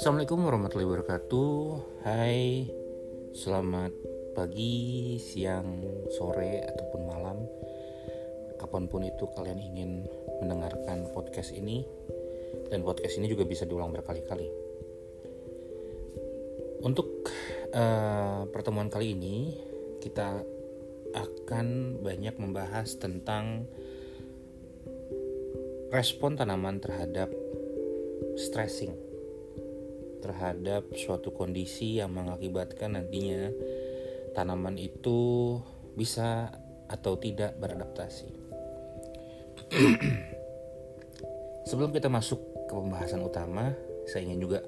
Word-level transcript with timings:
Assalamualaikum 0.00 0.48
warahmatullahi 0.48 0.88
wabarakatuh. 0.88 1.52
Hai 2.08 2.64
Selamat 3.36 3.92
pagi, 4.32 5.20
siang, 5.20 5.84
sore, 6.08 6.64
ataupun 6.64 7.00
malam. 7.04 7.44
Kapan 8.56 8.88
pun 8.88 9.04
itu 9.04 9.28
kalian 9.36 9.60
ingin 9.60 10.08
mendengarkan 10.40 11.04
podcast 11.12 11.52
ini 11.52 11.84
Dan 12.72 12.80
podcast 12.80 13.20
ini 13.20 13.28
juga 13.28 13.44
bisa 13.44 13.68
diulang 13.68 13.92
berkali-kali. 13.92 14.48
Untuk 16.80 17.28
uh, 17.76 18.48
pertemuan 18.48 18.88
kali 18.88 19.12
ini 19.12 19.52
Kita 20.00 20.40
akan 21.12 22.00
banyak 22.00 22.40
membahas 22.40 22.96
tentang 22.96 23.68
respon 25.92 26.40
tanaman 26.40 26.80
terhadap 26.80 27.28
stressing 28.40 29.09
terhadap 30.20 30.86
suatu 30.94 31.32
kondisi 31.32 31.98
yang 31.98 32.12
mengakibatkan 32.12 32.94
nantinya 32.94 33.50
tanaman 34.36 34.76
itu 34.78 35.58
bisa 35.96 36.52
atau 36.86 37.18
tidak 37.18 37.56
beradaptasi. 37.58 38.28
Sebelum 41.68 41.90
kita 41.94 42.10
masuk 42.10 42.40
ke 42.66 42.72
pembahasan 42.74 43.22
utama, 43.22 43.74
saya 44.06 44.26
ingin 44.26 44.42
juga 44.42 44.60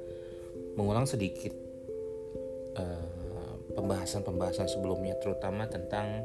mengulang 0.79 1.07
sedikit 1.07 1.53
pembahasan 3.73 4.21
pembahasan-pembahasan 4.23 4.69
sebelumnya, 4.69 5.17
terutama 5.17 5.65
tentang 5.65 6.25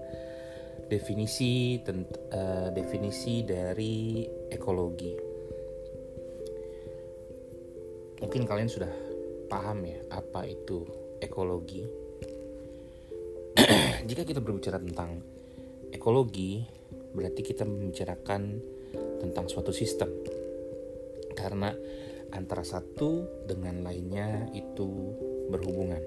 definisi 0.91 1.80
tent, 1.84 2.07
uh, 2.32 2.71
definisi 2.71 3.44
dari 3.44 4.27
ekologi. 4.52 5.16
Mungkin 8.20 8.44
kalian 8.44 8.68
sudah 8.68 9.07
paham 9.48 9.87
ya 9.87 9.99
apa 10.12 10.43
itu 10.45 10.84
ekologi. 11.23 11.84
Jika 14.07 14.21
kita 14.27 14.43
berbicara 14.43 14.77
tentang 14.77 15.23
ekologi, 15.89 16.62
berarti 17.15 17.41
kita 17.41 17.65
membicarakan 17.65 18.62
tentang 19.17 19.45
suatu 19.49 19.73
sistem. 19.73 20.12
Karena 21.34 21.73
antara 22.34 22.62
satu 22.62 23.43
dengan 23.48 23.81
lainnya 23.81 24.51
itu 24.51 25.15
berhubungan. 25.48 26.04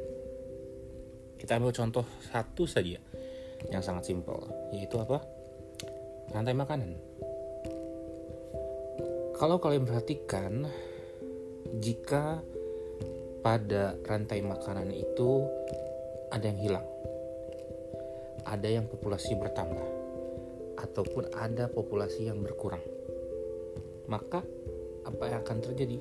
Kita 1.40 1.56
ambil 1.56 1.72
contoh 1.72 2.04
satu 2.28 2.68
saja 2.68 3.00
yang 3.72 3.80
sangat 3.80 4.12
simpel, 4.12 4.36
yaitu 4.76 5.00
apa? 5.00 5.24
Rantai 6.30 6.52
makanan. 6.52 6.90
Kalau 9.40 9.56
kalian 9.56 9.88
perhatikan, 9.88 10.68
jika 11.80 12.44
pada 13.40 13.96
rantai 14.04 14.44
makanan 14.44 14.92
itu 14.92 15.48
ada 16.28 16.44
yang 16.44 16.60
hilang, 16.60 16.86
ada 18.44 18.68
yang 18.68 18.84
populasi 18.86 19.36
bertambah, 19.36 19.88
ataupun 20.80 21.32
ada 21.36 21.68
populasi 21.72 22.28
yang 22.28 22.40
berkurang, 22.44 22.84
maka 24.08 24.44
apa 25.04 25.22
yang 25.28 25.40
akan 25.40 25.58
terjadi? 25.64 25.98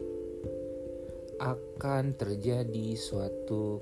Akan 1.39 2.19
terjadi 2.19 2.99
suatu 2.99 3.79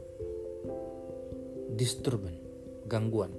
disturbance, 1.73 2.37
gangguan 2.85 3.33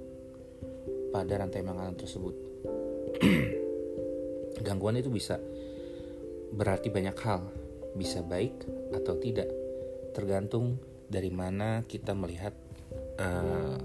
pada 1.09 1.39
rantai 1.39 1.63
makanan 1.63 1.95
tersebut. 1.95 2.35
Gangguan 4.65 4.99
itu 4.99 5.07
bisa 5.07 5.39
berarti 6.51 6.91
banyak 6.91 7.17
hal, 7.23 7.47
bisa 7.95 8.19
baik 8.19 8.67
atau 8.91 9.15
tidak, 9.17 9.47
tergantung 10.19 10.75
dari 11.07 11.31
mana 11.31 11.87
kita 11.87 12.11
melihat 12.11 12.51
uh, 13.23 13.79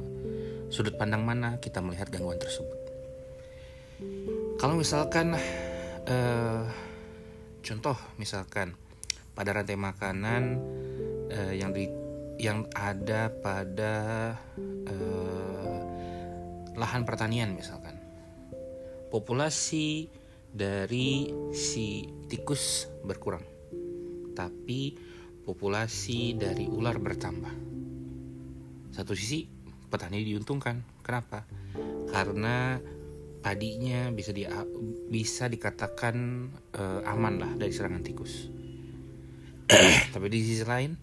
sudut 0.67 0.99
pandang 0.99 1.23
mana 1.23 1.63
kita 1.63 1.79
melihat 1.79 2.11
gangguan 2.11 2.43
tersebut. 2.43 2.75
Kalau 4.59 4.75
misalkan 4.75 5.39
uh, 6.11 6.67
contoh 7.63 7.95
misalkan 8.19 8.75
pada 9.39 9.55
rantai 9.55 9.79
makanan 9.79 10.43
uh, 11.31 11.55
yang 11.55 11.71
di 11.71 11.87
yang 12.43 12.67
ada 12.75 13.31
pada 13.31 13.95
uh, 14.91 15.79
lahan 16.75 17.07
pertanian 17.07 17.55
misalkan. 17.55 17.95
Populasi 19.15 20.11
dari 20.51 21.31
si 21.55 22.03
tikus 22.27 22.91
berkurang. 23.07 23.47
Tapi 24.35 25.14
populasi 25.45 26.35
dari 26.41 26.65
ular 26.67 26.97
bertambah. 26.97 27.55
Satu 28.91 29.13
sisi 29.13 29.45
petani 29.93 30.25
diuntungkan. 30.25 30.81
Kenapa? 31.05 31.45
Karena 32.09 32.81
padinya 33.45 34.09
bisa 34.09 34.33
di 34.33 34.49
bisa 35.13 35.47
dikatakan 35.53 36.17
uh, 36.75 37.05
aman 37.05 37.35
lah 37.37 37.53
dari 37.61 37.71
serangan 37.71 38.01
tikus. 38.01 38.49
Tapi 40.17 40.27
di 40.33 40.41
sisi 40.41 40.65
lain 40.65 40.97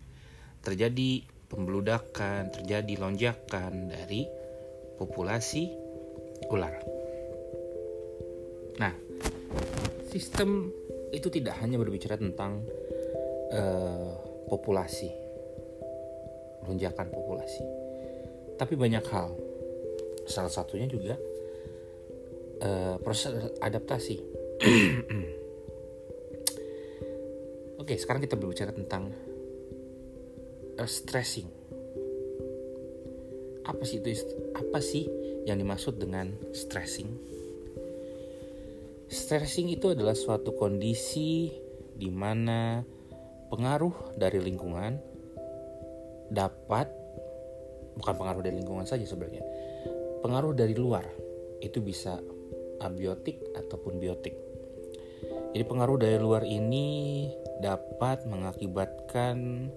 terjadi 0.65 1.21
pembeludakan, 1.45 2.49
terjadi 2.49 2.93
lonjakan 2.97 3.93
dari 3.93 4.25
populasi 4.97 5.69
ular. 6.49 6.75
Nah, 8.79 8.93
sistem 10.09 10.71
itu 11.11 11.27
tidak 11.27 11.59
hanya 11.59 11.75
berbicara 11.75 12.15
tentang 12.15 12.63
uh, 13.51 14.30
populasi, 14.51 15.07
lonjakan 16.67 17.07
populasi, 17.07 17.63
tapi 18.59 18.75
banyak 18.75 19.07
hal. 19.07 19.31
Salah 20.27 20.51
satunya 20.51 20.91
juga 20.91 21.15
uh, 22.59 22.99
proses 22.99 23.55
adaptasi. 23.63 24.19
Oke, 27.81 27.97
sekarang 27.97 28.21
kita 28.21 28.35
berbicara 28.35 28.75
tentang 28.75 29.15
uh, 30.77 30.89
stressing 30.89 31.61
apa 33.61 33.85
sih 33.85 34.01
itu 34.01 34.09
apa 34.57 34.81
sih 34.81 35.05
yang 35.45 35.61
dimaksud 35.61 36.01
dengan 36.01 36.33
stressing 36.49 37.13
stressing 39.05 39.69
itu 39.69 39.93
adalah 39.93 40.17
suatu 40.17 40.57
kondisi 40.57 41.53
di 41.93 42.09
mana 42.09 42.81
pengaruh 43.51 44.15
dari 44.15 44.39
lingkungan 44.39 44.97
dapat 46.31 46.87
bukan 47.99 48.15
pengaruh 48.15 48.41
dari 48.41 48.55
lingkungan 48.63 48.87
saja 48.87 49.03
sebenarnya 49.03 49.43
pengaruh 50.23 50.55
dari 50.55 50.73
luar 50.73 51.03
itu 51.59 51.83
bisa 51.83 52.17
abiotik 52.79 53.43
ataupun 53.53 53.99
biotik 53.99 54.33
jadi 55.51 55.67
pengaruh 55.67 55.99
dari 55.99 56.17
luar 56.17 56.47
ini 56.47 57.27
dapat 57.59 58.23
mengakibatkan 58.25 59.67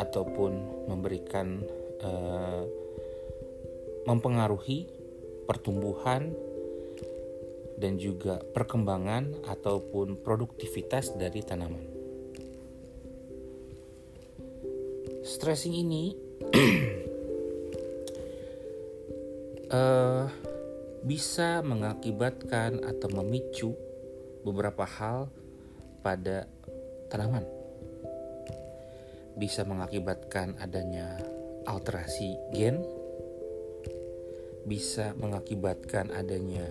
ataupun 0.00 0.52
memberikan 0.88 1.60
uh, 2.00 2.64
mempengaruhi 4.08 4.88
pertumbuhan 5.44 6.32
dan 7.76 7.96
juga 7.96 8.40
perkembangan 8.52 9.44
ataupun 9.48 10.20
produktivitas 10.20 11.16
dari 11.16 11.40
tanaman. 11.44 11.99
Stressing 15.30 15.78
ini 15.78 16.10
uh, 19.70 20.26
bisa 21.10 21.62
mengakibatkan 21.62 22.82
atau 22.82 23.06
memicu 23.14 23.78
beberapa 24.42 24.82
hal 24.82 25.30
pada 26.02 26.50
tanaman. 27.06 27.46
Bisa 29.38 29.62
mengakibatkan 29.62 30.58
adanya 30.58 31.22
alterasi 31.62 32.34
gen 32.50 32.82
bisa 34.66 35.14
mengakibatkan 35.14 36.10
adanya 36.10 36.66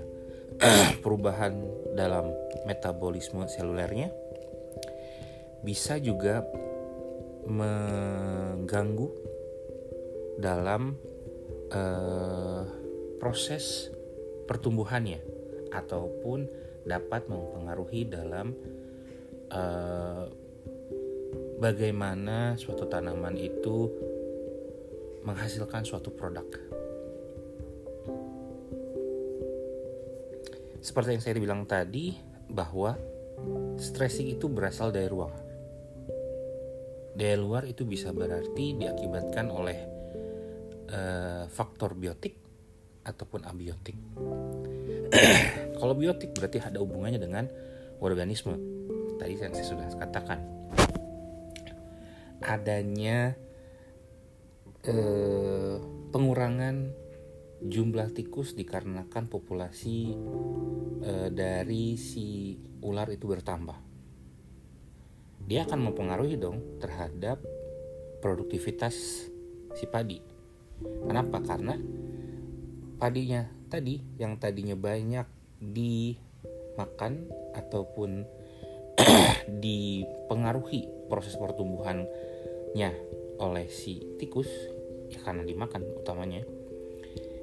perubahan 1.03 1.63
dalam 1.95 2.35
metabolisme 2.67 3.47
selulernya, 3.47 4.11
bisa 5.63 5.95
juga 5.95 6.43
mengganggu 7.47 9.09
dalam 10.39 10.95
uh, 11.71 12.63
proses 13.19 13.91
pertumbuhannya 14.47 15.19
ataupun 15.69 16.47
dapat 16.87 17.27
mempengaruhi 17.29 18.07
dalam 18.07 18.55
uh, 19.51 20.25
bagaimana 21.59 22.55
suatu 22.55 22.87
tanaman 22.87 23.35
itu 23.35 23.91
menghasilkan 25.27 25.83
suatu 25.83 26.09
produk. 26.15 26.47
Seperti 30.79 31.19
yang 31.19 31.21
saya 31.21 31.35
bilang 31.35 31.67
tadi 31.67 32.15
bahwa 32.47 32.95
stressing 33.75 34.31
itu 34.31 34.47
berasal 34.47 34.95
dari 34.95 35.11
ruang. 35.11 35.48
Daya 37.19 37.35
luar 37.35 37.67
itu 37.67 37.83
bisa 37.83 38.15
berarti 38.15 38.79
diakibatkan 38.79 39.51
oleh 39.51 39.79
uh, 40.87 41.43
faktor 41.51 41.99
biotik 41.99 42.39
ataupun 43.03 43.43
abiotik. 43.43 43.99
Kalau 45.83 45.99
biotik 45.99 46.31
berarti 46.31 46.63
ada 46.63 46.79
hubungannya 46.79 47.19
dengan 47.19 47.51
organisme. 47.99 48.55
Tadi 49.19 49.35
yang 49.35 49.51
saya 49.51 49.67
sudah 49.67 49.87
katakan. 49.99 50.39
Adanya 52.39 53.35
uh, 54.87 55.75
pengurangan 56.15 56.95
jumlah 57.59 58.15
tikus 58.15 58.55
dikarenakan 58.55 59.27
populasi 59.27 60.15
uh, 61.03 61.27
dari 61.27 61.99
si 61.99 62.55
ular 62.79 63.11
itu 63.11 63.27
bertambah 63.27 63.88
dia 65.49 65.65
akan 65.65 65.89
mempengaruhi 65.89 66.37
dong 66.37 66.77
terhadap 66.77 67.41
produktivitas 68.21 69.25
si 69.73 69.85
padi. 69.89 70.21
Kenapa? 70.79 71.41
Karena 71.41 71.73
padinya 73.01 73.49
tadi 73.65 73.97
yang 74.21 74.37
tadinya 74.37 74.77
banyak 74.77 75.25
dimakan 75.57 77.25
ataupun 77.57 78.29
dipengaruhi 79.65 81.09
proses 81.09 81.33
pertumbuhannya 81.33 82.91
oleh 83.41 83.67
si 83.73 84.05
tikus 84.21 84.47
ya 85.09 85.17
karena 85.25 85.41
dimakan 85.41 85.81
utamanya 85.97 86.45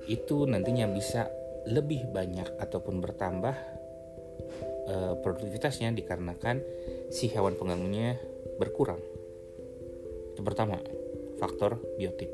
itu 0.07 0.47
nantinya 0.47 0.87
bisa 0.87 1.27
lebih 1.67 2.07
banyak 2.15 2.47
ataupun 2.63 3.03
bertambah 3.03 3.76
uh, 4.87 5.15
produktivitasnya 5.21 5.93
dikarenakan 5.93 6.63
si 7.11 7.31
hewan 7.31 7.59
pengganggunya 7.59 8.19
berkurang. 8.57 9.03
Itu 10.33 10.41
pertama, 10.43 10.81
faktor 11.39 11.79
biotik. 12.01 12.31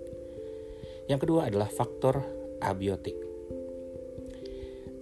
Yang 1.10 1.20
kedua 1.26 1.50
adalah 1.50 1.68
faktor 1.68 2.22
abiotik. 2.62 3.18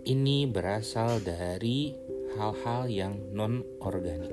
Ini 0.01 0.49
berasal 0.49 1.21
dari 1.21 1.93
hal-hal 2.35 2.89
yang 2.89 3.37
non 3.37 3.61
organik. 3.85 4.33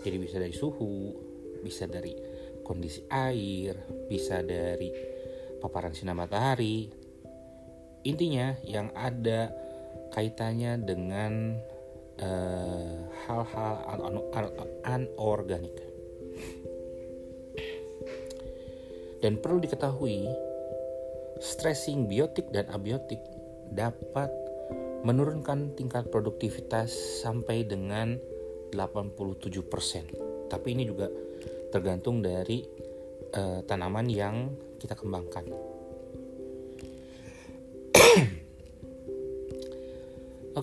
Jadi 0.00 0.16
bisa 0.16 0.40
dari 0.40 0.56
suhu, 0.56 1.12
bisa 1.60 1.84
dari 1.84 2.16
kondisi 2.64 3.04
air, 3.12 3.76
bisa 4.08 4.40
dari 4.40 4.88
paparan 5.60 5.92
sinar 5.92 6.16
matahari. 6.16 6.88
Intinya 8.08 8.56
yang 8.64 8.88
ada 8.96 9.52
kaitannya 10.10 10.82
dengan 10.82 11.56
eh, 12.18 12.94
hal-hal 13.26 13.74
uh, 13.96 14.86
anorganik. 14.86 15.76
Dan 19.20 19.36
perlu 19.36 19.60
diketahui, 19.60 20.24
stressing 21.40 22.08
biotik 22.08 22.48
dan 22.52 22.68
abiotik 22.72 23.20
dapat 23.68 24.32
menurunkan 25.04 25.76
tingkat 25.76 26.08
produktivitas 26.08 26.92
sampai 27.20 27.64
dengan 27.64 28.16
87%. 28.72 30.48
Tapi 30.48 30.66
ini 30.72 30.84
juga 30.88 31.08
tergantung 31.70 32.24
dari 32.24 32.64
uh, 33.36 33.60
tanaman 33.64 34.08
yang 34.08 34.50
kita 34.80 34.96
kembangkan. 34.96 35.69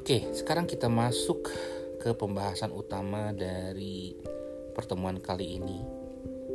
Oke, 0.08 0.24
sekarang 0.32 0.72
kita 0.72 0.88
masuk 0.88 1.52
ke 2.00 2.16
pembahasan 2.16 2.72
utama 2.72 3.36
dari 3.36 4.16
pertemuan 4.72 5.20
kali 5.20 5.60
ini, 5.60 5.84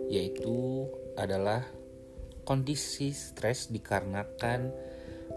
yaitu 0.09 0.89
adalah 1.21 1.61
kondisi 2.49 3.13
stres 3.13 3.69
dikarenakan 3.69 4.73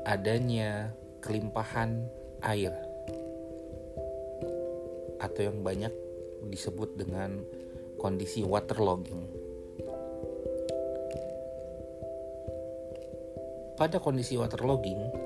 adanya 0.07 0.95
kelimpahan 1.19 2.07
air 2.39 2.71
atau 5.19 5.41
yang 5.44 5.59
banyak 5.59 5.91
disebut 6.47 6.95
dengan 6.95 7.44
kondisi 8.00 8.47
waterlogging. 8.47 9.27
Pada 13.75 14.00
kondisi 14.00 14.39
waterlogging, 14.39 15.25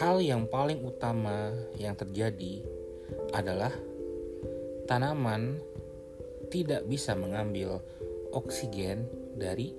hal 0.00 0.16
yang 0.24 0.48
paling 0.48 0.80
utama 0.80 1.52
yang 1.76 1.92
terjadi 1.92 2.64
adalah 3.36 3.68
tanaman 4.88 5.60
tidak 6.48 6.88
bisa 6.88 7.12
mengambil 7.12 7.84
oksigen 8.32 9.04
dari 9.36 9.76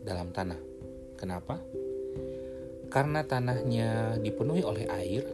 dalam 0.00 0.32
tanah. 0.32 0.56
Kenapa? 1.20 1.60
Karena 2.88 3.20
tanahnya 3.28 4.16
dipenuhi 4.16 4.64
oleh 4.64 4.88
air 4.88 5.28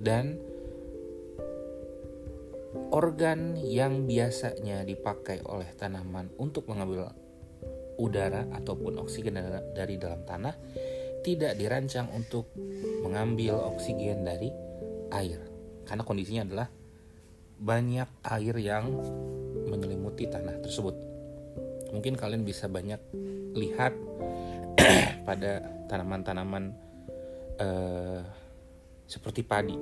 dan 0.00 0.40
organ 2.88 3.60
yang 3.60 4.08
biasanya 4.08 4.80
dipakai 4.80 5.44
oleh 5.44 5.68
tanaman 5.76 6.32
untuk 6.40 6.72
mengambil 6.72 7.12
udara 8.00 8.48
ataupun 8.56 8.96
oksigen 9.04 9.36
dari 9.76 10.00
dalam 10.00 10.24
tanah 10.24 10.56
tidak 11.22 11.54
dirancang 11.58 12.10
untuk 12.12 12.50
mengambil 13.02 13.58
oksigen 13.74 14.26
dari 14.26 14.50
air 15.14 15.52
karena 15.86 16.02
kondisinya 16.06 16.42
adalah 16.46 16.68
banyak 17.62 18.08
air 18.26 18.54
yang 18.58 18.90
menyelimuti 19.70 20.26
tanah 20.26 20.58
tersebut. 20.62 20.94
Mungkin 21.94 22.18
kalian 22.18 22.42
bisa 22.42 22.66
banyak 22.66 22.98
lihat 23.54 23.94
pada 25.28 25.62
tanaman-tanaman 25.86 26.74
uh, 27.60 28.20
seperti 29.06 29.44
padi. 29.46 29.76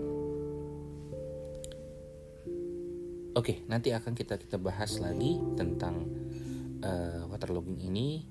Oke, 3.31 3.63
nanti 3.71 3.95
akan 3.95 4.13
kita 4.13 4.37
kita 4.37 4.59
bahas 4.59 4.99
lagi 4.99 5.39
tentang 5.55 6.03
uh, 6.83 7.31
waterlogging 7.31 7.79
ini 7.87 8.27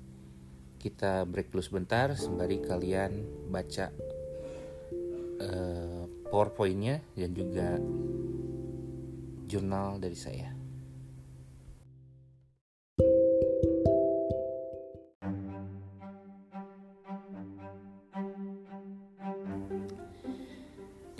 kita 0.80 1.28
break 1.28 1.52
dulu 1.52 1.60
sebentar 1.60 2.16
sembari 2.16 2.64
kalian 2.64 3.12
baca 3.52 3.92
uh, 5.44 6.08
powerpointnya 6.32 7.04
dan 7.12 7.30
juga 7.36 7.68
jurnal 9.44 10.00
dari 10.00 10.16
saya. 10.16 10.48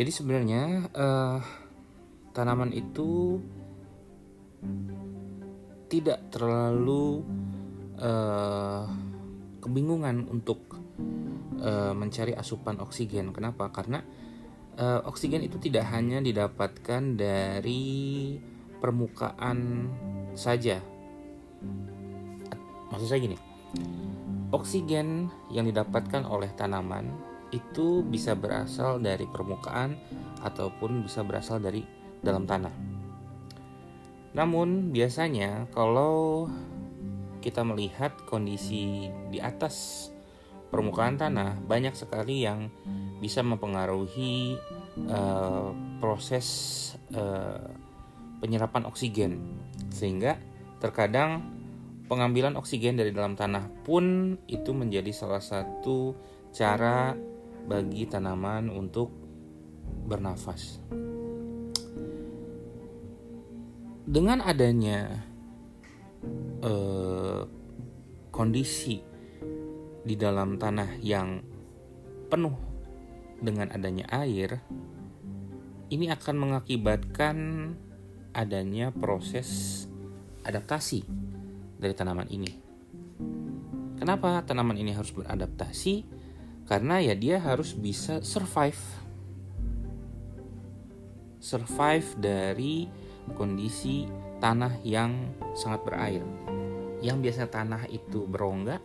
Jadi 0.01 0.09
sebenarnya 0.17 0.89
uh, 0.97 1.45
tanaman 2.33 2.73
itu 2.73 3.37
tidak 5.93 6.25
terlalu 6.33 7.21
uh, 8.01 8.89
kebingungan 9.61 10.27
untuk 10.33 10.81
uh, 11.61 11.93
mencari 11.93 12.33
asupan 12.35 12.81
oksigen. 12.81 13.31
Kenapa? 13.37 13.69
Karena 13.71 14.01
uh, 14.81 15.05
oksigen 15.07 15.45
itu 15.45 15.61
tidak 15.61 15.87
hanya 15.93 16.19
didapatkan 16.25 17.15
dari 17.15 18.37
permukaan 18.81 19.89
saja. 20.33 20.81
Maksud 22.91 23.07
saya 23.07 23.21
gini, 23.23 23.39
oksigen 24.51 25.31
yang 25.53 25.69
didapatkan 25.69 26.27
oleh 26.27 26.51
tanaman 26.57 27.07
itu 27.55 28.03
bisa 28.07 28.35
berasal 28.35 28.99
dari 28.99 29.27
permukaan 29.27 29.95
ataupun 30.43 31.05
bisa 31.07 31.23
berasal 31.23 31.63
dari 31.63 31.85
dalam 32.23 32.47
tanah. 32.47 32.73
Namun 34.31 34.95
biasanya 34.95 35.67
kalau 35.75 36.47
kita 37.41 37.65
melihat 37.65 38.13
kondisi 38.29 39.09
di 39.33 39.41
atas 39.41 40.09
permukaan 40.71 41.19
tanah 41.19 41.59
banyak 41.67 41.93
sekali 41.99 42.47
yang 42.47 42.71
bisa 43.19 43.43
mempengaruhi 43.43 44.55
uh, 45.11 45.75
proses 45.99 46.47
uh, 47.13 47.69
penyerapan 48.39 48.87
oksigen 48.87 49.61
sehingga 49.91 50.39
terkadang 50.79 51.45
pengambilan 52.07 52.57
oksigen 52.57 52.97
dari 52.97 53.11
dalam 53.13 53.37
tanah 53.37 53.85
pun 53.85 54.35
itu 54.49 54.71
menjadi 54.73 55.11
salah 55.13 55.43
satu 55.43 56.17
cara 56.51 57.15
bagi 57.67 58.09
tanaman 58.09 58.73
untuk 58.73 59.13
bernafas. 60.09 60.81
Dengan 64.11 64.43
adanya 64.43 65.30
eh, 66.65 67.43
kondisi 68.31 69.01
di 70.01 70.15
dalam 70.17 70.57
tanah 70.57 70.97
yang 71.01 71.41
penuh 72.31 72.57
dengan 73.41 73.73
adanya 73.73 74.07
air, 74.13 74.61
ini 75.91 76.07
akan 76.13 76.37
mengakibatkan 76.37 77.37
adanya 78.31 78.95
proses 78.95 79.81
beradaptasi 80.51 81.07
dari 81.79 81.95
tanaman 81.95 82.27
ini. 82.27 82.51
Kenapa 84.03 84.43
tanaman 84.43 84.75
ini 84.75 84.91
harus 84.91 85.15
beradaptasi? 85.15 86.03
Karena 86.67 86.99
ya 86.99 87.15
dia 87.15 87.39
harus 87.39 87.79
bisa 87.79 88.19
survive. 88.27 88.83
Survive 91.39 92.09
dari 92.19 92.91
kondisi 93.39 94.11
tanah 94.41 94.81
yang 94.83 95.37
sangat 95.53 95.85
berair. 95.85 96.25
Yang 97.01 97.17
biasanya 97.29 97.51
tanah 97.53 97.83
itu 97.93 98.25
berongga 98.25 98.81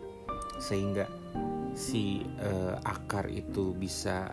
sehingga 0.60 1.08
si 1.76 2.24
uh, 2.40 2.80
akar 2.80 3.28
itu 3.28 3.76
bisa 3.76 4.32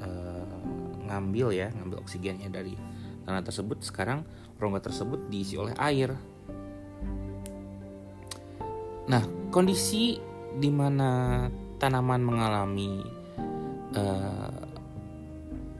uh, 0.00 0.60
ngambil 1.08 1.52
ya, 1.52 1.68
ngambil 1.72 2.00
oksigennya 2.00 2.48
dari 2.48 2.76
tanah 3.24 3.44
tersebut. 3.44 3.84
Sekarang 3.84 4.24
rongga 4.56 4.88
tersebut 4.88 5.28
diisi 5.28 5.56
oleh 5.56 5.76
air. 5.76 6.16
Nah, 9.10 9.24
kondisi 9.50 10.16
di 10.56 10.70
mana 10.70 11.44
tanaman 11.80 12.20
mengalami 12.20 13.00
uh, 13.96 14.64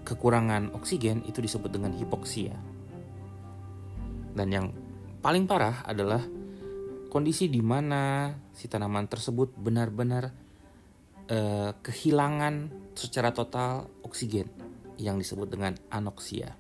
kekurangan 0.04 0.75
oksigen 0.75 1.22
itu 1.28 1.38
disebut 1.38 1.70
dengan 1.70 1.94
hipoksia. 1.94 2.69
Dan 4.34 4.49
yang 4.50 4.66
paling 5.20 5.44
parah 5.44 5.84
adalah 5.84 6.22
kondisi 7.10 7.50
di 7.50 7.60
mana 7.60 8.30
si 8.54 8.70
tanaman 8.70 9.10
tersebut 9.10 9.58
benar-benar 9.58 10.30
uh, 11.26 11.70
kehilangan 11.82 12.70
secara 12.94 13.34
total 13.34 13.90
oksigen 14.06 14.46
yang 15.00 15.18
disebut 15.18 15.49
dengan 15.50 15.75
anoksia. 15.90 16.54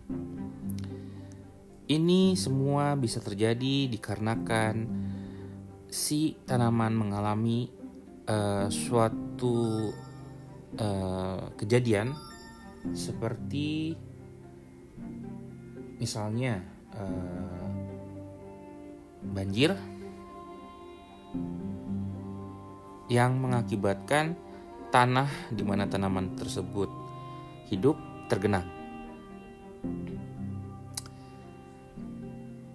Ini 1.90 2.38
semua 2.38 2.94
bisa 2.94 3.18
terjadi 3.18 3.90
dikarenakan 3.90 4.74
si 5.90 6.38
tanaman 6.46 6.94
mengalami 6.94 7.66
uh, 8.30 8.70
suatu 8.70 9.90
uh, 10.78 11.50
kejadian 11.58 12.14
seperti 12.94 13.92
misalnya 16.00 16.79
uh, 16.96 17.68
banjir 19.30 19.76
yang 23.10 23.42
mengakibatkan 23.42 24.38
tanah 24.94 25.30
di 25.50 25.62
mana 25.66 25.86
tanaman 25.90 26.34
tersebut 26.38 26.90
hidup 27.70 27.98
tergenang. 28.30 28.66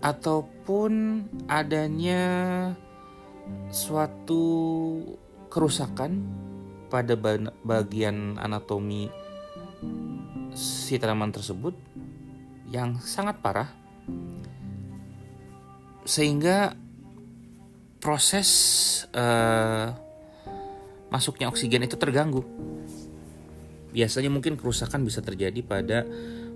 Ataupun 0.04 1.24
adanya 1.50 2.24
suatu 3.72 4.44
kerusakan 5.50 6.22
pada 6.92 7.18
bagian 7.66 8.38
anatomi 8.38 9.10
si 10.54 10.96
tanaman 11.02 11.34
tersebut 11.34 11.74
yang 12.70 13.02
sangat 13.02 13.42
parah 13.42 13.85
sehingga 16.06 16.78
proses 17.98 18.50
uh, 19.18 19.90
masuknya 21.10 21.50
oksigen 21.50 21.82
itu 21.88 21.98
terganggu. 21.98 22.46
Biasanya 23.90 24.30
mungkin 24.30 24.60
kerusakan 24.60 25.02
bisa 25.08 25.26
terjadi 25.26 25.66
pada 25.66 26.06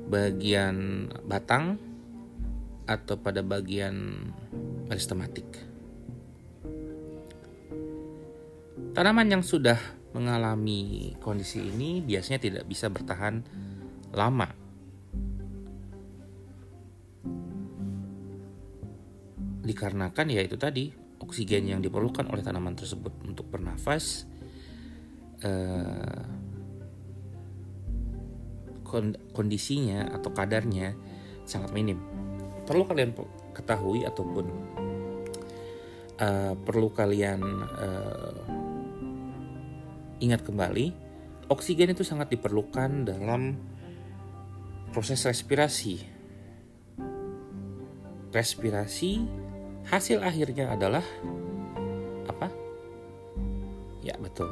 bagian 0.09 1.07
batang 1.25 1.81
atau 2.85 3.15
pada 3.17 3.41
bagian 3.41 4.27
meristematik. 4.89 5.45
Tanaman 8.93 9.29
yang 9.29 9.43
sudah 9.45 9.77
mengalami 10.11 11.13
kondisi 11.21 11.61
ini 11.63 12.01
biasanya 12.01 12.41
tidak 12.41 12.63
bisa 12.65 12.89
bertahan 12.89 13.45
lama. 14.11 14.58
Dikarenakan 19.69 20.33
ya 20.33 20.41
itu 20.41 20.57
tadi 20.57 20.89
oksigen 21.21 21.69
yang 21.69 21.79
diperlukan 21.85 22.25
oleh 22.25 22.41
tanaman 22.41 22.73
tersebut 22.73 23.13
untuk 23.21 23.53
bernafas 23.53 24.25
eh, 25.45 26.25
kondisinya 29.33 30.09
atau 30.09 30.33
kadarnya 30.33 30.97
sangat 31.45 31.69
minim. 31.73 32.01
Perlu 32.65 32.85
kalian 32.89 33.13
ketahui 33.53 34.05
ataupun 34.05 34.45
uh, 36.21 36.53
perlu 36.57 36.89
kalian 36.93 37.41
uh, 37.65 38.37
ingat 40.21 40.45
kembali, 40.45 40.93
oksigen 41.49 41.93
itu 41.93 42.05
sangat 42.05 42.33
diperlukan 42.33 43.09
dalam 43.09 43.57
proses 44.93 45.25
respirasi. 45.25 46.01
Respirasi 48.29 49.25
hasil 49.89 50.21
akhirnya 50.21 50.73
adalah 50.73 51.03
apa? 52.29 52.47
Ya, 54.05 54.15
betul. 54.21 54.49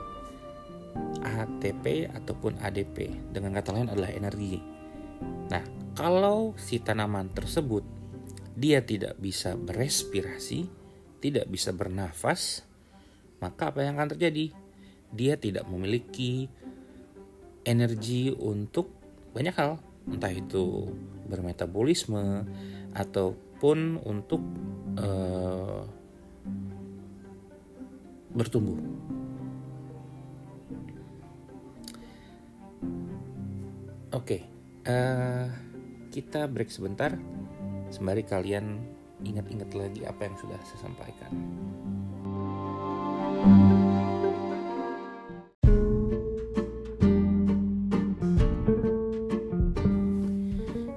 ATP 1.22 2.10
ataupun 2.10 2.58
ADP. 2.58 3.14
Dengan 3.32 3.54
kata 3.54 3.74
lain 3.74 3.94
adalah 3.94 4.10
energi. 4.10 4.58
Nah, 5.48 5.64
kalau 5.94 6.58
si 6.58 6.82
tanaman 6.82 7.30
tersebut 7.32 7.86
dia 8.58 8.82
tidak 8.82 9.22
bisa 9.22 9.54
berespirasi, 9.54 10.66
tidak 11.22 11.46
bisa 11.46 11.70
bernafas, 11.70 12.66
maka 13.38 13.70
apa 13.70 13.86
yang 13.86 14.02
akan 14.02 14.18
terjadi? 14.18 14.50
Dia 15.14 15.38
tidak 15.38 15.70
memiliki 15.70 16.50
energi 17.62 18.34
untuk 18.34 18.90
banyak 19.38 19.54
hal, 19.54 19.78
entah 20.10 20.34
itu 20.34 20.90
bermetabolisme 21.30 22.50
ataupun 23.58 23.98
untuk 24.06 24.38
uh, 25.02 25.82
bertumbuh. 28.38 28.78
Oke, 34.14 34.38
okay, 34.38 34.42
uh, 34.86 34.94
eh, 34.94 35.46
kita 36.14 36.46
break 36.46 36.70
sebentar, 36.70 37.18
sembari 37.90 38.22
kalian 38.30 38.78
ingat-ingat 39.26 39.74
lagi 39.74 40.06
apa 40.06 40.30
yang 40.30 40.38
sudah 40.38 40.62
saya 40.62 40.86
sampaikan. 40.86 41.34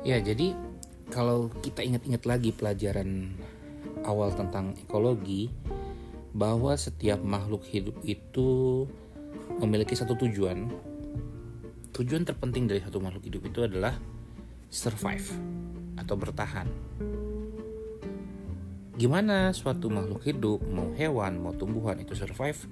Ya, 0.05 0.21
jadi 0.21 0.52
kalau 1.11 1.50
kita 1.61 1.83
ingat-ingat 1.83 2.23
lagi 2.25 2.55
pelajaran 2.55 3.35
awal 4.07 4.31
tentang 4.33 4.79
ekologi 4.79 5.50
bahwa 6.31 6.79
setiap 6.79 7.19
makhluk 7.21 7.67
hidup 7.67 7.99
itu 8.07 8.87
memiliki 9.59 9.99
satu 9.99 10.14
tujuan. 10.14 10.71
Tujuan 11.90 12.23
terpenting 12.23 12.71
dari 12.71 12.79
satu 12.79 13.02
makhluk 13.02 13.26
hidup 13.26 13.43
itu 13.50 13.67
adalah 13.67 13.99
survive 14.71 15.26
atau 15.99 16.14
bertahan. 16.14 16.71
Gimana 18.95 19.50
suatu 19.50 19.90
makhluk 19.90 20.23
hidup, 20.23 20.62
mau 20.71 20.95
hewan, 20.95 21.43
mau 21.43 21.50
tumbuhan 21.50 21.99
itu 21.99 22.14
survive 22.14 22.71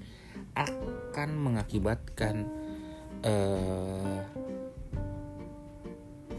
akan 0.55 1.29
mengakibatkan 1.35 2.47
uh, 3.27 4.23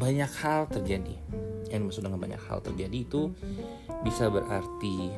banyak 0.00 0.30
hal 0.40 0.64
terjadi 0.73 1.21
yang 1.70 1.86
dengan 1.88 2.18
banyak 2.18 2.42
hal 2.50 2.58
terjadi 2.60 3.06
itu 3.06 3.30
bisa 4.02 4.26
berarti 4.26 5.14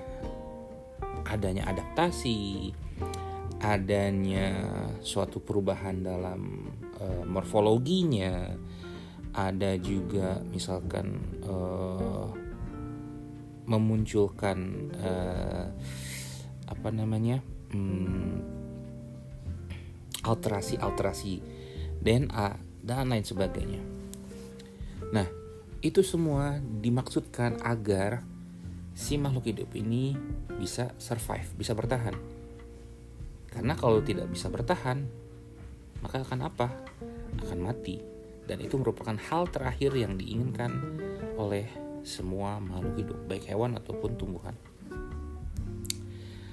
adanya 1.27 1.73
adaptasi, 1.73 2.71
adanya 3.65 4.53
suatu 5.01 5.41
perubahan 5.41 6.05
dalam 6.05 6.69
uh, 7.01 7.25
morfologinya, 7.25 8.53
ada 9.33 9.81
juga 9.81 10.45
misalkan 10.45 11.41
uh, 11.49 12.29
memunculkan 13.65 14.91
uh, 14.99 15.67
apa 16.69 16.89
namanya 16.93 17.41
um, 17.73 18.43
alterasi-alterasi 20.23 21.35
DNA 22.03 22.49
dan 22.83 23.07
lain 23.11 23.23
sebagainya. 23.25 23.83
Nah, 25.15 25.42
itu 25.83 26.07
semua 26.07 26.63
dimaksudkan 26.63 27.59
agar 27.67 28.23
si 28.95 29.19
makhluk 29.19 29.51
hidup 29.51 29.71
ini 29.75 30.15
bisa 30.63 30.95
survive, 30.97 31.51
bisa 31.59 31.75
bertahan. 31.75 32.15
Karena 33.51 33.75
kalau 33.75 33.99
tidak 34.01 34.31
bisa 34.31 34.47
bertahan, 34.47 35.05
maka 36.01 36.23
akan 36.23 36.41
apa? 36.47 36.71
Akan 37.43 37.61
mati. 37.67 37.99
Dan 38.47 38.63
itu 38.63 38.79
merupakan 38.79 39.19
hal 39.19 39.51
terakhir 39.51 39.93
yang 39.99 40.15
diinginkan 40.15 40.71
oleh 41.35 41.67
semua 42.07 42.63
makhluk 42.63 42.95
hidup, 43.03 43.19
baik 43.27 43.51
hewan 43.51 43.75
ataupun 43.75 44.15
tumbuhan. 44.15 44.55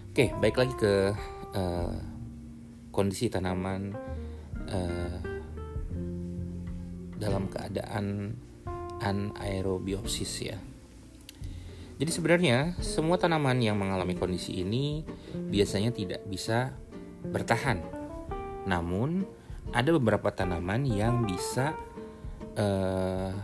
Oke, 0.10 0.34
baik 0.42 0.58
lagi 0.58 0.74
ke 0.74 1.14
uh, 1.54 1.96
kondisi 2.90 3.30
tanaman 3.30 3.94
uh, 4.70 5.18
dalam 7.18 7.46
keadaan 7.46 8.34
anaerobiosis 9.00 10.34
ya. 10.44 10.58
Jadi 12.00 12.12
sebenarnya 12.16 12.80
semua 12.80 13.20
tanaman 13.20 13.60
yang 13.60 13.76
mengalami 13.76 14.16
kondisi 14.16 14.64
ini 14.64 15.04
biasanya 15.36 15.92
tidak 15.92 16.24
bisa 16.32 16.72
bertahan. 17.28 17.84
Namun 18.64 19.28
ada 19.76 19.92
beberapa 19.92 20.32
tanaman 20.32 20.88
yang 20.88 21.28
bisa 21.28 21.76
uh, 22.56 23.36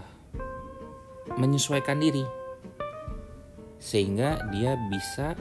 menyesuaikan 1.36 2.00
diri 2.00 2.24
sehingga 3.76 4.40
dia 4.56 4.80
bisa 4.88 5.36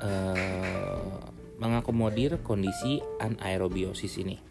uh, 0.00 1.18
mengakomodir 1.60 2.40
kondisi 2.46 3.02
anaerobiosis 3.20 4.22
ini. 4.22 4.49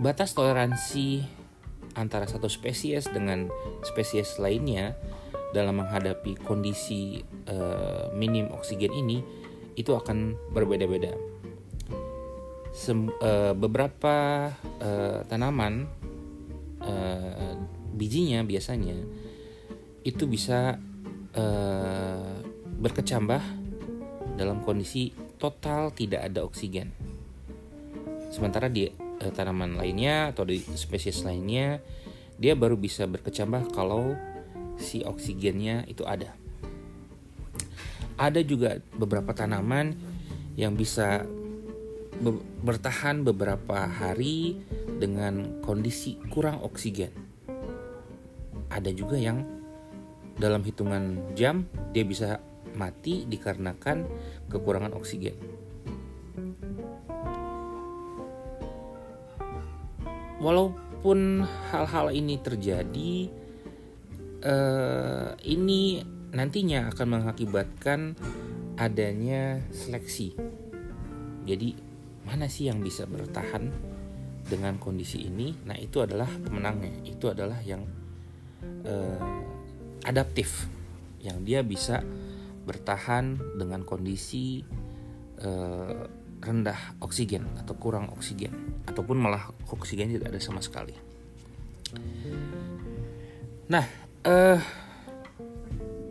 Batas 0.00 0.32
toleransi 0.32 1.20
antara 1.92 2.24
satu 2.24 2.48
spesies 2.48 3.04
dengan 3.12 3.52
spesies 3.84 4.40
lainnya 4.40 4.96
dalam 5.52 5.84
menghadapi 5.84 6.40
kondisi 6.40 7.20
uh, 7.44 8.08
minim 8.16 8.48
oksigen 8.48 8.96
ini 8.96 9.20
itu 9.76 9.92
akan 9.92 10.40
berbeda-beda. 10.56 11.12
uh, 13.20 13.52
beberapa 13.52 14.48
uh, 14.80 15.20
tanaman 15.28 15.84
uh, 16.80 17.60
bijinya 17.92 18.40
biasanya 18.40 18.96
itu 20.00 20.24
bisa 20.24 20.80
uh, 21.36 22.32
berkecambah 22.80 23.42
dalam 24.40 24.64
kondisi 24.64 25.12
total 25.36 25.92
tidak 25.92 26.24
ada 26.24 26.40
oksigen. 26.40 26.88
Sementara 28.32 28.72
di 28.72 29.09
uh, 29.20 29.32
tanaman 29.32 29.76
lainnya 29.76 30.32
atau 30.32 30.48
di 30.48 30.60
spesies 30.74 31.22
lainnya 31.22 31.78
dia 32.40 32.56
baru 32.56 32.74
bisa 32.80 33.04
berkecambah 33.04 33.68
kalau 33.76 34.16
si 34.80 35.04
oksigennya 35.04 35.84
itu 35.84 36.08
ada. 36.08 36.32
Ada 38.16 38.40
juga 38.40 38.80
beberapa 38.96 39.36
tanaman 39.36 39.92
yang 40.56 40.72
bisa 40.76 41.24
be 42.20 42.36
bertahan 42.60 43.24
beberapa 43.24 43.88
hari 43.88 44.60
dengan 45.00 45.60
kondisi 45.64 46.20
kurang 46.28 46.60
oksigen. 46.64 47.12
Ada 48.68 48.92
juga 48.92 49.16
yang 49.16 49.44
dalam 50.36 50.64
hitungan 50.64 51.32
jam 51.36 51.68
dia 51.92 52.04
bisa 52.04 52.40
mati 52.76 53.28
dikarenakan 53.28 54.04
kekurangan 54.48 54.96
oksigen. 54.96 55.36
Walaupun 60.40 61.44
hal-hal 61.70 62.10
ini 62.10 62.40
terjadi 62.40 63.12
uh, 64.42 65.36
ini 65.44 66.00
nantinya 66.32 66.88
akan 66.90 67.06
mengakibatkan 67.20 68.16
adanya 68.80 69.60
seleksi. 69.70 70.32
Jadi 71.44 71.76
mana 72.24 72.48
sih 72.48 72.72
yang 72.72 72.80
bisa 72.80 73.04
bertahan 73.04 73.68
dengan 74.48 74.80
kondisi 74.80 75.28
ini? 75.28 75.52
Nah 75.68 75.76
itu 75.76 76.00
adalah 76.00 76.28
pemenangnya. 76.28 77.04
Itu 77.04 77.28
adalah 77.30 77.60
yang 77.60 77.84
uh, 78.88 79.20
adaptif 80.08 80.68
yang 81.20 81.44
dia 81.44 81.60
bisa 81.60 82.00
bertahan 82.64 83.36
dengan 83.60 83.84
kondisi 83.84 84.64
uh, 85.44 86.19
rendah 86.40 86.96
oksigen 87.04 87.44
atau 87.60 87.76
kurang 87.76 88.08
oksigen 88.16 88.82
ataupun 88.88 89.16
malah 89.20 89.52
oksigen 89.68 90.08
tidak 90.08 90.32
ada 90.32 90.40
sama 90.40 90.64
sekali. 90.64 90.96
Nah, 93.70 93.84
eh, 94.24 94.58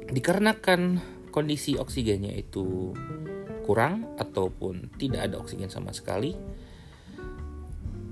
dikarenakan 0.09 1.01
kondisi 1.33 1.75
oksigennya 1.75 2.33
itu 2.33 2.93
kurang 3.65 4.17
ataupun 4.17 4.93
tidak 4.97 5.29
ada 5.29 5.35
oksigen 5.37 5.69
sama 5.69 5.93
sekali, 5.93 6.33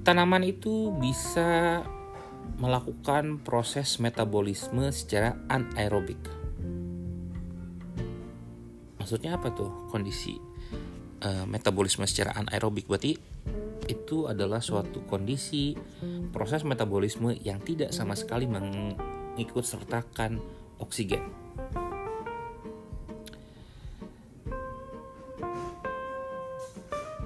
tanaman 0.05 0.45
itu 0.45 0.93
bisa 0.97 1.81
melakukan 2.57 3.43
proses 3.43 4.01
metabolisme 4.01 4.89
secara 4.89 5.37
anaerobik. 5.51 6.19
Maksudnya 8.97 9.37
apa 9.37 9.53
tuh 9.53 9.87
kondisi 9.87 10.46
uh, 11.23 11.45
metabolisme 11.49 12.05
secara 12.05 12.35
anaerobik 12.37 12.85
berarti 12.85 13.17
itu 13.87 14.27
adalah 14.27 14.59
suatu 14.59 15.07
kondisi 15.07 15.71
proses 16.35 16.67
metabolisme 16.67 17.31
yang 17.39 17.63
tidak 17.63 17.95
sama 17.95 18.19
sekali 18.19 18.43
mengikut 18.43 19.63
sertakan 19.63 20.43
oksigen. 20.83 21.23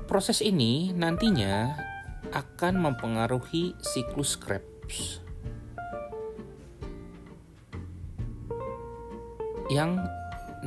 Proses 0.06 0.44
ini 0.44 0.92
nantinya 0.92 1.72
akan 2.36 2.84
mempengaruhi 2.84 3.74
siklus 3.80 4.36
Krebs 4.36 5.24
yang 9.72 9.96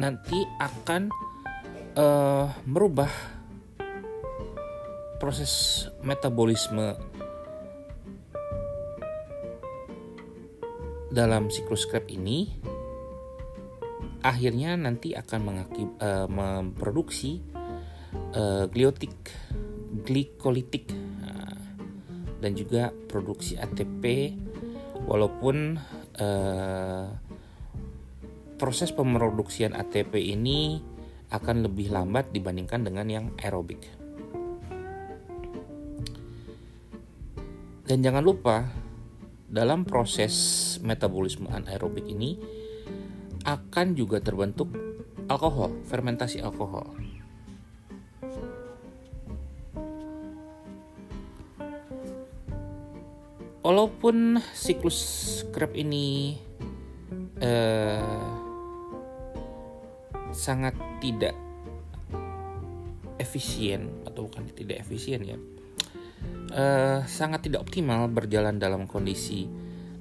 nanti 0.01 0.49
akan 0.59 1.13
uh, 1.97 2.51
merubah 2.67 3.11
proses 5.19 5.87
metabolisme 6.03 6.99
dalam 11.15 11.49
siklus 11.49 11.87
Krebs 11.87 12.11
ini 12.11 12.51
akhirnya 14.25 14.75
nanti 14.75 15.15
akan 15.15 15.41
mengakib, 15.47 15.89
uh, 16.03 16.27
memproduksi 16.27 17.41
uh, 18.35 18.67
gliotik, 18.67 19.15
glikolitik 20.03 20.91
dan 22.45 22.53
juga 22.53 22.93
produksi 23.09 23.57
ATP 23.57 24.37
walaupun 25.09 25.81
uh, 26.21 27.09
proses 28.61 28.93
pemroduksian 28.93 29.73
ATP 29.73 30.21
ini 30.21 30.77
akan 31.33 31.65
lebih 31.65 31.93
lambat 31.93 32.33
dibandingkan 32.35 32.85
dengan 32.85 33.07
yang 33.09 33.27
aerobik. 33.41 33.81
Dan 37.85 38.01
jangan 38.01 38.25
lupa 38.25 38.65
dalam 39.45 39.85
proses 39.85 40.35
metabolisme 40.81 41.47
anaerobik 41.53 42.09
ini 42.09 42.41
akan 43.45 43.93
juga 43.93 44.25
terbentuk 44.25 44.73
alkohol, 45.29 45.85
fermentasi 45.85 46.41
alkohol. 46.41 46.89
Walaupun 53.65 54.45
siklus 54.53 55.01
Krebs 55.49 55.77
ini 55.77 56.37
eh, 57.41 58.44
sangat 60.35 60.75
tidak 60.99 61.33
efisien 63.17 64.05
atau 64.05 64.27
bukan 64.27 64.51
tidak 64.53 64.83
efisien 64.83 65.23
ya 65.23 65.39
uh, 66.53 67.01
sangat 67.07 67.47
tidak 67.47 67.63
optimal 67.63 68.11
berjalan 68.11 68.59
dalam 68.59 68.91
kondisi 68.91 69.47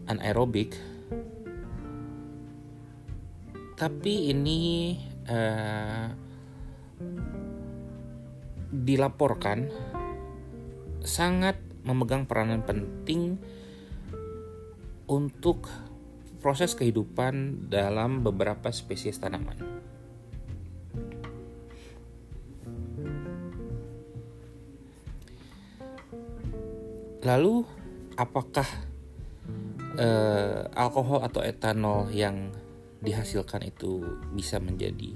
anaerobik 0.09 0.75
tapi 3.77 4.33
ini 4.33 4.97
uh, 5.29 6.07
dilaporkan 8.73 9.69
sangat 11.03 11.59
memegang 11.83 12.23
peranan 12.25 12.63
penting 12.63 13.37
untuk 15.05 15.67
proses 16.39 16.75
kehidupan 16.75 17.67
dalam 17.71 18.23
beberapa 18.23 18.71
spesies 18.71 19.19
tanaman. 19.19 19.55
Lalu 27.23 27.63
apakah 28.19 28.67
uh, 29.95 30.67
alkohol 30.75 31.23
atau 31.23 31.39
etanol 31.39 32.11
yang 32.11 32.51
dihasilkan 33.03 33.63
itu 33.63 34.03
bisa 34.35 34.59
menjadi 34.59 35.15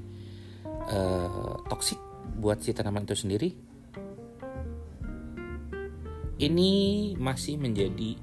uh, 0.91 1.59
toksik 1.67 1.99
buat 2.39 2.63
si 2.63 2.71
tanaman 2.71 3.03
itu 3.03 3.15
sendiri? 3.15 3.49
Ini 6.37 6.71
masih 7.17 7.57
menjadi 7.59 8.15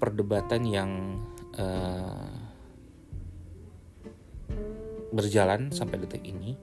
perdebatan 0.00 0.62
yang 0.64 0.90
uh, 1.54 2.34
berjalan 5.12 5.68
sampai 5.74 6.00
detik 6.00 6.24
ini 6.24 6.56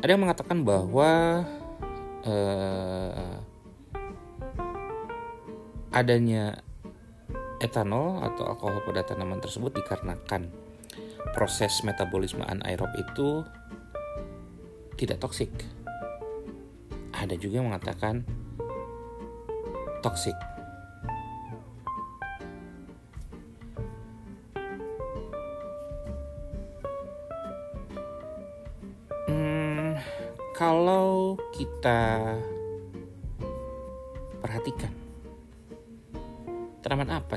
ada 0.00 0.16
yang 0.16 0.24
mengatakan 0.24 0.64
bahwa 0.64 1.44
uh, 2.24 3.36
adanya 5.90 6.62
etanol 7.58 8.22
atau 8.22 8.46
alkohol 8.46 8.80
pada 8.86 9.02
tanaman 9.04 9.42
tersebut 9.42 9.74
dikarenakan 9.74 10.48
proses 11.34 11.82
metabolisme 11.82 12.42
anaerob 12.46 12.90
itu 12.96 13.44
tidak 14.96 15.20
toksik. 15.20 15.52
Ada 17.12 17.36
juga 17.36 17.60
yang 17.60 17.68
mengatakan 17.68 18.24
toksik. 20.00 20.36
Hmm, 29.28 30.00
kalau 30.56 31.36
kita 31.52 32.29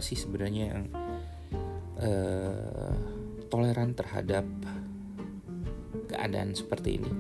sih 0.04 0.20
sebenarnya 0.20 0.64
yang 0.76 0.84
uh, 2.04 2.96
toleran 3.48 3.96
terhadap 3.96 4.44
keadaan 6.12 6.52
seperti 6.52 7.00
ini? 7.00 7.12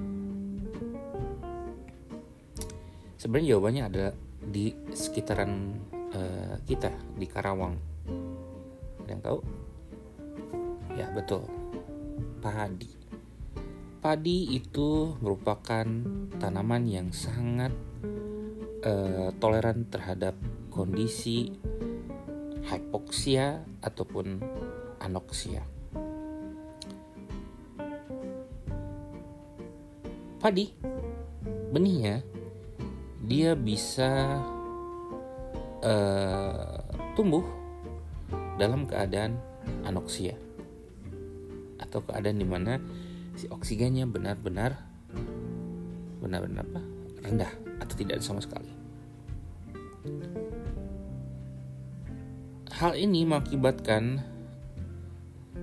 Sebenarnya 3.15 3.55
jawabannya 3.55 3.83
ada 3.87 4.05
di 4.43 4.75
sekitaran 4.91 5.79
uh, 6.11 6.59
kita 6.67 6.91
di 7.15 7.23
Karawang. 7.23 7.79
Ada 8.99 9.09
yang 9.15 9.23
tahu? 9.23 9.39
Ya 10.99 11.07
betul, 11.15 11.47
padi. 12.43 12.91
Padi 14.03 14.51
itu 14.51 15.15
merupakan 15.23 15.87
tanaman 16.35 16.83
yang 16.83 17.15
sangat 17.15 17.71
uh, 18.83 19.31
toleran 19.39 19.87
terhadap 19.87 20.35
kondisi 20.67 21.55
hypoxia 22.67 23.63
ataupun 23.84 24.39
anoksia. 25.04 25.63
Padi, 30.43 30.76
benihnya 31.71 32.19
dia 33.23 33.56
bisa 33.56 34.43
uh, 35.80 36.84
tumbuh 37.15 37.47
dalam 38.60 38.84
keadaan 38.84 39.39
anoksia 39.88 40.36
atau 41.80 42.04
keadaan 42.04 42.39
di 42.39 42.47
mana 42.47 42.80
si 43.39 43.47
oksigennya 43.47 44.04
benar-benar 44.04 44.76
benar-benar 46.19 46.63
apa 46.67 46.82
rendah 47.23 47.52
atau 47.80 47.95
tidak 47.95 48.19
sama 48.19 48.43
sekali. 48.43 48.71
Hal 52.73 52.97
ini 52.97 53.21
mengakibatkan 53.21 54.17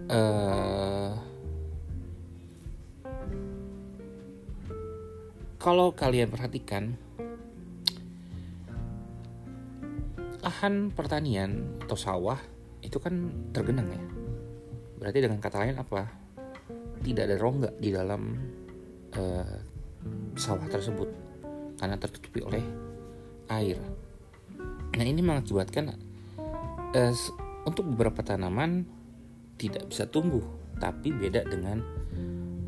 uh, 0.07 1.19
kalau 5.59 5.91
kalian 5.91 6.31
perhatikan 6.31 6.95
lahan 10.41 10.95
pertanian 10.95 11.77
atau 11.83 11.99
sawah 11.99 12.39
itu 12.81 12.97
kan 12.97 13.29
tergenang 13.53 13.91
ya. 13.93 14.03
Berarti 14.97 15.19
dengan 15.21 15.39
kata 15.43 15.57
lain 15.61 15.77
apa? 15.77 16.09
Tidak 17.01 17.25
ada 17.29 17.37
rongga 17.37 17.71
di 17.77 17.93
dalam 17.93 18.23
uh, 19.17 19.57
sawah 20.37 20.65
tersebut. 20.65 21.09
Karena 21.77 21.97
tertutupi 22.01 22.41
oleh 22.41 22.65
air. 23.53 23.77
Nah 24.97 25.05
ini 25.05 25.21
mengakibatkan 25.21 26.10
eh, 26.95 27.15
untuk 27.67 27.87
beberapa 27.95 28.23
tanaman 28.25 28.87
tidak 29.61 29.87
bisa 29.93 30.09
tumbuh, 30.09 30.43
tapi 30.81 31.13
beda 31.13 31.47
dengan 31.47 31.85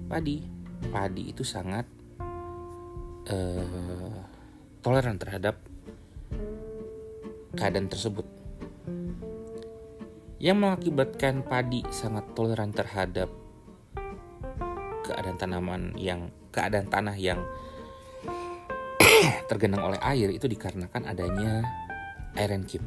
padi. 0.07 0.45
Padi 0.83 1.31
itu 1.31 1.47
sangat 1.47 1.87
eh, 3.31 4.19
toleran 4.83 5.17
terhadap 5.17 5.57
keadaan 7.55 7.89
tersebut. 7.89 8.27
Yang 10.43 10.59
mengakibatkan 10.59 11.47
padi 11.47 11.87
sangat 11.95 12.27
toleran 12.35 12.75
terhadap 12.75 13.31
keadaan 15.07 15.39
tanaman 15.39 15.83
yang 15.95 16.35
keadaan 16.51 16.91
tanah 16.91 17.15
yang 17.15 17.39
tergenang 19.51 19.87
oleh 19.87 20.01
air 20.03 20.35
itu 20.35 20.51
dikarenakan 20.51 21.07
adanya 21.07 21.63
kim. 22.67 22.83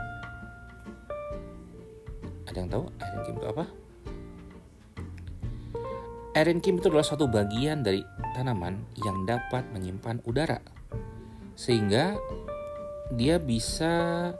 Ada 2.55 2.63
yang 2.63 2.71
tahu? 2.71 2.85
Kim 3.27 3.35
itu 3.35 3.47
apa? 3.51 3.65
kim 6.63 6.79
itu 6.79 6.87
adalah 6.87 7.03
suatu 7.03 7.27
bagian 7.27 7.83
dari 7.83 7.99
tanaman 8.31 8.79
yang 9.03 9.27
dapat 9.27 9.67
menyimpan 9.75 10.23
udara, 10.23 10.63
sehingga 11.59 12.15
dia 13.11 13.43
bisa 13.43 14.31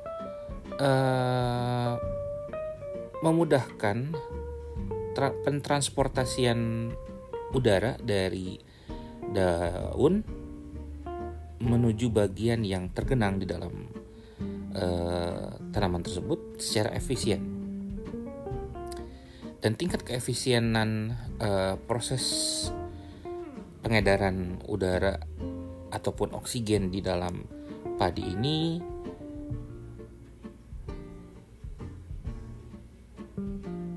uh, 0.80 1.94
memudahkan 3.20 4.16
tra 5.12 5.36
pentransportasian 5.44 6.96
udara 7.52 8.00
dari 8.00 8.56
daun 9.28 10.24
menuju 11.60 12.08
bagian 12.16 12.64
yang 12.64 12.96
tergenang 12.96 13.44
di 13.44 13.48
dalam 13.48 13.92
uh, 14.72 15.52
tanaman 15.76 16.00
tersebut 16.00 16.64
secara 16.64 16.96
efisien 16.96 17.55
dan 19.66 19.74
tingkat 19.74 20.06
keefisienan 20.06 21.18
uh, 21.42 21.74
proses 21.90 22.22
pengedaran 23.82 24.62
udara 24.70 25.18
ataupun 25.90 26.38
oksigen 26.38 26.94
di 26.94 27.02
dalam 27.02 27.50
padi 27.98 28.30
ini 28.30 28.78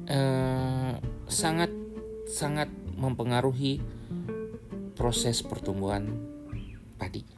uh, 0.09 0.97
sangat 1.29 1.69
sangat 2.33 2.73
mempengaruhi 2.97 3.85
proses 4.97 5.45
pertumbuhan 5.45 6.09
padi. 6.97 7.38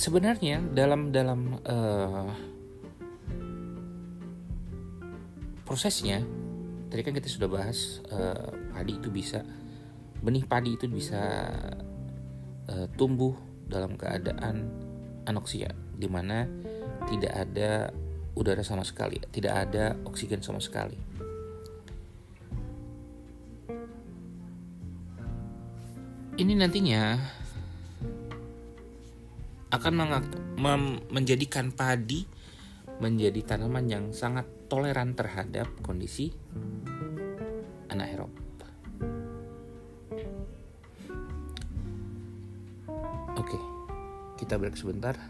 Sebenarnya 0.00 0.64
dalam 0.72 1.12
dalam 1.12 1.60
uh, 1.60 2.32
prosesnya 5.68 6.24
tadi 6.88 7.04
kan 7.04 7.12
kita 7.12 7.28
sudah 7.28 7.48
bahas 7.52 8.00
uh, 8.08 8.48
padi 8.72 8.96
itu 8.96 9.12
bisa 9.12 9.44
benih 10.24 10.48
padi 10.48 10.74
itu 10.74 10.88
bisa 10.88 11.52
uh, 12.72 12.86
tumbuh 12.96 13.36
dalam 13.68 13.94
keadaan 13.94 14.66
anoksia 15.28 15.70
di 15.94 16.08
mana 16.08 16.48
tidak 17.06 17.32
ada 17.36 17.92
udara 18.34 18.62
sama 18.64 18.86
sekali, 18.86 19.18
tidak 19.30 19.68
ada 19.68 19.98
oksigen 20.06 20.40
sama 20.40 20.62
sekali. 20.62 20.96
Ini 26.40 26.56
nantinya 26.56 27.20
akan 29.76 29.92
menjadikan 31.12 31.68
padi 31.68 32.24
menjadi 32.96 33.44
tanaman 33.44 33.84
yang 33.84 34.04
sangat 34.16 34.48
toleran 34.72 35.12
terhadap 35.12 35.68
kondisi 35.84 36.32
anaerob. 37.92 38.32
Oke, 43.36 43.60
kita 44.40 44.56
break 44.56 44.80
sebentar. 44.80 45.20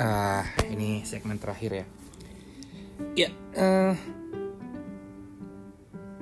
Uh, 0.00 0.42
ini 0.72 1.04
segmen 1.04 1.36
terakhir 1.36 1.84
ya. 1.84 1.86
Ya, 3.16 3.28
uh, 3.56 3.94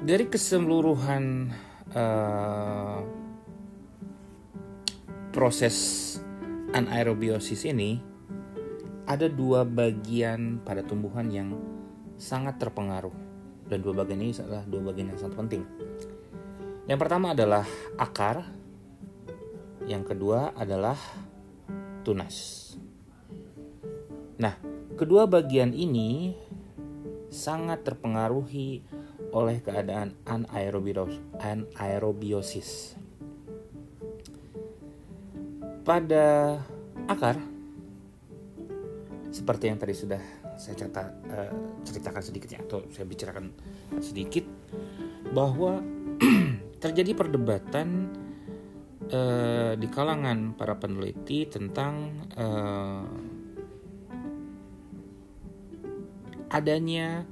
dari 0.03 0.27
keseluruhan 0.27 1.55
uh, 1.95 2.99
proses 5.31 5.77
anaerobiosis 6.75 7.67
ini 7.71 8.03
ada 9.09 9.31
dua 9.31 9.65
bagian 9.65 10.61
pada 10.61 10.85
tumbuhan 10.85 11.31
yang 11.33 11.57
sangat 12.19 12.61
terpengaruh 12.61 13.15
dan 13.71 13.79
dua 13.81 14.05
bagian 14.05 14.21
ini 14.21 14.35
adalah 14.37 14.65
dua 14.67 14.83
bagian 14.93 15.15
yang 15.15 15.19
sangat 15.19 15.37
penting. 15.39 15.63
Yang 16.89 16.99
pertama 17.05 17.37
adalah 17.37 17.65
akar, 18.01 18.49
yang 19.85 20.05
kedua 20.09 20.57
adalah 20.57 20.97
tunas. 22.01 22.69
Nah, 24.39 24.55
kedua 24.95 25.27
bagian 25.27 25.75
ini 25.75 26.31
sangat 27.27 27.83
terpengaruhi 27.83 28.87
oleh 29.35 29.59
keadaan 29.59 30.15
anaerobiosis. 30.23 32.95
Pada 35.83 36.55
akar, 37.11 37.43
seperti 39.35 39.67
yang 39.73 39.81
tadi 39.83 39.95
sudah 39.99 40.23
saya 40.55 40.87
uh, 40.87 41.51
ceritakan 41.83 42.23
sedikit 42.23 42.55
ya, 42.55 42.63
atau 42.63 42.87
saya 42.95 43.11
bicarakan 43.11 43.51
sedikit, 43.99 44.47
bahwa 45.35 45.83
terjadi 46.83 47.11
perdebatan 47.19 48.15
uh, 49.11 49.75
di 49.75 49.89
kalangan 49.91 50.55
para 50.55 50.79
peneliti 50.79 51.51
tentang 51.51 52.23
uh, 52.39 53.28
adanya 56.49 57.29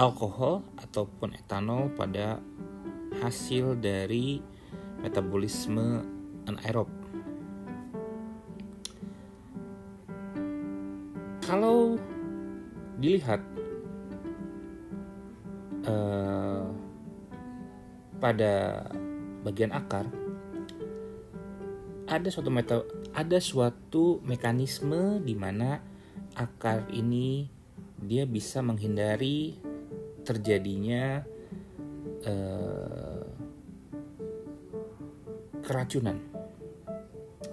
alkohol 0.00 0.64
ataupun 0.80 1.36
etanol 1.36 1.92
pada 1.92 2.40
hasil 3.20 3.76
dari 3.76 4.40
metabolisme 5.04 6.00
anaerob. 6.48 6.88
Kalau 11.44 11.98
dilihat 12.96 13.42
uh, 15.84 16.64
pada 18.20 18.84
bagian 19.42 19.72
akar 19.72 20.06
ada 22.06 22.28
suatu 22.28 22.50
meta 22.52 22.84
ada 23.16 23.38
suatu 23.40 24.20
mekanisme 24.22 25.18
di 25.24 25.34
mana 25.34 25.89
akar 26.38 26.86
ini 26.92 27.50
dia 28.00 28.24
bisa 28.24 28.64
menghindari 28.64 29.60
terjadinya 30.24 31.24
uh, 32.24 33.24
keracunan 35.64 36.18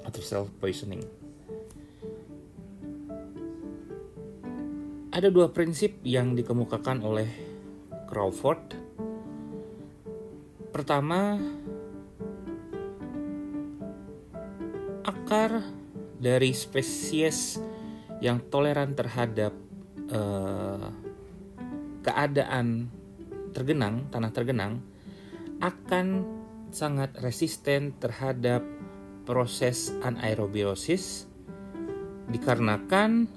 atau 0.07 0.21
self 0.23 0.47
poisoning. 0.57 1.03
Ada 5.11 5.33
dua 5.33 5.49
prinsip 5.49 5.97
yang 6.05 6.37
dikemukakan 6.37 7.01
oleh 7.01 7.29
Crawford. 8.05 8.77
Pertama, 10.69 11.41
akar 15.01 15.65
dari 16.21 16.53
spesies 16.53 17.57
yang 18.23 18.41
toleran 18.49 18.97
terhadap 18.97 19.53
uh, 20.09 20.89
keadaan 22.01 22.89
tergenang, 23.53 24.09
tanah 24.09 24.31
tergenang 24.33 24.81
akan 25.61 26.25
sangat 26.69 27.15
resisten 27.23 27.95
terhadap 27.97 28.61
proses 29.25 29.91
anaerobiosis 30.05 31.27
dikarenakan 32.27 33.27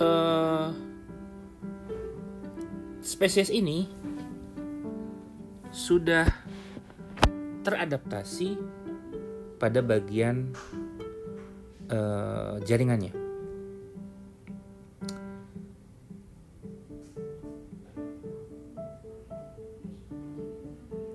uh, 0.00 0.72
spesies 3.04 3.52
ini 3.52 3.88
sudah 5.70 6.28
teradaptasi 7.64 8.56
pada 9.64 9.80
bagian 9.80 10.52
uh, 11.88 12.60
jaringannya. 12.60 13.16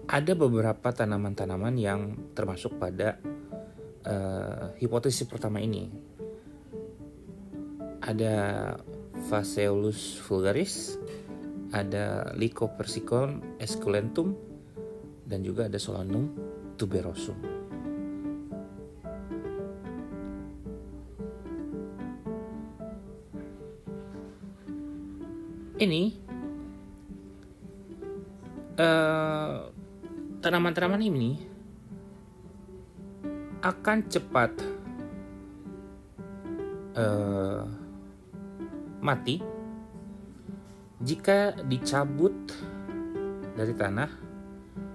Ada 0.10 0.34
beberapa 0.34 0.90
tanaman-tanaman 0.90 1.78
yang 1.78 2.34
termasuk 2.34 2.82
pada 2.82 3.22
uh, 4.10 4.74
hipotesis 4.82 5.30
pertama 5.30 5.62
ini. 5.62 5.86
Ada 8.02 8.74
Phaseolus 9.30 10.18
vulgaris, 10.26 10.98
ada 11.70 12.34
Lycopersicum 12.34 13.62
esculentum, 13.62 14.34
dan 15.30 15.46
juga 15.46 15.70
ada 15.70 15.78
Solanum 15.78 16.34
tuberosum. 16.74 17.59
Tanaman-tanaman 31.00 31.16
ini 31.16 31.32
akan 33.64 33.98
cepat 34.12 34.52
uh, 37.00 37.64
mati 39.00 39.40
jika 41.00 41.56
dicabut 41.64 42.36
dari 43.56 43.72
tanah 43.72 44.12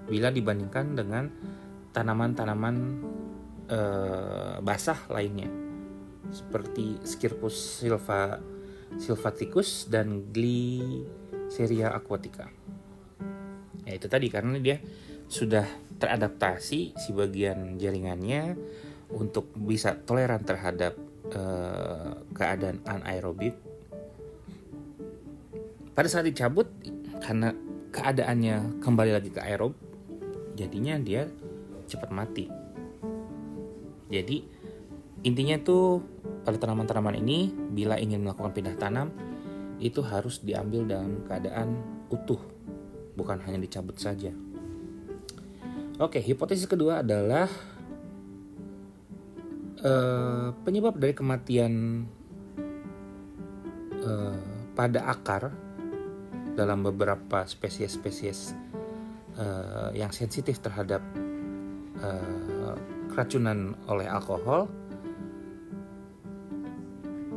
bila 0.04 0.28
dibandingkan 0.28 0.92
dengan 0.92 1.24
tanaman-tanaman 1.96 2.76
uh, 3.72 4.60
basah 4.60 5.08
lainnya 5.08 5.48
seperti 6.28 7.00
Scirpus 7.00 7.80
silva 7.80 8.44
Sylvaticus 9.00 9.88
dan 9.88 10.28
Glyceria 10.28 11.96
aquatica. 11.96 12.52
Ya 13.88 13.96
itu 13.96 14.04
tadi 14.04 14.28
karena 14.28 14.60
dia 14.60 14.84
sudah 15.28 15.64
teradaptasi 16.04 16.92
si 16.92 17.10
bagian 17.16 17.80
jaringannya 17.80 18.60
untuk 19.16 19.48
bisa 19.56 19.96
toleran 20.04 20.44
terhadap 20.44 20.92
uh, 21.32 22.20
keadaan 22.36 22.84
anaerobik. 22.84 23.56
Pada 25.96 26.08
saat 26.12 26.28
dicabut 26.28 26.68
karena 27.24 27.56
keadaannya 27.88 28.84
kembali 28.84 29.16
lagi 29.16 29.32
ke 29.32 29.40
aerob, 29.40 29.72
jadinya 30.52 31.00
dia 31.00 31.24
cepat 31.88 32.12
mati. 32.12 32.52
Jadi 34.12 34.44
intinya 35.24 35.56
tuh 35.56 36.04
pada 36.44 36.60
tanaman-tanaman 36.60 37.16
ini 37.16 37.48
bila 37.72 37.96
ingin 37.96 38.20
melakukan 38.20 38.52
pindah 38.52 38.76
tanam 38.76 39.08
itu 39.80 40.04
harus 40.04 40.44
diambil 40.44 40.84
dalam 40.84 41.24
keadaan 41.24 41.80
utuh 42.12 42.38
bukan 43.16 43.40
hanya 43.42 43.58
dicabut 43.64 43.96
saja 43.96 44.30
oke 45.98 46.18
hipotesis 46.18 46.66
kedua 46.66 47.06
adalah 47.06 47.46
uh, 49.84 50.50
penyebab 50.66 50.98
dari 50.98 51.14
kematian 51.14 52.02
uh, 54.02 54.42
pada 54.74 55.06
akar 55.06 55.54
dalam 56.54 56.82
beberapa 56.82 57.46
spesies-spesies 57.46 58.54
uh, 59.38 59.90
yang 59.94 60.10
sensitif 60.10 60.58
terhadap 60.58 61.02
uh, 62.02 62.74
keracunan 63.10 63.78
oleh 63.86 64.10
alkohol 64.10 64.66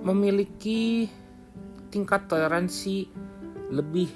memiliki 0.02 1.06
tingkat 1.94 2.26
toleransi 2.26 3.06
lebih 3.70 4.10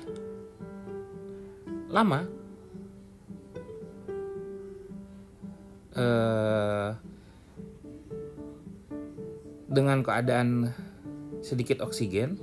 lama 1.92 2.41
uh, 5.96 6.96
dengan 9.72 10.04
keadaan 10.04 10.72
sedikit 11.42 11.82
oksigen 11.82 12.38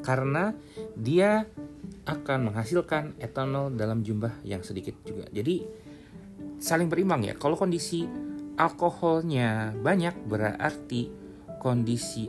karena 0.00 0.56
dia 0.96 1.44
akan 2.08 2.50
menghasilkan 2.50 3.20
etanol 3.20 3.68
dalam 3.76 4.00
jumlah 4.00 4.32
yang 4.42 4.64
sedikit 4.64 4.96
juga. 5.04 5.28
Jadi 5.28 5.60
saling 6.56 6.88
berimbang 6.88 7.28
ya. 7.28 7.34
Kalau 7.36 7.54
kondisi 7.54 8.08
alkoholnya 8.56 9.76
banyak 9.76 10.24
berarti 10.24 11.12
kondisi 11.60 12.26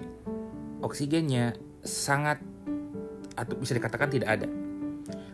oksigennya 0.83 1.55
sangat 1.81 2.43
atau 3.39 3.55
bisa 3.55 3.71
dikatakan 3.71 4.11
tidak 4.11 4.29
ada. 4.35 4.47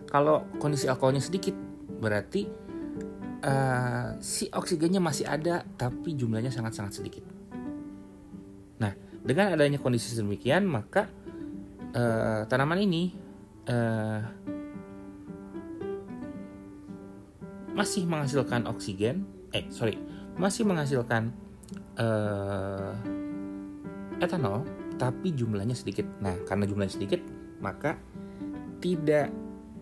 Kalau 0.05 0.45
kondisi 0.61 0.85
alkoholnya 0.85 1.19
sedikit, 1.19 1.57
berarti 1.99 2.64
uh, 3.45 4.17
si 4.19 4.49
oksigennya 4.49 4.97
masih 4.99 5.29
ada 5.29 5.62
tapi 5.77 6.17
jumlahnya 6.17 6.49
sangat-sangat 6.49 6.97
sedikit. 6.97 7.23
Nah, 8.81 8.91
dengan 9.21 9.53
adanya 9.53 9.77
kondisi 9.77 10.17
demikian 10.17 10.65
maka 10.65 11.08
uh, 11.93 12.43
tanaman 12.49 12.81
ini 12.81 13.13
uh, 13.69 14.21
masih 17.75 18.08
menghasilkan 18.08 18.65
oksigen, 18.71 19.27
eh 19.51 19.67
sorry, 19.67 19.99
masih 20.39 20.63
menghasilkan 20.63 21.36
uh, 21.99 22.95
etanol, 24.23 24.63
tapi 24.95 25.36
jumlahnya 25.36 25.75
sedikit. 25.75 26.08
Nah, 26.23 26.39
karena 26.47 26.63
jumlahnya 26.63 26.95
sedikit, 26.95 27.19
maka 27.60 27.99
tidak 28.79 29.27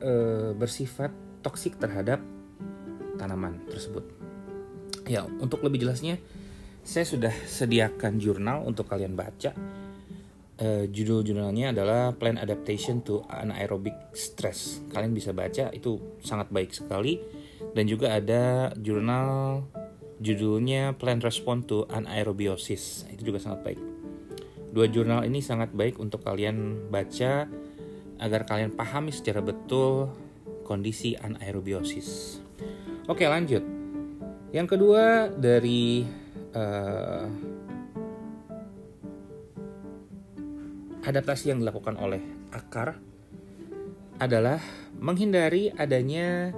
uh, 0.02 0.58
bersifat 0.58 1.14
toksik 1.46 1.78
terhadap 1.78 2.18
tanaman 3.20 3.64
tersebut. 3.70 4.04
Ya, 5.10 5.28
untuk 5.28 5.62
lebih 5.66 5.84
jelasnya, 5.84 6.18
saya 6.84 7.04
sudah 7.04 7.34
sediakan 7.34 8.20
jurnal 8.20 8.64
untuk 8.64 8.88
kalian 8.88 9.16
baca. 9.18 9.52
Uh, 10.54 10.86
judul 10.88 11.26
jurnalnya 11.26 11.74
adalah 11.74 12.14
Plant 12.14 12.40
Adaptation 12.40 13.02
to 13.02 13.26
Anaerobic 13.28 14.14
Stress. 14.14 14.86
Kalian 14.94 15.12
bisa 15.12 15.34
baca, 15.34 15.74
itu 15.74 16.20
sangat 16.22 16.54
baik 16.54 16.72
sekali 16.72 17.20
dan 17.74 17.90
juga 17.90 18.14
ada 18.14 18.72
jurnal 18.78 19.66
judulnya 20.22 20.94
Plant 20.96 21.26
Response 21.26 21.64
to 21.68 21.78
Anaerobiosis 21.90 23.10
itu 23.10 23.34
juga 23.34 23.42
sangat 23.42 23.66
baik 23.66 23.80
dua 24.74 24.90
jurnal 24.90 25.22
ini 25.22 25.40
sangat 25.40 25.70
baik 25.70 26.02
untuk 26.02 26.26
kalian 26.26 26.90
baca 26.90 27.46
agar 28.18 28.42
kalian 28.50 28.74
pahami 28.74 29.14
secara 29.14 29.46
betul 29.46 30.10
kondisi 30.66 31.14
anaerobiosis 31.14 32.42
oke 33.10 33.24
lanjut 33.26 33.64
yang 34.54 34.70
kedua 34.70 35.34
dari 35.34 36.06
uh, 36.54 37.26
adaptasi 41.04 41.52
yang 41.52 41.60
dilakukan 41.60 42.00
oleh 42.00 42.22
akar 42.56 42.96
adalah 44.22 44.62
menghindari 44.96 45.74
adanya 45.76 46.56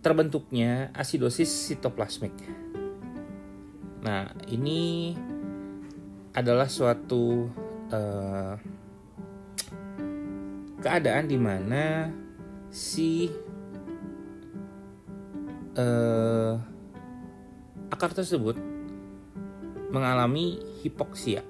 terbentuknya 0.00 0.88
asidosis 0.96 1.50
sitoplasmik. 1.50 2.32
Nah, 4.00 4.32
ini 4.48 5.12
adalah 6.32 6.70
suatu 6.70 7.50
uh, 7.92 8.54
keadaan 10.80 11.28
di 11.28 11.36
mana 11.36 12.08
si 12.72 13.28
uh, 15.76 16.54
akar 17.90 18.14
tersebut 18.14 18.56
mengalami 19.90 20.62
hipoksia. 20.82 21.42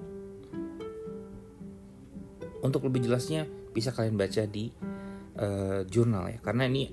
Untuk 2.61 2.85
lebih 2.85 3.09
jelasnya 3.09 3.49
bisa 3.73 3.93
kalian 3.93 4.21
baca 4.21 4.45
di 4.45 4.69
uh, 5.41 5.81
jurnal 5.89 6.29
ya, 6.29 6.39
karena 6.45 6.69
ini 6.69 6.93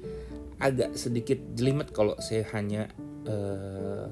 agak 0.57 0.95
sedikit 0.95 1.37
jelimet 1.53 1.91
kalau 1.91 2.15
saya 2.23 2.47
hanya 2.55 2.87
uh, 3.27 4.07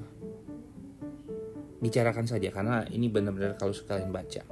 bicarakan 1.80 2.28
saja 2.28 2.48
karena 2.52 2.84
ini 2.92 3.08
benar-benar 3.08 3.56
kalau 3.56 3.72
sekalian 3.72 4.12
baca. 4.12 4.44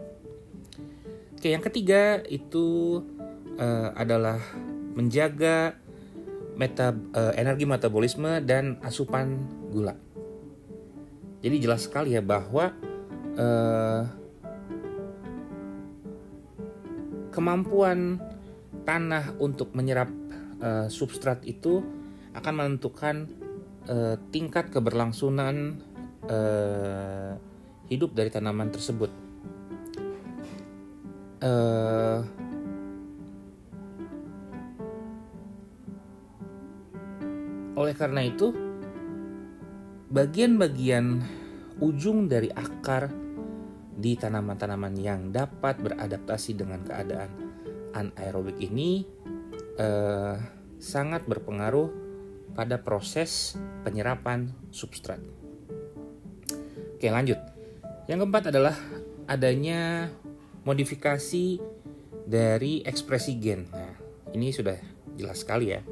Oke, 1.36 1.52
yang 1.52 1.60
ketiga 1.60 2.24
itu 2.24 3.00
uh, 3.60 3.92
adalah 3.92 4.40
menjaga 4.96 5.76
meta, 6.54 6.94
uh, 6.94 7.32
energi 7.34 7.66
metabolisme 7.66 8.42
dan 8.42 8.78
asupan 8.82 9.42
gula. 9.70 9.94
Jadi 11.44 11.56
jelas 11.60 11.84
sekali 11.84 12.16
ya 12.16 12.22
bahwa 12.24 12.72
uh, 13.36 14.02
kemampuan 17.34 18.22
tanah 18.86 19.36
untuk 19.42 19.74
menyerap 19.74 20.08
uh, 20.62 20.86
substrat 20.88 21.42
itu 21.44 21.82
akan 22.32 22.52
menentukan 22.54 23.28
uh, 23.90 24.16
tingkat 24.30 24.70
keberlangsungan 24.70 25.78
uh, 26.30 27.36
hidup 27.90 28.14
dari 28.16 28.30
tanaman 28.32 28.72
tersebut. 28.72 29.10
Uh, 31.44 32.24
oleh 37.74 37.94
karena 37.94 38.22
itu, 38.22 38.54
bagian-bagian 40.10 41.22
ujung 41.82 42.30
dari 42.30 42.50
akar 42.54 43.10
di 43.94 44.14
tanaman-tanaman 44.18 44.94
yang 44.98 45.30
dapat 45.30 45.78
beradaptasi 45.82 46.58
dengan 46.58 46.82
keadaan 46.82 47.30
anaerobik 47.94 48.58
ini 48.58 49.06
eh, 49.78 50.36
sangat 50.78 51.26
berpengaruh 51.26 51.90
pada 52.54 52.78
proses 52.78 53.58
penyerapan 53.82 54.54
substrat. 54.70 55.18
Oke, 56.94 57.10
lanjut. 57.10 57.38
Yang 58.06 58.18
keempat 58.26 58.44
adalah 58.54 58.76
adanya 59.26 60.12
modifikasi 60.62 61.58
dari 62.24 62.80
ekspresi 62.86 63.32
gen. 63.42 63.66
Nah, 63.68 63.94
ini 64.32 64.54
sudah 64.54 64.78
jelas 65.18 65.42
sekali 65.42 65.74
ya. 65.74 65.82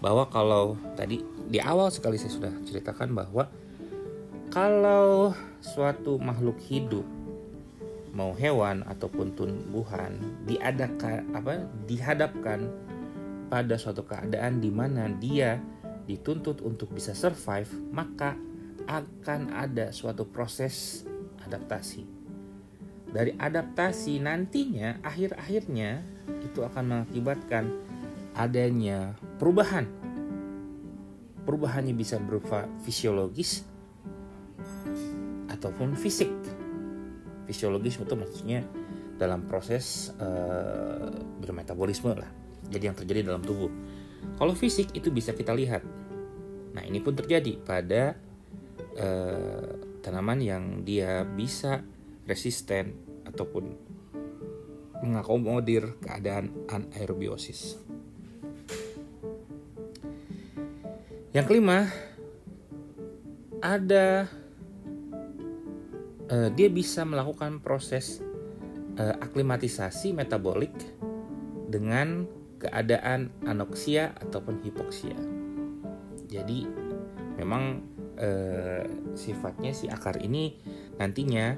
Bahwa 0.00 0.28
kalau 0.32 0.80
tadi 0.96 1.20
di 1.50 1.60
awal 1.60 1.92
sekali 1.92 2.16
saya 2.16 2.32
sudah 2.32 2.52
ceritakan 2.64 3.12
bahwa 3.12 3.44
kalau 4.50 5.36
suatu 5.60 6.16
makhluk 6.18 6.58
hidup 6.66 7.04
mau 8.10 8.34
hewan 8.34 8.82
ataupun 8.90 9.38
tumbuhan 9.38 10.18
diadakan 10.48 11.30
apa 11.30 11.62
dihadapkan 11.86 12.66
pada 13.50 13.74
suatu 13.78 14.02
keadaan 14.06 14.58
di 14.62 14.70
mana 14.70 15.10
dia 15.10 15.58
dituntut 16.06 16.62
untuk 16.66 16.90
bisa 16.90 17.14
survive, 17.14 17.70
maka 17.94 18.34
akan 18.90 19.54
ada 19.54 19.94
suatu 19.94 20.26
proses 20.26 21.06
adaptasi. 21.46 22.06
Dari 23.10 23.34
adaptasi 23.34 24.22
nantinya 24.22 25.02
akhir-akhirnya 25.02 26.02
itu 26.46 26.62
akan 26.62 26.84
mengakibatkan 26.86 27.70
adanya 28.38 29.18
perubahan. 29.40 29.88
Perubahannya 31.48 31.96
bisa 31.96 32.20
berupa 32.20 32.68
fisiologis 32.84 33.64
ataupun 35.48 35.96
fisik. 35.96 36.30
Fisiologis 37.48 37.96
itu 37.96 38.14
maksudnya 38.14 38.60
dalam 39.16 39.48
proses 39.48 40.12
uh, 40.20 41.10
bermetabolisme 41.40 42.12
lah 42.14 42.30
jadi 42.70 42.92
yang 42.92 42.96
terjadi 42.96 43.26
dalam 43.26 43.42
tubuh. 43.42 43.68
Kalau 44.38 44.54
fisik 44.54 44.94
itu 44.94 45.10
bisa 45.10 45.34
kita 45.34 45.50
lihat. 45.52 45.82
Nah, 46.70 46.86
ini 46.86 47.02
pun 47.02 47.18
terjadi 47.18 47.58
pada 47.58 48.14
uh, 48.94 49.68
tanaman 50.00 50.38
yang 50.38 50.64
dia 50.86 51.26
bisa 51.26 51.82
resisten 52.30 52.94
ataupun 53.26 53.74
mengakomodir 55.02 55.98
keadaan 55.98 56.52
anaerobiosis. 56.70 57.89
Yang 61.30 61.46
kelima, 61.46 61.86
ada 63.62 64.26
uh, 66.26 66.48
dia 66.50 66.66
bisa 66.66 67.06
melakukan 67.06 67.62
proses 67.62 68.18
uh, 68.98 69.14
aklimatisasi 69.22 70.10
metabolik 70.10 70.74
dengan 71.70 72.26
keadaan 72.60 73.30
anoksia 73.46 74.12
ataupun 74.20 74.60
hipoksia. 74.60 75.16
Jadi 76.30 76.66
memang 77.40 77.82
eh, 78.20 78.84
sifatnya 79.16 79.72
si 79.72 79.88
akar 79.88 80.20
ini 80.20 80.60
nantinya 81.00 81.56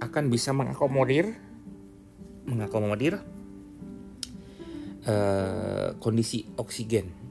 akan 0.00 0.24
bisa 0.32 0.56
mengakomodir 0.56 1.36
mengakomodir 2.48 3.20
eh, 5.04 5.88
kondisi 6.00 6.48
oksigen 6.56 7.23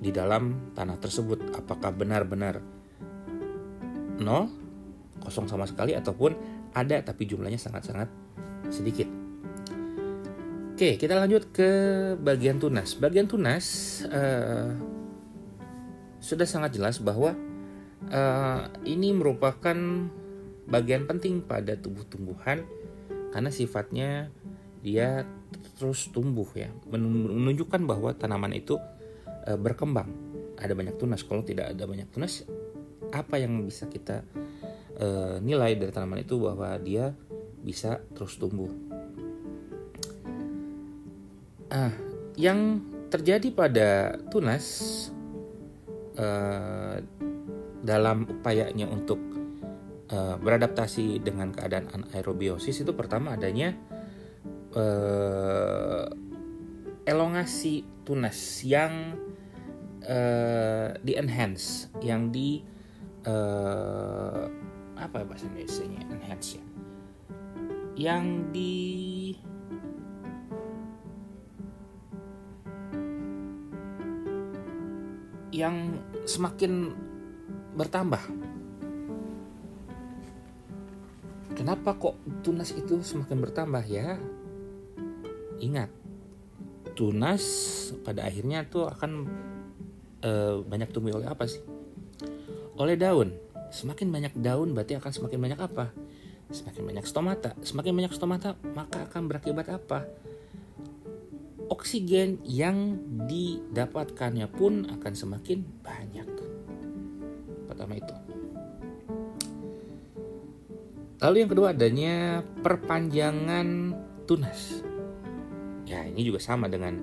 di 0.00 0.10
dalam 0.10 0.72
tanah 0.72 0.96
tersebut 0.96 1.52
apakah 1.52 1.92
benar-benar 1.92 2.64
nol 4.20 4.48
kosong 5.20 5.44
sama 5.44 5.68
sekali 5.68 5.92
ataupun 5.92 6.32
ada 6.72 6.96
tapi 7.04 7.28
jumlahnya 7.28 7.60
sangat-sangat 7.60 8.08
sedikit. 8.72 9.08
Oke, 10.72 10.96
kita 10.96 11.12
lanjut 11.12 11.52
ke 11.52 11.68
bagian 12.16 12.56
tunas. 12.56 12.96
Bagian 12.96 13.28
tunas 13.28 14.00
uh, 14.08 14.72
sudah 16.24 16.48
sangat 16.48 16.80
jelas 16.80 16.96
bahwa 17.04 17.36
uh, 18.08 18.60
ini 18.88 19.12
merupakan 19.12 19.76
bagian 20.64 21.04
penting 21.04 21.44
pada 21.44 21.76
tubuh 21.76 22.08
tumbuhan 22.08 22.64
karena 23.28 23.52
sifatnya 23.52 24.32
dia 24.80 25.28
terus 25.76 26.08
tumbuh 26.08 26.48
ya, 26.56 26.72
menunjukkan 26.88 27.84
bahwa 27.84 28.16
tanaman 28.16 28.56
itu 28.56 28.80
uh, 29.46 29.58
berkembang. 29.60 30.10
Ada 30.60 30.76
banyak 30.76 30.96
tunas. 31.00 31.24
Kalau 31.24 31.40
tidak 31.40 31.72
ada 31.72 31.84
banyak 31.88 32.08
tunas 32.12 32.44
apa 33.10 33.42
yang 33.42 33.58
bisa 33.66 33.90
kita 33.90 34.22
uh, 35.00 35.36
nilai 35.42 35.74
dari 35.74 35.90
tanaman 35.90 36.22
itu 36.22 36.38
bahwa 36.38 36.78
dia 36.78 37.10
bisa 37.60 37.98
terus 38.14 38.38
tumbuh? 38.38 38.70
Ah 41.70 41.92
yang 42.40 42.80
terjadi 43.10 43.52
pada 43.52 44.16
tunas 44.30 44.64
uh, 46.16 46.96
dalam 47.82 48.24
upayanya 48.28 48.86
untuk 48.86 49.18
uh, 50.14 50.38
beradaptasi 50.38 51.20
dengan 51.20 51.50
keadaan 51.50 51.90
anaerobiosis 51.90 52.80
itu 52.80 52.92
pertama 52.94 53.34
adanya 53.34 53.74
elongasi 57.02 57.82
tunas 58.06 58.38
yang 58.62 59.18
uh, 60.10 60.90
di 61.00 61.14
enhance 61.14 61.86
yang 62.02 62.34
di 62.34 62.66
uh, 63.30 64.50
apa 64.98 65.22
ya 65.22 65.24
bahasa 65.24 65.46
Indonesia 65.46 65.86
enhance 65.86 66.58
ya 66.58 66.64
yang 68.00 68.48
di 68.50 69.36
yang 75.50 75.98
semakin 76.24 76.94
bertambah. 77.76 78.22
Kenapa 81.52 81.92
kok 82.00 82.16
tunas 82.40 82.72
itu 82.72 83.04
semakin 83.04 83.44
bertambah 83.44 83.84
ya? 83.84 84.16
Ingat, 85.60 85.92
tunas 86.96 87.44
pada 88.00 88.24
akhirnya 88.24 88.64
tuh 88.64 88.88
akan 88.88 89.28
e, 90.20 90.30
banyak 90.64 90.88
tumbuh 90.92 91.16
oleh 91.16 91.28
apa 91.28 91.48
sih? 91.48 91.60
Oleh 92.76 92.96
daun. 92.96 93.34
Semakin 93.70 94.08
banyak 94.08 94.34
daun 94.38 94.72
berarti 94.72 94.96
akan 94.96 95.12
semakin 95.12 95.38
banyak 95.40 95.60
apa? 95.60 95.92
Semakin 96.50 96.82
banyak 96.86 97.04
stomata. 97.06 97.50
Semakin 97.60 97.92
banyak 97.96 98.12
stomata 98.14 98.56
maka 98.76 99.06
akan 99.10 99.28
berakibat 99.28 99.66
apa? 99.70 100.08
Oksigen 101.70 102.42
yang 102.42 102.98
didapatkannya 103.30 104.50
pun 104.50 104.90
akan 104.90 105.12
semakin 105.14 105.62
banyak 105.86 106.28
pertama 107.70 107.94
itu. 107.94 108.14
Lalu 111.20 111.36
yang 111.44 111.50
kedua 111.52 111.76
adanya 111.76 112.44
perpanjangan 112.64 113.92
tunas. 114.24 114.82
Ya 115.84 116.04
ini 116.04 116.24
juga 116.26 116.40
sama 116.40 116.66
dengan 116.66 116.96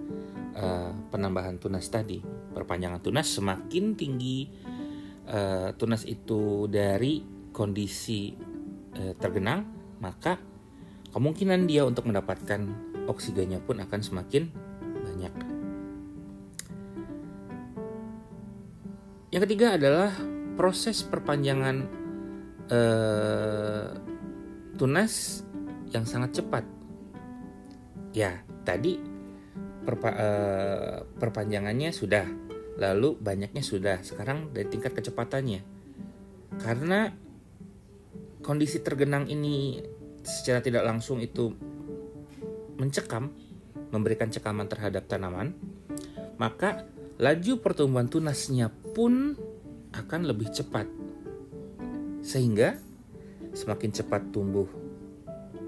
uh, 0.58 0.92
penambahan 1.14 1.62
tunas 1.62 1.86
tadi. 1.88 2.20
Perpanjangan 2.52 3.00
tunas 3.00 3.30
semakin 3.30 3.94
tinggi 3.94 4.50
uh, 5.30 5.72
tunas 5.78 6.04
itu 6.04 6.66
dari 6.68 7.22
kondisi 7.54 8.34
uh, 8.98 9.14
tergenang, 9.18 9.66
maka 10.02 10.42
kemungkinan 11.14 11.70
dia 11.70 11.86
untuk 11.86 12.10
mendapatkan 12.10 12.66
oksigennya 13.08 13.62
pun 13.64 13.80
akan 13.80 14.02
semakin 14.02 14.50
banyak. 14.82 15.34
Yang 19.32 19.42
ketiga 19.48 19.78
adalah 19.78 20.12
proses 20.58 21.04
perpanjangan 21.06 21.86
uh, 22.72 23.86
tunas 24.78 25.44
yang 25.92 26.04
sangat 26.08 26.42
cepat. 26.42 26.64
Ya, 28.16 28.42
tadi 28.66 29.17
perpa, 29.88 30.10
uh, 30.12 30.98
perpanjangannya 31.16 31.96
sudah, 31.96 32.28
lalu 32.76 33.16
banyaknya 33.16 33.64
sudah. 33.64 34.04
Sekarang 34.04 34.52
dari 34.52 34.68
tingkat 34.68 34.92
kecepatannya. 34.92 35.64
Karena 36.60 37.08
kondisi 38.44 38.84
tergenang 38.84 39.32
ini 39.32 39.80
secara 40.28 40.60
tidak 40.60 40.84
langsung 40.84 41.24
itu 41.24 41.56
mencekam, 42.76 43.32
memberikan 43.96 44.28
cekaman 44.28 44.68
terhadap 44.68 45.08
tanaman, 45.08 45.56
maka 46.36 46.84
laju 47.18 47.64
pertumbuhan 47.64 48.12
tunasnya 48.12 48.68
pun 48.92 49.40
akan 49.96 50.22
lebih 50.28 50.52
cepat. 50.52 50.86
Sehingga 52.20 52.76
semakin 53.56 53.90
cepat 53.96 54.36
tumbuh 54.36 54.68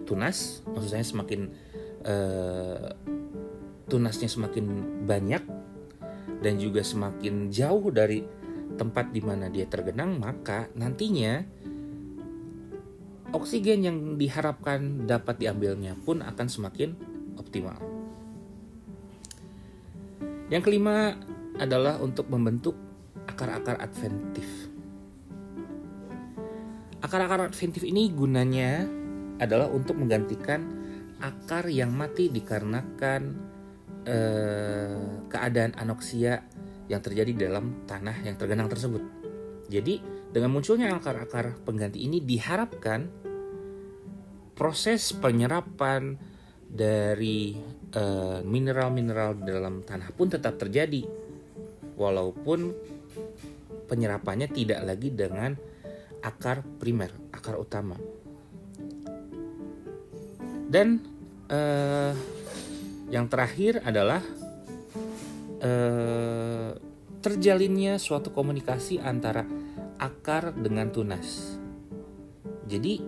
tunas, 0.03 0.61
maksud 0.67 0.89
saya 0.91 1.05
semakin 1.07 1.49
uh, 2.03 2.91
tunasnya 3.89 4.29
semakin 4.29 4.65
banyak 5.03 5.43
dan 6.39 6.53
juga 6.55 6.85
semakin 6.85 7.51
jauh 7.51 7.89
dari 7.91 8.23
tempat 8.77 9.11
di 9.11 9.19
mana 9.19 9.51
dia 9.51 9.67
tergenang, 9.67 10.21
maka 10.21 10.71
nantinya 10.77 11.43
oksigen 13.33 13.83
yang 13.83 13.97
diharapkan 14.15 15.09
dapat 15.09 15.41
diambilnya 15.41 15.97
pun 15.99 16.23
akan 16.23 16.47
semakin 16.47 16.95
optimal. 17.35 17.77
Yang 20.49 20.63
kelima 20.65 21.13
adalah 21.59 21.99
untuk 22.01 22.31
membentuk 22.31 22.73
akar-akar 23.27 23.77
adventif. 23.77 24.47
Akar-akar 27.03 27.51
adventif 27.51 27.85
ini 27.85 28.09
gunanya 28.09 28.87
adalah 29.39 29.69
untuk 29.69 29.95
menggantikan 29.99 30.65
akar 31.19 31.67
yang 31.67 31.93
mati 31.93 32.31
dikarenakan 32.31 33.48
eh, 34.09 34.97
keadaan 35.29 35.77
anoksia 35.77 36.41
yang 36.89 37.05
terjadi 37.05 37.47
dalam 37.47 37.85
tanah 37.85 38.25
yang 38.25 38.33
tergenang 38.33 38.65
tersebut. 38.65 39.05
Jadi, 39.69 40.01
dengan 40.33 40.49
munculnya 40.49 40.89
akar-akar 40.89 41.61
pengganti 41.61 42.01
ini 42.01 42.17
diharapkan 42.25 43.05
proses 44.57 45.13
penyerapan 45.13 46.17
dari 46.65 47.53
eh, 47.93 48.39
mineral-mineral 48.41 49.37
dalam 49.45 49.85
tanah 49.85 50.09
pun 50.13 50.27
tetap 50.29 50.57
terjadi 50.57 51.05
walaupun 51.97 52.73
penyerapannya 53.89 54.49
tidak 54.49 54.85
lagi 54.85 55.09
dengan 55.13 55.53
akar 56.21 56.61
primer, 56.61 57.09
akar 57.33 57.57
utama. 57.57 57.97
Dan 60.69 61.01
eh, 61.49 62.13
yang 63.09 63.25
terakhir 63.25 63.81
adalah 63.81 64.21
eh, 65.59 66.71
terjalinnya 67.19 67.99
suatu 67.99 68.31
komunikasi 68.31 69.01
antara 69.01 69.43
akar 69.99 70.55
dengan 70.55 70.93
tunas. 70.93 71.59
Jadi 72.69 73.01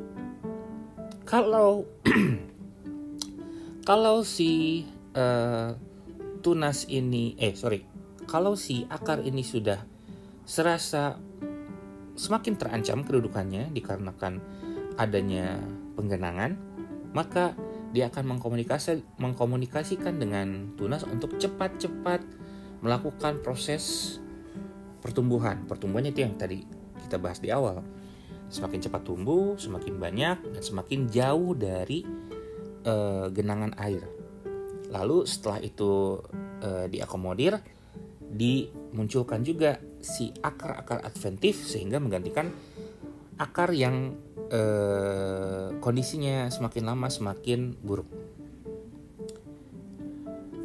kalau 1.24 1.86
kalau 3.90 4.26
si 4.26 4.84
eh, 5.14 5.72
tunas 6.42 6.90
ini, 6.90 7.38
eh 7.38 7.54
sorry, 7.54 7.86
kalau 8.26 8.58
si 8.58 8.84
akar 8.90 9.22
ini 9.22 9.46
sudah 9.46 9.80
serasa 10.44 11.16
semakin 12.18 12.58
terancam 12.60 13.06
kedudukannya 13.06 13.72
dikarenakan 13.72 14.42
adanya 15.00 15.62
penggenangan, 15.96 16.58
maka 17.16 17.56
dia 17.92 18.08
akan 18.08 18.36
mengkomunikasi, 18.36 19.04
mengkomunikasikan 19.20 20.16
dengan 20.16 20.76
tunas 20.80 21.04
untuk 21.04 21.36
cepat-cepat 21.36 22.24
melakukan 22.82 23.44
proses 23.44 24.18
pertumbuhan. 25.04 25.68
Pertumbuhannya 25.68 26.16
itu 26.16 26.24
yang 26.24 26.36
tadi 26.40 26.64
kita 27.06 27.20
bahas 27.20 27.44
di 27.44 27.52
awal. 27.52 27.84
Semakin 28.52 28.80
cepat 28.84 29.02
tumbuh, 29.08 29.56
semakin 29.56 29.96
banyak 29.96 30.38
dan 30.44 30.62
semakin 30.64 31.08
jauh 31.08 31.56
dari 31.56 32.04
uh, 32.88 33.28
genangan 33.32 33.76
air. 33.80 34.04
Lalu 34.92 35.24
setelah 35.24 35.64
itu 35.64 36.20
uh, 36.64 36.88
diakomodir, 36.92 37.60
dimunculkan 38.32 39.44
juga 39.44 39.80
si 40.00 40.32
akar-akar 40.40 41.04
adventif 41.04 41.64
sehingga 41.64 42.00
menggantikan 42.00 42.52
akar 43.42 43.74
yang 43.74 44.14
eh, 44.54 45.74
kondisinya 45.82 46.46
semakin 46.54 46.84
lama 46.86 47.10
semakin 47.10 47.74
buruk. 47.82 48.06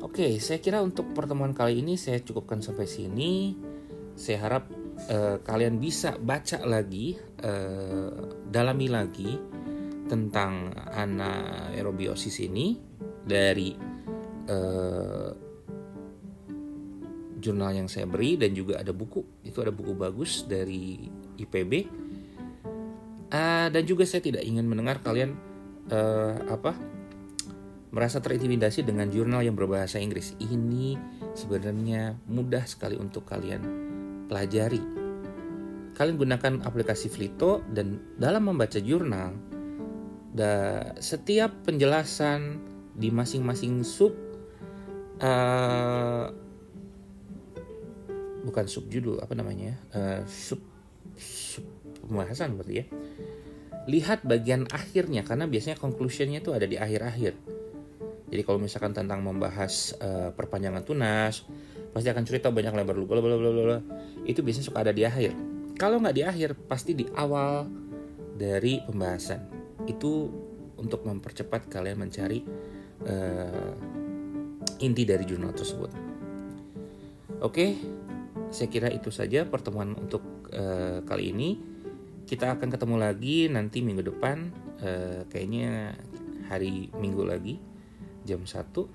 Oke, 0.04 0.36
saya 0.40 0.60
kira 0.60 0.84
untuk 0.84 1.16
pertemuan 1.16 1.56
kali 1.56 1.80
ini 1.80 1.96
saya 1.96 2.20
cukupkan 2.20 2.60
sampai 2.60 2.84
sini. 2.84 3.56
Saya 4.12 4.44
harap 4.44 4.68
eh, 5.08 5.40
kalian 5.40 5.80
bisa 5.80 6.20
baca 6.20 6.60
lagi, 6.68 7.16
eh, 7.40 8.12
dalami 8.52 8.86
lagi 8.92 9.32
tentang 10.06 10.70
anaerobiosis 10.76 12.44
ini 12.44 12.76
dari 13.24 13.72
eh, 14.46 15.30
jurnal 17.36 17.72
yang 17.76 17.88
saya 17.88 18.08
beri 18.08 18.40
dan 18.40 18.56
juga 18.56 18.80
ada 18.80 18.90
buku 18.90 19.44
itu 19.44 19.58
ada 19.60 19.70
buku 19.70 19.92
bagus 19.94 20.48
dari 20.48 21.06
IPB 21.36 22.05
ah, 23.30 23.68
dan 23.72 23.82
juga 23.86 24.04
saya 24.06 24.22
tidak 24.22 24.42
ingin 24.46 24.66
mendengar 24.66 25.02
kalian 25.02 25.34
uh, 25.90 26.36
apa 26.50 26.76
merasa 27.94 28.20
terintimidasi 28.20 28.84
dengan 28.84 29.08
jurnal 29.08 29.40
yang 29.40 29.56
berbahasa 29.56 29.96
Inggris 29.96 30.36
ini 30.42 31.00
sebenarnya 31.32 32.18
mudah 32.28 32.68
sekali 32.68 32.98
untuk 33.00 33.24
kalian 33.24 33.62
pelajari. 34.28 34.82
Kalian 35.96 36.16
gunakan 36.20 36.52
aplikasi 36.68 37.08
Flito 37.08 37.64
dan 37.72 37.96
dalam 38.20 38.52
membaca 38.52 38.76
jurnal, 38.76 39.32
da, 40.28 40.52
setiap 41.00 41.64
penjelasan 41.64 42.60
di 42.92 43.08
masing-masing 43.08 43.80
sub 43.80 44.12
uh, 45.24 46.28
bukan 48.44 48.64
sub 48.68 48.92
judul 48.92 49.20
apa 49.24 49.32
namanya 49.32 49.80
uh, 49.96 50.20
sub 50.28 50.60
pembahasan 52.06 52.54
berarti 52.56 52.74
ya. 52.82 52.84
Lihat 53.86 54.26
bagian 54.26 54.66
akhirnya 54.70 55.22
karena 55.22 55.46
biasanya 55.46 55.78
conclusionnya 55.78 56.42
itu 56.42 56.50
ada 56.50 56.66
di 56.66 56.74
akhir-akhir. 56.74 57.34
Jadi 58.26 58.42
kalau 58.42 58.58
misalkan 58.58 58.90
tentang 58.90 59.22
membahas 59.22 59.94
uh, 60.02 60.34
perpanjangan 60.34 60.82
tunas 60.82 61.46
pasti 61.94 62.10
akan 62.10 62.24
cerita 62.26 62.50
banyak 62.50 62.74
lebar 62.74 62.98
lu 62.98 63.06
itu 64.26 64.42
biasanya 64.42 64.66
suka 64.66 64.82
ada 64.82 64.90
di 64.90 65.06
akhir. 65.06 65.32
Kalau 65.78 66.02
nggak 66.02 66.16
di 66.16 66.24
akhir 66.26 66.58
pasti 66.66 66.98
di 66.98 67.06
awal 67.14 67.70
dari 68.34 68.82
pembahasan. 68.82 69.40
Itu 69.86 70.28
untuk 70.76 71.06
mempercepat 71.06 71.70
kalian 71.70 72.02
mencari 72.02 72.42
uh, 73.06 74.82
inti 74.82 75.02
dari 75.06 75.22
jurnal 75.22 75.54
tersebut. 75.54 75.90
Oke 77.38 77.78
saya 78.50 78.68
kira 78.70 78.88
itu 78.90 79.10
saja 79.10 79.44
pertemuan 79.46 79.94
untuk 79.98 80.22
uh, 80.54 81.02
kali 81.02 81.34
ini 81.34 81.58
kita 82.26 82.58
akan 82.58 82.68
ketemu 82.68 82.96
lagi 82.98 83.46
nanti 83.46 83.80
minggu 83.80 84.02
depan 84.02 84.50
uh, 84.82 85.22
kayaknya 85.30 85.94
hari 86.50 86.90
minggu 86.98 87.22
lagi 87.22 87.62
jam 88.26 88.42
1 88.42 88.50
uh, 88.50 88.86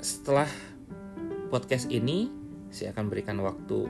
setelah 0.00 0.48
podcast 1.52 1.92
ini 1.92 2.32
saya 2.68 2.92
akan 2.92 3.08
berikan 3.08 3.40
waktu 3.40 3.88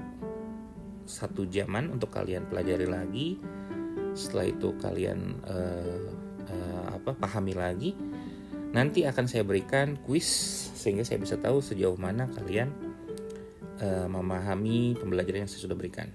satu 1.09 1.49
jaman 1.49 1.89
untuk 1.89 2.13
kalian 2.13 2.47
pelajari 2.47 2.87
lagi. 2.87 3.29
Setelah 4.13 4.47
itu 4.53 4.77
kalian 4.79 5.41
uh, 5.49 6.07
uh, 6.47 6.85
apa 6.95 7.17
pahami 7.17 7.57
lagi. 7.57 7.97
Nanti 8.69 9.09
akan 9.09 9.25
saya 9.25 9.43
berikan 9.49 9.97
quiz 10.05 10.29
sehingga 10.77 11.03
saya 11.03 11.17
bisa 11.19 11.41
tahu 11.41 11.65
sejauh 11.65 11.97
mana 11.97 12.29
kalian 12.29 12.69
uh, 13.81 14.07
memahami 14.07 14.95
pembelajaran 15.01 15.49
yang 15.49 15.51
saya 15.51 15.65
sudah 15.65 15.79
berikan 15.79 16.13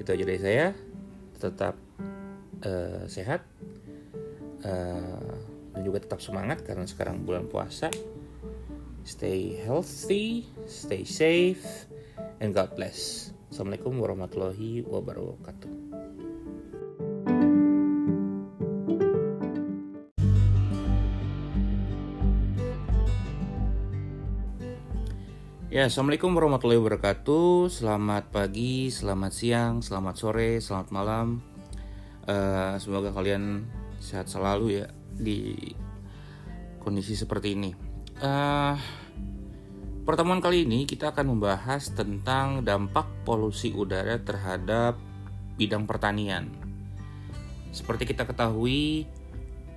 itu 0.00 0.08
aja 0.16 0.24
dari 0.24 0.40
saya 0.40 0.66
tetap 1.36 1.76
uh, 2.64 3.04
sehat 3.04 3.44
uh, 4.64 5.32
dan 5.76 5.80
juga 5.84 6.00
tetap 6.00 6.24
semangat 6.24 6.64
karena 6.64 6.88
sekarang 6.88 7.22
bulan 7.24 7.46
puasa 7.46 7.92
Stay 9.00 9.56
healthy, 9.56 10.44
stay 10.68 11.08
safe, 11.08 11.88
and 12.44 12.52
God 12.52 12.76
bless. 12.76 13.32
Assalamualaikum 13.48 13.96
warahmatullahi 13.96 14.84
wabarakatuh. 14.84 16.29
Ya, 25.70 25.86
Assalamualaikum 25.86 26.34
warahmatullahi 26.34 26.82
wabarakatuh. 26.82 27.70
Selamat 27.70 28.26
pagi, 28.34 28.90
selamat 28.90 29.30
siang, 29.30 29.74
selamat 29.86 30.14
sore, 30.18 30.58
selamat 30.58 30.90
malam. 30.90 31.38
Uh, 32.26 32.74
semoga 32.82 33.14
kalian 33.14 33.70
sehat 34.02 34.26
selalu 34.26 34.82
ya 34.82 34.90
di 35.14 35.54
kondisi 36.82 37.14
seperti 37.14 37.54
ini. 37.54 37.70
Uh, 38.18 38.74
pertemuan 40.02 40.42
kali 40.42 40.66
ini 40.66 40.90
kita 40.90 41.14
akan 41.14 41.38
membahas 41.38 41.94
tentang 41.94 42.66
dampak 42.66 43.06
polusi 43.22 43.70
udara 43.70 44.18
terhadap 44.18 44.98
bidang 45.54 45.86
pertanian. 45.86 46.50
Seperti 47.70 48.10
kita 48.10 48.26
ketahui, 48.26 49.06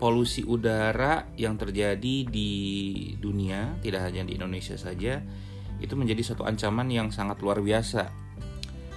polusi 0.01 0.41
udara 0.41 1.29
yang 1.37 1.53
terjadi 1.53 2.25
di 2.25 2.49
dunia, 3.21 3.77
tidak 3.85 4.09
hanya 4.09 4.25
di 4.25 4.41
Indonesia 4.41 4.73
saja, 4.73 5.21
itu 5.83 5.99
menjadi 5.99 6.23
suatu 6.23 6.47
ancaman 6.47 6.87
yang 6.87 7.11
sangat 7.11 7.43
luar 7.43 7.59
biasa. 7.59 8.07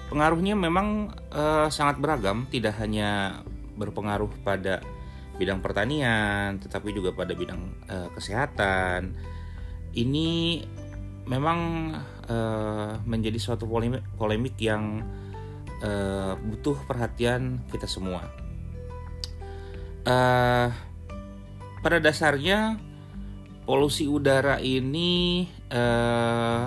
Pengaruhnya 0.07 0.55
memang 0.55 1.11
uh, 1.35 1.67
sangat 1.67 1.99
beragam, 1.99 2.47
tidak 2.47 2.79
hanya 2.79 3.43
berpengaruh 3.75 4.31
pada 4.47 4.79
bidang 5.37 5.59
pertanian, 5.59 6.63
tetapi 6.63 6.95
juga 6.95 7.11
pada 7.11 7.35
bidang 7.35 7.59
uh, 7.91 8.09
kesehatan, 8.15 9.19
ini 9.99 10.63
memang 11.27 11.91
uh, 12.31 13.03
menjadi 13.03 13.37
suatu 13.43 13.67
polemik, 13.67 14.07
polemik 14.15 14.55
yang 14.63 15.03
uh, 15.83 16.39
butuh 16.39 16.79
perhatian 16.87 17.67
kita 17.75 17.91
semua. 17.91 18.23
Uh, 20.07 20.71
pada 21.83 21.99
dasarnya 21.99 22.79
polusi 23.67 24.07
udara 24.07 24.63
ini 24.63 25.51
uh, 25.73 26.65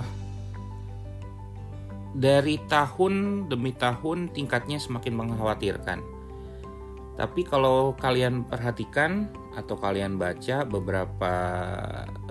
dari 2.16 2.58
tahun 2.66 3.46
demi 3.46 3.72
tahun 3.72 4.34
tingkatnya 4.34 4.82
semakin 4.82 5.14
mengkhawatirkan. 5.14 5.98
Tapi 7.20 7.44
kalau 7.44 7.92
kalian 8.00 8.48
perhatikan 8.48 9.28
atau 9.52 9.76
kalian 9.76 10.16
baca 10.16 10.64
beberapa 10.64 11.34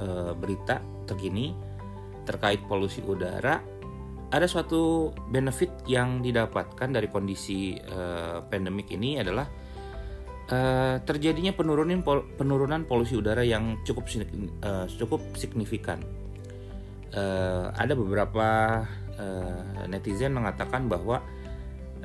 uh, 0.02 0.34
berita 0.34 0.82
terkini 1.06 1.54
terkait 2.26 2.62
polusi 2.66 3.02
udara, 3.06 3.62
ada 4.30 4.46
suatu 4.46 5.14
benefit 5.30 5.74
yang 5.90 6.22
didapatkan 6.22 6.90
dari 6.90 7.10
kondisi 7.10 7.74
uh, 7.78 8.46
pandemik 8.46 8.94
ini 8.94 9.18
adalah 9.18 9.50
uh, 10.54 11.02
terjadinya 11.02 11.54
penurunan 11.54 12.06
pol 12.06 12.26
penurunan 12.38 12.86
polusi 12.86 13.18
udara 13.18 13.42
yang 13.42 13.82
cukup 13.86 14.06
uh, 14.62 14.86
cukup 14.86 15.22
signifikan. 15.34 16.02
Uh, 17.10 17.74
ada 17.74 17.98
beberapa 17.98 18.48
uh, 19.18 19.86
netizen 19.90 20.30
mengatakan 20.30 20.86
bahwa 20.86 21.26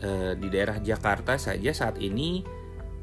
uh, 0.01 0.33
di 0.33 0.49
daerah 0.49 0.81
Jakarta 0.81 1.37
saja 1.37 1.77
saat 1.77 2.01
ini 2.01 2.41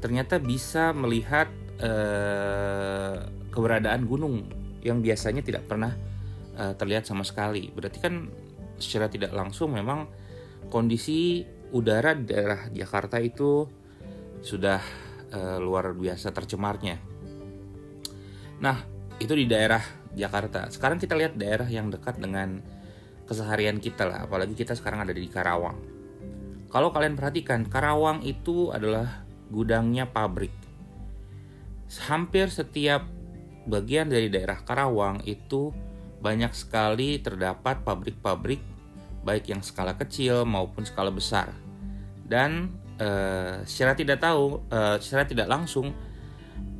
ternyata 0.02 0.42
bisa 0.42 0.90
melihat 0.90 1.46
uh, 1.78 3.22
keberadaan 3.54 4.02
gunung 4.10 4.50
yang 4.82 4.98
biasanya 4.98 5.46
tidak 5.46 5.70
pernah 5.70 5.94
uh, 6.58 6.74
terlihat 6.74 7.06
sama 7.06 7.22
sekali. 7.22 7.70
Berarti 7.70 8.02
kan 8.02 8.26
secara 8.82 9.06
tidak 9.06 9.30
langsung 9.30 9.70
memang 9.70 10.10
kondisi 10.74 11.46
udara 11.70 12.18
di 12.18 12.26
daerah 12.26 12.66
Jakarta 12.74 13.22
itu 13.22 13.62
sudah 14.42 14.82
uh, 15.30 15.58
luar 15.62 15.94
biasa 15.94 16.34
tercemarnya. 16.34 16.98
Nah, 18.58 18.78
itu 19.22 19.38
di 19.38 19.46
daerah 19.46 20.01
Jakarta. 20.14 20.68
Sekarang 20.68 21.00
kita 21.00 21.16
lihat 21.16 21.36
daerah 21.36 21.66
yang 21.68 21.88
dekat 21.88 22.20
dengan 22.20 22.60
keseharian 23.24 23.80
kita 23.80 24.04
lah, 24.04 24.28
apalagi 24.28 24.52
kita 24.52 24.76
sekarang 24.76 25.04
ada 25.04 25.14
di 25.14 25.24
Karawang. 25.30 25.78
Kalau 26.68 26.92
kalian 26.92 27.16
perhatikan, 27.16 27.68
Karawang 27.68 28.24
itu 28.24 28.72
adalah 28.72 29.24
gudangnya 29.52 30.08
pabrik 30.08 30.52
hampir 32.00 32.48
setiap 32.48 33.04
bagian 33.68 34.08
dari 34.08 34.32
daerah 34.32 34.56
Karawang 34.64 35.20
itu 35.28 35.70
banyak 36.22 36.54
sekali 36.56 37.20
terdapat 37.20 37.82
pabrik-pabrik 37.84 38.62
baik 39.22 39.52
yang 39.52 39.60
skala 39.60 39.94
kecil 39.98 40.48
maupun 40.48 40.86
skala 40.86 41.12
besar 41.12 41.52
dan 42.26 42.72
uh, 42.98 43.62
secara 43.68 43.92
tidak 43.94 44.18
tahu 44.22 44.62
uh, 44.72 44.96
secara 44.98 45.28
tidak 45.28 45.46
langsung 45.50 45.92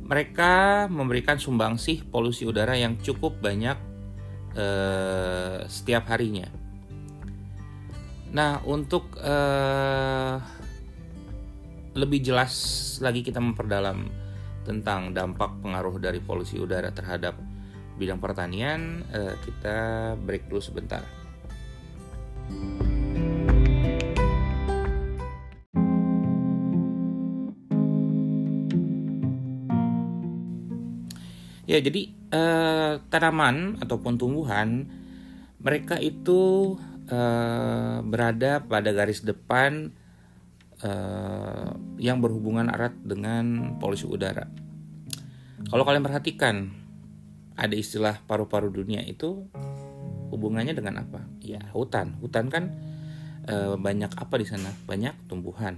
mereka 0.03 0.85
memberikan 0.91 1.39
sumbangsih 1.39 2.03
polusi 2.11 2.43
udara 2.43 2.75
yang 2.75 2.99
cukup 2.99 3.39
banyak 3.39 3.75
uh, 4.59 5.63
setiap 5.65 6.11
harinya. 6.11 6.47
Nah 8.33 8.59
untuk 8.67 9.15
uh, 9.21 10.37
lebih 11.93 12.25
jelas 12.25 12.53
lagi 12.99 13.21
kita 13.21 13.37
memperdalam 13.37 14.09
tentang 14.65 15.13
dampak 15.13 15.59
pengaruh 15.61 15.99
dari 16.01 16.17
polusi 16.23 16.57
udara 16.57 16.89
terhadap 16.89 17.37
bidang 17.93 18.17
pertanian, 18.17 19.05
eh, 19.13 19.37
kita 19.45 19.77
break 20.17 20.49
dulu 20.49 20.61
sebentar. 20.63 21.05
Ya, 31.73 31.81
jadi 31.81 32.13
eh, 32.29 32.93
tanaman 33.09 33.81
ataupun 33.81 34.21
tumbuhan 34.21 34.85
mereka 35.57 35.97
itu 35.97 36.77
eh, 37.09 37.97
berada 38.05 38.61
pada 38.61 38.93
garis 38.93 39.25
depan 39.25 39.89
uh, 40.83 41.71
yang 41.97 42.19
berhubungan 42.19 42.67
erat 42.69 42.93
dengan 43.01 43.75
polusi 43.81 44.05
udara. 44.05 44.45
Kalau 45.71 45.87
kalian 45.87 46.03
perhatikan, 46.03 46.69
ada 47.55 47.73
istilah 47.73 48.19
paru-paru 48.27 48.69
dunia 48.69 49.01
itu 49.05 49.47
hubungannya 50.33 50.73
dengan 50.73 51.05
apa? 51.05 51.23
ya 51.43 51.59
hutan 51.75 52.17
hutan 52.23 52.47
kan 52.47 52.71
e, 53.45 53.75
banyak 53.75 54.09
apa 54.15 54.35
di 54.39 54.47
sana 54.47 54.71
banyak 54.87 55.11
tumbuhan 55.27 55.77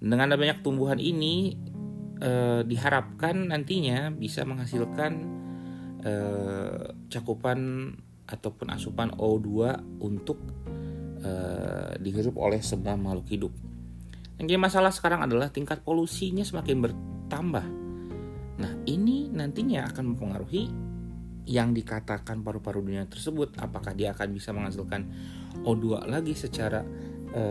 dengan 0.00 0.32
banyak 0.32 0.62
tumbuhan 0.64 0.96
ini 0.96 1.58
e, 2.20 2.62
diharapkan 2.68 3.50
nantinya 3.50 4.12
bisa 4.12 4.44
menghasilkan 4.44 5.12
e, 6.04 6.12
cakupan 7.08 7.90
ataupun 8.28 8.66
asupan 8.70 9.10
O2 9.16 9.48
untuk 10.04 10.38
e, 11.18 11.32
dihirup 11.98 12.36
oleh 12.38 12.60
semua 12.62 12.94
makhluk 12.94 13.26
hidup. 13.32 13.52
Yang 14.40 14.46
jadi 14.56 14.60
masalah 14.60 14.92
sekarang 14.92 15.20
adalah 15.24 15.52
tingkat 15.52 15.84
polusinya 15.84 16.44
semakin 16.46 16.76
bertambah. 16.80 17.66
Nah, 18.60 18.72
ini 18.88 19.28
nantinya 19.28 19.88
akan 19.88 20.16
mempengaruhi 20.16 20.64
yang 21.48 21.72
dikatakan 21.74 22.44
paru-paru 22.44 22.84
dunia 22.84 23.08
tersebut 23.08 23.56
apakah 23.58 23.96
dia 23.96 24.12
akan 24.14 24.28
bisa 24.30 24.52
menghasilkan 24.52 25.02
O2 25.66 26.06
lagi 26.06 26.36
secara 26.36 26.84
e, 27.32 27.42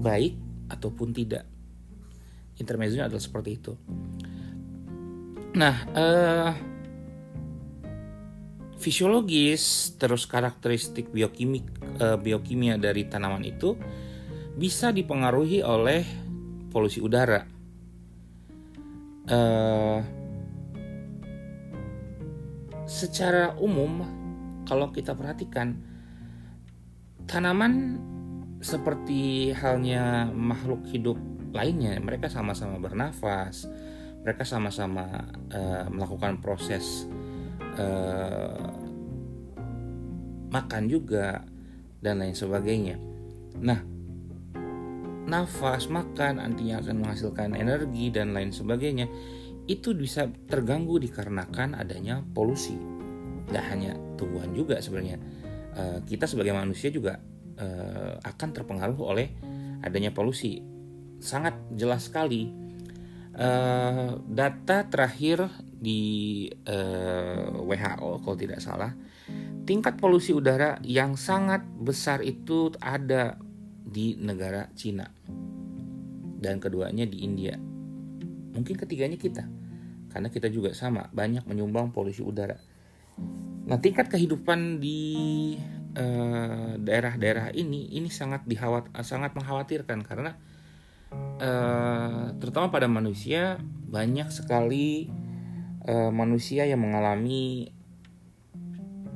baik 0.00 0.34
ataupun 0.72 1.14
tidak. 1.14 1.59
Intermezzonya 2.60 3.08
adalah 3.08 3.24
seperti 3.24 3.50
itu. 3.56 3.72
Nah, 5.56 5.76
eh, 5.96 6.52
fisiologis 8.80 9.94
terus 10.00 10.24
karakteristik 10.24 11.12
biokimik 11.12 11.68
uh, 12.00 12.16
biokimia 12.16 12.80
dari 12.80 13.04
tanaman 13.04 13.44
itu 13.44 13.76
bisa 14.56 14.88
dipengaruhi 14.88 15.60
oleh 15.60 16.02
polusi 16.72 17.04
udara. 17.04 17.44
Uh, 19.30 20.00
secara 22.88 23.54
umum 23.60 24.02
kalau 24.64 24.90
kita 24.90 25.12
perhatikan 25.14 25.76
tanaman 27.28 28.00
seperti 28.64 29.52
halnya 29.54 30.26
makhluk 30.34 30.82
hidup 30.90 31.20
lainnya 31.50 31.98
mereka 31.98 32.30
sama-sama 32.30 32.78
bernafas 32.78 33.66
mereka 34.20 34.44
sama-sama 34.44 35.08
uh, 35.52 35.88
melakukan 35.88 36.38
proses 36.44 37.08
uh, 37.80 38.68
makan 40.52 40.84
juga 40.90 41.40
dan 42.04 42.20
lain 42.20 42.36
sebagainya. 42.36 43.00
Nah, 43.60 43.80
nafas, 45.24 45.88
makan 45.88 46.42
nantinya 46.42 46.84
akan 46.84 46.96
menghasilkan 47.00 47.56
energi 47.56 48.12
dan 48.12 48.36
lain 48.36 48.52
sebagainya. 48.52 49.08
Itu 49.64 49.94
bisa 49.94 50.28
terganggu 50.50 51.00
dikarenakan 51.00 51.78
adanya 51.78 52.20
polusi. 52.34 52.76
Tidak 53.48 53.64
hanya 53.72 53.94
tumbuhan 54.18 54.52
juga 54.52 54.82
sebenarnya. 54.82 55.16
Uh, 55.70 55.98
kita 56.04 56.28
sebagai 56.28 56.52
manusia 56.52 56.92
juga 56.92 57.20
akan 58.24 58.56
terpengaruh 58.56 58.96
oleh 59.04 59.36
adanya 59.84 60.08
polusi. 60.16 60.64
Sangat 61.20 61.54
jelas 61.76 62.08
sekali. 62.08 62.50
Uh, 63.30 64.18
data 64.26 64.90
terakhir 64.90 65.46
di 65.80 66.44
uh, 66.66 67.62
WHO 67.62 68.20
kalau 68.20 68.36
tidak 68.36 68.60
salah 68.60 68.92
tingkat 69.64 69.96
polusi 69.96 70.34
udara 70.34 70.82
yang 70.84 71.14
sangat 71.14 71.64
besar 71.78 72.20
itu 72.26 72.74
ada 72.82 73.38
di 73.80 74.18
negara 74.20 74.66
Cina 74.76 75.08
dan 76.42 76.60
keduanya 76.60 77.06
di 77.06 77.22
India 77.22 77.56
mungkin 78.50 78.74
ketiganya 78.74 79.14
kita 79.14 79.46
karena 80.10 80.28
kita 80.28 80.50
juga 80.50 80.74
sama 80.74 81.06
banyak 81.14 81.46
menyumbang 81.46 81.94
polusi 81.94 82.20
udara 82.20 82.58
nah 83.64 83.78
tingkat 83.78 84.10
kehidupan 84.10 84.82
di 84.82 85.54
eh, 85.94 86.72
daerah-daerah 86.76 87.54
ini 87.54 87.94
ini 87.94 88.10
sangat 88.10 88.42
dihawat 88.44 88.90
sangat 89.06 89.38
mengkhawatirkan 89.38 90.02
karena 90.02 90.34
uh, 91.40 92.36
terutama 92.36 92.68
pada 92.68 92.86
manusia 92.86 93.58
banyak 93.90 94.28
sekali 94.30 95.08
uh, 95.88 96.12
manusia 96.12 96.68
yang 96.68 96.84
mengalami 96.84 97.72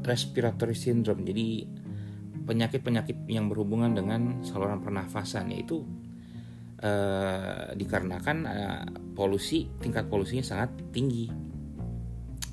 respiratory 0.02 0.74
syndrome. 0.74 1.22
Jadi 1.22 1.68
penyakit-penyakit 2.44 3.24
yang 3.28 3.48
berhubungan 3.48 3.96
dengan 3.96 4.44
saluran 4.44 4.80
pernafasan 4.84 5.52
yaitu 5.52 5.84
uh, 6.84 7.72
dikarenakan 7.72 8.36
uh, 8.44 8.84
polusi 9.16 9.68
tingkat 9.80 10.08
polusinya 10.08 10.44
sangat 10.44 10.74
tinggi 10.92 11.28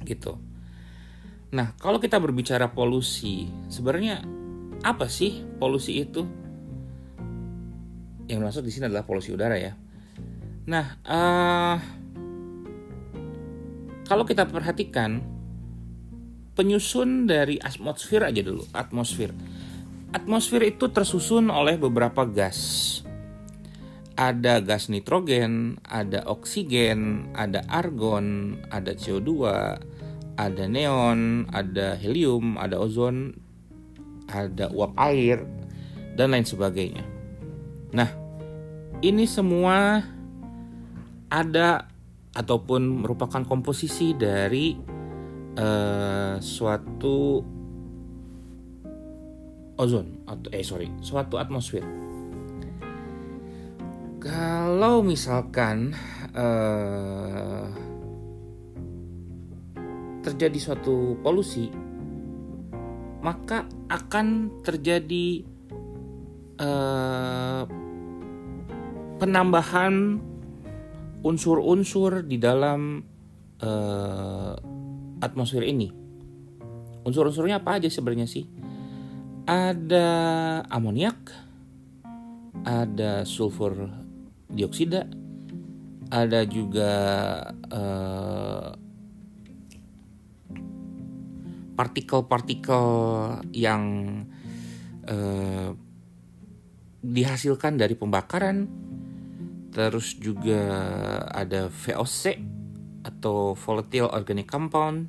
gitu. 0.07 0.39
Nah, 1.51 1.75
kalau 1.75 1.99
kita 1.99 2.15
berbicara 2.15 2.71
polusi, 2.71 3.51
sebenarnya 3.67 4.23
apa 4.87 5.11
sih 5.11 5.43
polusi 5.59 5.99
itu? 5.99 6.23
Yang 8.31 8.39
masuk 8.47 8.61
di 8.63 8.71
sini 8.71 8.87
adalah 8.87 9.03
polusi 9.03 9.35
udara 9.35 9.59
ya. 9.59 9.75
Nah, 10.71 10.85
uh, 11.03 11.75
kalau 14.07 14.23
kita 14.23 14.47
perhatikan 14.47 15.19
penyusun 16.55 17.27
dari 17.27 17.59
atmosfer 17.59 18.23
aja 18.23 18.39
dulu, 18.39 18.63
atmosfer. 18.71 19.35
Atmosfer 20.15 20.63
itu 20.63 20.87
tersusun 20.87 21.51
oleh 21.51 21.75
beberapa 21.75 22.23
gas. 22.23 22.99
Ada 24.15 24.63
gas 24.63 24.87
nitrogen, 24.87 25.79
ada 25.83 26.23
oksigen, 26.27 27.31
ada 27.35 27.67
argon, 27.67 28.59
ada 28.71 28.95
CO2, 28.95 29.31
ada 30.39 30.63
neon, 30.67 31.47
ada 31.51 31.95
helium, 31.99 32.55
ada 32.59 32.79
ozon, 32.79 33.35
ada 34.31 34.71
uap 34.71 34.95
air, 34.99 35.43
dan 36.15 36.35
lain 36.35 36.45
sebagainya. 36.47 37.03
Nah, 37.91 38.20
ini 39.01 39.25
semua 39.25 40.05
ada 41.31 41.89
ataupun 42.37 43.03
merupakan 43.03 43.41
komposisi 43.43 44.13
dari 44.13 44.77
uh, 45.57 46.37
suatu 46.37 47.41
ozon 49.81 50.07
atau 50.29 50.49
eh 50.53 50.61
sorry 50.61 50.87
suatu 51.01 51.41
atmosfer. 51.41 51.81
Kalau 54.21 55.01
misalkan 55.01 55.97
uh, 56.37 57.65
terjadi 60.21 60.59
suatu 60.61 61.17
polusi 61.25 61.73
maka 63.25 63.65
akan 63.89 64.61
terjadi 64.61 65.41
uh, 66.61 67.80
penambahan 69.21 70.17
unsur-unsur 71.21 72.25
di 72.25 72.41
dalam 72.41 73.05
uh, 73.61 74.57
atmosfer 75.21 75.61
ini. 75.61 75.93
Unsur-unsurnya 77.05 77.61
apa 77.61 77.77
aja 77.77 77.85
sebenarnya 77.85 78.25
sih? 78.25 78.49
Ada 79.45 80.09
amoniak, 80.73 81.21
ada 82.65 83.21
sulfur 83.21 83.93
dioksida, 84.49 85.05
ada 86.09 86.41
juga 86.49 86.93
uh, 87.69 88.73
partikel-partikel 91.77 92.85
yang 93.53 93.85
uh, 95.05 95.69
dihasilkan 97.01 97.77
dari 97.77 97.93
pembakaran 97.97 98.89
terus 99.71 100.19
juga 100.19 100.61
ada 101.31 101.71
VOC 101.71 102.37
atau 103.01 103.57
volatile 103.57 104.11
organic 104.11 104.45
compound 104.45 105.07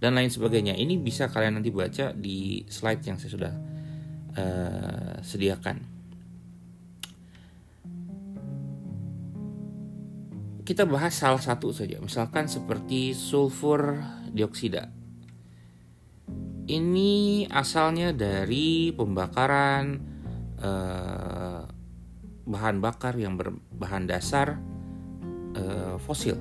dan 0.00 0.16
lain 0.16 0.32
sebagainya. 0.32 0.76
Ini 0.76 1.00
bisa 1.00 1.28
kalian 1.28 1.60
nanti 1.60 1.72
baca 1.72 2.12
di 2.16 2.64
slide 2.68 3.02
yang 3.04 3.16
saya 3.20 3.30
sudah 3.32 3.54
uh, 4.36 5.14
sediakan. 5.20 5.76
Kita 10.64 10.86
bahas 10.86 11.18
salah 11.18 11.42
satu 11.42 11.74
saja, 11.74 11.98
misalkan 11.98 12.46
seperti 12.46 13.10
sulfur 13.10 13.98
dioksida. 14.30 14.86
Ini 16.70 17.50
asalnya 17.50 18.14
dari 18.14 18.94
pembakaran 18.94 19.98
uh, 20.62 21.66
bahan 22.46 22.80
bakar 22.80 23.16
yang 23.16 23.36
berbahan 23.36 24.08
dasar 24.08 24.58
uh, 25.56 25.96
fosil. 26.00 26.36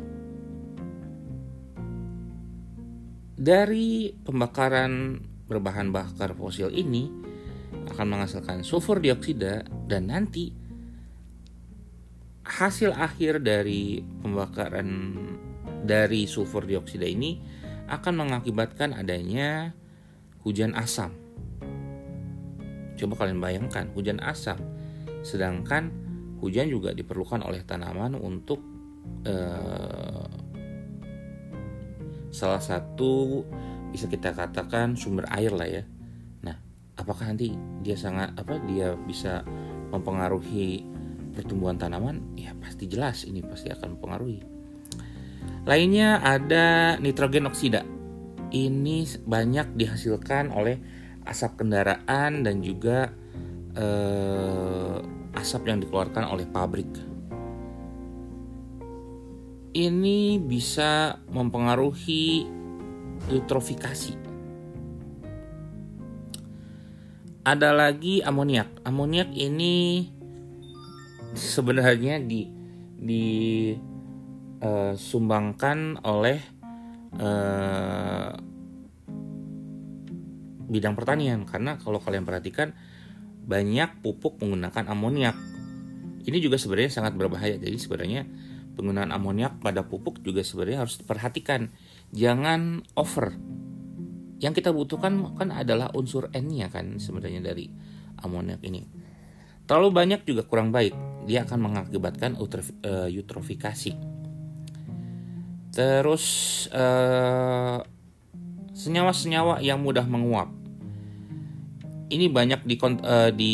Dari 3.39 4.11
pembakaran 4.19 5.23
berbahan 5.47 5.95
bakar 5.95 6.35
fosil 6.35 6.69
ini 6.75 7.07
akan 7.95 8.07
menghasilkan 8.17 8.61
sulfur 8.67 8.99
dioksida 8.99 9.63
dan 9.87 10.11
nanti 10.11 10.51
hasil 12.43 12.91
akhir 12.91 13.45
dari 13.45 14.03
pembakaran 14.21 15.15
dari 15.85 16.25
sulfur 16.25 16.65
dioksida 16.65 17.05
ini 17.07 17.39
akan 17.89 18.25
mengakibatkan 18.25 18.93
adanya 18.93 19.73
hujan 20.45 20.77
asam. 20.77 21.13
Coba 22.99 23.13
kalian 23.25 23.39
bayangkan 23.39 23.87
hujan 23.95 24.19
asam. 24.19 24.59
Sedangkan 25.21 25.91
hujan 26.39 26.71
juga 26.71 26.95
diperlukan 26.95 27.43
oleh 27.43 27.63
tanaman 27.67 28.15
untuk 28.15 28.63
uh, 29.27 30.31
salah 32.29 32.61
satu 32.61 33.43
bisa 33.89 34.05
kita 34.05 34.31
katakan 34.31 34.93
sumber 34.95 35.25
air 35.33 35.51
lah 35.51 35.67
ya. 35.67 35.83
Nah, 36.45 36.55
apakah 36.95 37.33
nanti 37.33 37.51
dia 37.81 37.97
sangat 37.97 38.37
apa 38.37 38.61
dia 38.69 38.95
bisa 38.95 39.43
mempengaruhi 39.91 40.85
pertumbuhan 41.33 41.75
tanaman? 41.75 42.37
Ya 42.37 42.53
pasti 42.57 42.85
jelas 42.85 43.25
ini 43.25 43.41
pasti 43.41 43.73
akan 43.73 43.97
mempengaruhi. 43.97 44.39
Lainnya 45.67 46.23
ada 46.23 46.95
nitrogen 46.97 47.49
oksida. 47.49 47.83
Ini 48.49 49.05
banyak 49.29 49.77
dihasilkan 49.77 50.49
oleh 50.49 50.81
asap 51.29 51.61
kendaraan 51.61 52.41
dan 52.41 52.65
juga 52.65 53.13
eh, 53.77 54.97
asap 55.37 55.69
yang 55.69 55.79
dikeluarkan 55.83 56.25
oleh 56.29 56.45
pabrik. 56.49 56.89
Ini 59.69 60.41
bisa 60.41 61.21
mempengaruhi 61.29 62.49
eutrofikasi. 63.29 64.17
Ada 67.45 67.69
lagi 67.73 68.21
amoniak. 68.25 68.81
Amoniak 68.85 69.29
ini 69.33 70.09
sebenarnya 71.37 72.19
di 72.19 72.49
disumbangkan 74.59 76.03
uh, 76.03 76.09
oleh 76.11 76.39
uh, 77.15 78.35
bidang 80.69 80.93
pertanian 80.93 81.47
karena 81.49 81.79
kalau 81.81 81.97
kalian 81.97 82.27
perhatikan 82.27 82.75
banyak 83.49 84.05
pupuk 84.05 84.37
menggunakan 84.37 84.93
amoniak. 84.93 85.33
Ini 86.21 86.37
juga 86.37 86.61
sebenarnya 86.61 86.93
sangat 86.93 87.17
berbahaya. 87.17 87.57
Jadi 87.57 87.77
sebenarnya 87.81 88.29
penggunaan 88.77 89.09
amoniak 89.09 89.57
pada 89.57 89.81
pupuk 89.89 90.21
juga 90.21 90.45
sebenarnya 90.45 90.85
harus 90.85 91.01
diperhatikan. 91.01 91.73
Jangan 92.13 92.85
over. 92.93 93.33
Yang 94.37 94.61
kita 94.61 94.69
butuhkan 94.69 95.33
kan 95.33 95.49
adalah 95.49 95.89
unsur 95.97 96.29
N-nya 96.31 96.69
kan 96.69 97.01
sebenarnya 97.01 97.41
dari 97.41 97.73
amoniak 98.21 98.61
ini. 98.61 98.85
Terlalu 99.65 99.89
banyak 99.89 100.21
juga 100.29 100.45
kurang 100.45 100.69
baik. 100.69 100.93
Dia 101.25 101.43
akan 101.49 101.59
mengakibatkan 101.59 102.37
eh, 102.37 103.09
eutrofikasi. 103.09 103.91
Terus 105.69 106.25
uh, 106.73 107.77
senyawa-senyawa 108.73 109.61
yang 109.61 109.77
mudah 109.85 110.01
menguap 110.09 110.49
ini 112.09 112.25
banyak 112.29 112.65
di 112.65 112.75
uh, 112.81 113.29
di 113.29 113.53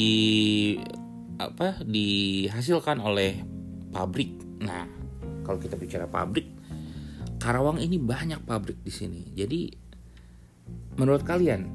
apa 1.35 1.83
dihasilkan 1.83 3.03
oleh 3.03 3.43
pabrik. 3.91 4.31
Nah, 4.63 4.87
kalau 5.43 5.59
kita 5.59 5.75
bicara 5.75 6.07
pabrik, 6.07 6.47
Karawang 7.39 7.79
ini 7.83 7.99
banyak 7.99 8.39
pabrik 8.47 8.79
di 8.79 8.91
sini. 8.91 9.27
Jadi 9.35 9.67
menurut 10.95 11.27
kalian 11.27 11.67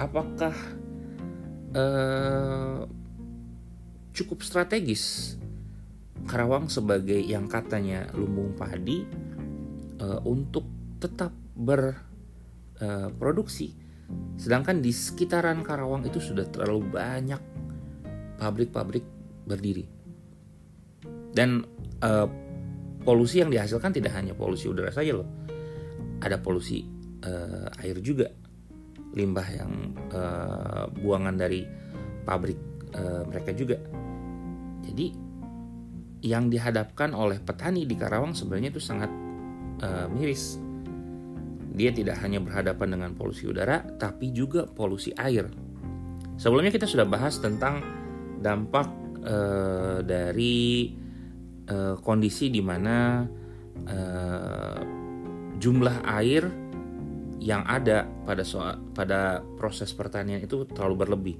apakah 0.00 0.56
uh, 1.76 2.88
cukup 4.16 4.40
strategis 4.40 5.36
Karawang 6.28 6.68
sebagai 6.68 7.16
yang 7.16 7.48
katanya 7.48 8.04
lumbung 8.12 8.52
padi 8.56 9.04
uh, 10.04 10.20
untuk 10.24 10.64
tetap 11.00 11.32
berproduksi 11.56 13.79
Sedangkan 14.40 14.80
di 14.80 14.88
sekitaran 14.88 15.60
Karawang 15.60 16.08
itu 16.08 16.16
sudah 16.16 16.48
terlalu 16.48 16.96
banyak 16.96 17.40
pabrik-pabrik 18.40 19.04
berdiri. 19.44 19.84
Dan 21.30 21.60
uh, 22.00 22.26
polusi 23.04 23.44
yang 23.44 23.52
dihasilkan 23.52 23.92
tidak 23.92 24.16
hanya 24.16 24.32
polusi 24.32 24.66
udara 24.66 24.88
saja 24.88 25.12
loh. 25.12 25.28
Ada 26.24 26.40
polusi 26.40 26.80
uh, 27.24 27.68
air 27.84 28.00
juga. 28.00 28.32
Limbah 29.12 29.48
yang 29.52 29.72
uh, 30.14 30.88
buangan 30.88 31.36
dari 31.36 31.66
pabrik 32.24 32.58
uh, 32.96 33.28
mereka 33.28 33.52
juga. 33.52 33.76
Jadi 34.80 35.12
yang 36.20 36.48
dihadapkan 36.52 37.16
oleh 37.16 37.40
petani 37.40 37.88
di 37.88 37.96
Karawang 37.96 38.36
sebenarnya 38.36 38.72
itu 38.72 38.82
sangat 38.82 39.08
uh, 39.84 40.06
miris 40.12 40.69
dia 41.70 41.94
tidak 41.94 42.18
hanya 42.20 42.42
berhadapan 42.42 42.98
dengan 42.98 43.10
polusi 43.14 43.46
udara, 43.46 43.82
tapi 43.98 44.34
juga 44.34 44.66
polusi 44.66 45.14
air. 45.14 45.46
Sebelumnya 46.34 46.74
kita 46.74 46.88
sudah 46.88 47.06
bahas 47.06 47.38
tentang 47.38 47.84
dampak 48.40 48.88
uh, 49.22 50.00
dari 50.02 50.90
uh, 51.68 51.94
kondisi 52.00 52.48
di 52.48 52.64
mana 52.64 53.28
uh, 53.86 54.80
jumlah 55.60 55.96
air 56.18 56.48
yang 57.40 57.64
ada 57.64 58.04
pada 58.24 58.44
soal, 58.44 58.80
pada 58.92 59.40
proses 59.56 59.92
pertanian 59.92 60.40
itu 60.40 60.64
terlalu 60.68 60.96
berlebih. 61.06 61.36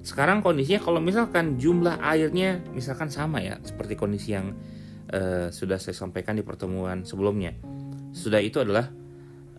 Sekarang 0.00 0.40
kondisinya 0.40 0.80
kalau 0.80 1.00
misalkan 1.00 1.60
jumlah 1.60 2.00
airnya 2.00 2.64
misalkan 2.72 3.12
sama 3.12 3.44
ya 3.44 3.60
seperti 3.60 4.00
kondisi 4.00 4.32
yang 4.32 4.56
uh, 5.12 5.52
sudah 5.52 5.76
saya 5.76 5.96
sampaikan 5.96 6.36
di 6.36 6.44
pertemuan 6.44 7.04
sebelumnya. 7.04 7.52
Sudah 8.16 8.40
itu 8.40 8.60
adalah 8.64 8.88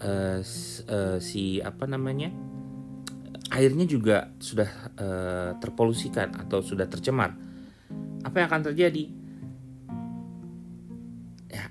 uh, 0.02 1.18
si 1.22 1.62
apa 1.62 1.86
namanya 1.86 2.34
airnya 3.52 3.84
juga 3.84 4.32
sudah 4.40 4.70
uh, 4.96 5.52
terpolusikan 5.60 6.32
atau 6.40 6.64
sudah 6.64 6.88
tercemar. 6.88 7.36
Apa 8.24 8.36
yang 8.40 8.48
akan 8.48 8.64
terjadi? 8.72 9.04
Ya 11.52 11.66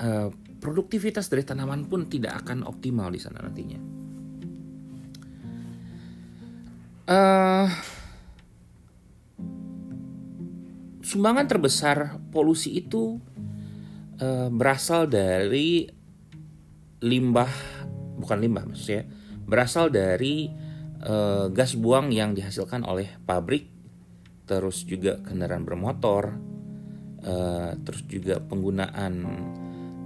uh, 0.00 0.30
produktivitas 0.62 1.26
dari 1.26 1.42
tanaman 1.42 1.88
pun 1.90 2.06
tidak 2.06 2.46
akan 2.46 2.62
optimal 2.62 3.10
di 3.10 3.20
sana 3.20 3.42
nantinya. 3.42 3.80
Uh, 7.10 7.66
sumbangan 11.02 11.50
terbesar 11.50 12.22
polusi 12.30 12.78
itu 12.78 13.18
uh, 14.22 14.46
berasal 14.46 15.10
dari 15.10 15.90
limbah 17.00 17.50
bukan 18.20 18.38
limbah 18.40 18.64
maksudnya 18.68 19.08
berasal 19.48 19.88
dari 19.88 20.52
uh, 21.04 21.48
gas 21.50 21.74
buang 21.74 22.12
yang 22.12 22.36
dihasilkan 22.36 22.84
oleh 22.84 23.08
pabrik 23.24 23.66
terus 24.44 24.84
juga 24.84 25.18
kendaraan 25.22 25.64
bermotor 25.64 26.36
uh, 27.24 27.70
terus 27.82 28.02
juga 28.06 28.42
penggunaan 28.42 29.14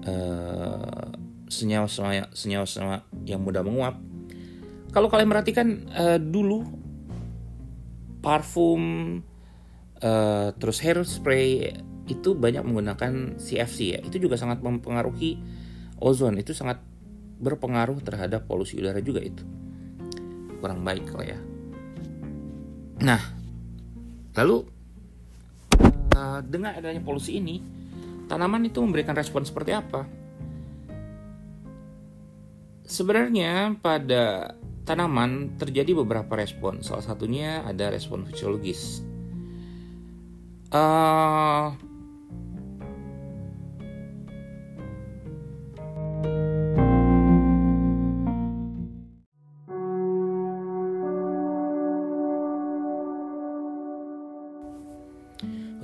uh, 0.05 1.09
senyawa-senyawa 1.49 2.66
senyawa 2.66 2.97
yang 3.24 3.45
mudah 3.45 3.62
menguap. 3.62 3.97
Kalau 4.90 5.11
kalian 5.11 5.30
perhatikan 5.30 5.68
uh, 5.90 6.18
dulu 6.18 6.62
parfum 8.22 8.82
uh, 10.01 10.49
terus 10.57 10.78
hairspray 10.80 11.74
itu 12.05 12.36
banyak 12.36 12.62
menggunakan 12.62 13.40
CFC 13.40 13.78
ya. 13.97 14.01
Itu 14.05 14.22
juga 14.22 14.38
sangat 14.38 14.62
mempengaruhi 14.62 15.40
ozon 16.05 16.37
itu 16.37 16.53
sangat 16.53 16.85
berpengaruh 17.41 17.97
terhadap 18.05 18.45
polusi 18.45 18.77
udara 18.77 19.01
juga 19.01 19.25
itu. 19.25 19.41
Kurang 20.61 20.85
baik 20.85 21.09
lah 21.17 21.25
ya. 21.25 21.41
Nah 23.01 23.23
lalu 24.37 24.69
uh, 26.13 26.41
dengan 26.45 26.77
adanya 26.77 27.01
polusi 27.01 27.41
ini 27.41 27.65
tanaman 28.29 28.69
itu 28.69 28.85
memberikan 28.85 29.17
respon 29.17 29.49
seperti 29.49 29.73
apa? 29.73 30.05
Sebenarnya 32.85 33.81
pada 33.81 34.53
tanaman 34.85 35.57
terjadi 35.57 35.97
beberapa 36.05 36.37
respon. 36.37 36.85
Salah 36.85 37.01
satunya 37.01 37.65
ada 37.65 37.89
respon 37.89 38.29
fisiologis. 38.29 39.01
Uh, 40.69 41.73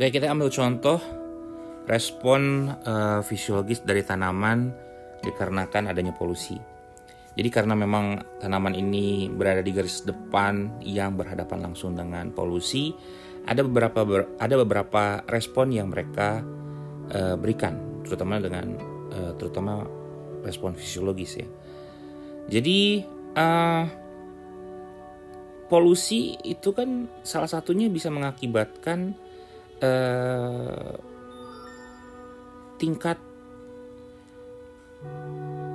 Oke, 0.00 0.16
kita 0.16 0.32
ambil 0.32 0.48
contoh 0.48 0.96
respon 1.84 2.72
uh, 2.72 3.20
fisiologis 3.20 3.84
dari 3.84 4.00
tanaman 4.00 4.72
dikarenakan 5.20 5.92
adanya 5.92 6.16
polusi. 6.16 6.56
Jadi 7.36 7.48
karena 7.52 7.76
memang 7.76 8.16
tanaman 8.40 8.72
ini 8.72 9.28
berada 9.28 9.60
di 9.60 9.76
garis 9.76 10.00
depan 10.08 10.80
yang 10.80 11.20
berhadapan 11.20 11.68
langsung 11.68 11.92
dengan 11.92 12.32
polusi, 12.32 12.96
ada 13.44 13.60
beberapa 13.60 14.00
ber, 14.08 14.40
ada 14.40 14.56
beberapa 14.64 15.20
respon 15.28 15.68
yang 15.68 15.92
mereka 15.92 16.40
uh, 17.12 17.36
berikan, 17.36 18.00
terutama 18.00 18.40
dengan 18.40 18.80
uh, 19.12 19.36
terutama 19.36 19.84
respon 20.44 20.76
fisiologis 20.76 21.40
ya. 21.40 21.48
Jadi 22.50 23.04
uh, 23.38 23.84
polusi 25.70 26.34
itu 26.42 26.74
kan 26.74 27.06
salah 27.22 27.46
satunya 27.46 27.86
bisa 27.86 28.10
mengakibatkan 28.10 29.14
uh, 29.78 30.98
tingkat 32.80 33.16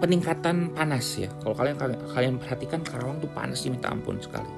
peningkatan 0.03 0.76
panas 0.76 1.07
ya. 1.16 1.32
Kalau 1.39 1.55
kalian 1.55 1.78
kalian 2.11 2.36
perhatikan 2.38 2.84
Karawang 2.84 3.24
tuh 3.24 3.32
panas 3.32 3.63
sih 3.63 3.72
minta 3.72 3.89
ampun 3.89 4.20
sekali. 4.20 4.49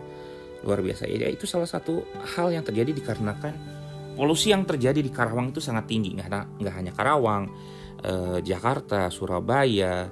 Luar 0.66 0.82
biasa 0.82 1.06
ya. 1.06 1.30
Itu 1.30 1.46
salah 1.46 1.70
satu 1.70 2.02
hal 2.36 2.52
yang 2.52 2.66
terjadi 2.66 2.98
dikarenakan 2.98 3.77
polusi 4.18 4.50
yang 4.50 4.66
terjadi 4.66 4.98
di 4.98 5.14
Karawang 5.14 5.54
itu 5.54 5.62
sangat 5.62 5.86
tinggi. 5.86 6.18
Nggak, 6.18 6.58
nggak 6.58 6.74
hanya 6.74 6.92
Karawang, 6.98 7.54
eh, 8.02 8.42
Jakarta, 8.42 9.14
Surabaya, 9.14 10.10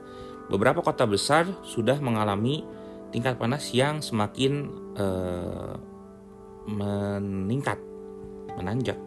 beberapa 0.47 0.85
kota 0.85 1.09
besar 1.09 1.49
sudah 1.65 1.97
mengalami 1.97 2.61
tingkat 3.09 3.41
panas 3.41 3.73
yang 3.73 4.05
semakin 4.05 4.69
eh, 4.93 5.73
meningkat, 6.69 7.81
menanjak. 8.53 8.97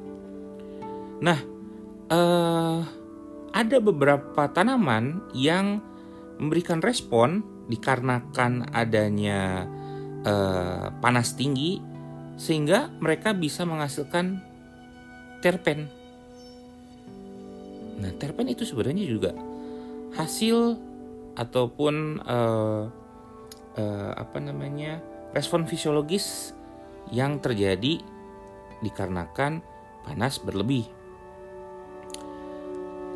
Nah, 1.23 1.39
eh, 2.11 2.81
ada 3.55 3.77
beberapa 3.81 4.51
tanaman 4.51 5.23
yang 5.35 5.81
memberikan 6.39 6.79
respon 6.79 7.43
dikarenakan 7.69 8.73
adanya 8.73 9.69
uh, 10.25 10.89
panas 10.99 11.37
tinggi 11.37 11.83
sehingga 12.39 12.95
mereka 13.03 13.35
bisa 13.37 13.67
menghasilkan 13.69 14.41
terpen. 15.39 15.89
Nah, 17.99 18.13
terpen 18.15 18.47
itu 18.51 18.63
sebenarnya 18.63 19.05
juga 19.07 19.35
hasil 20.15 20.79
ataupun 21.39 22.23
uh, 22.23 22.85
uh, 23.79 24.13
apa 24.15 24.39
namanya 24.43 24.99
respon 25.35 25.67
fisiologis 25.67 26.55
yang 27.15 27.39
terjadi 27.39 28.03
dikarenakan 28.83 29.63
panas 30.07 30.39
berlebih. 30.43 30.87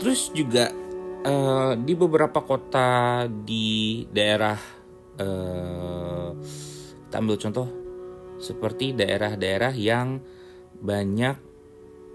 Terus 0.02 0.34
juga 0.34 0.70
uh, 1.22 1.78
di 1.78 1.94
beberapa 1.94 2.42
kota 2.42 3.26
di 3.30 4.02
daerah 4.10 4.58
uh, 5.18 6.30
kita 7.06 7.16
ambil 7.20 7.38
contoh 7.38 7.68
seperti 8.42 8.96
daerah-daerah 8.98 9.70
yang 9.78 10.18
banyak 10.82 11.51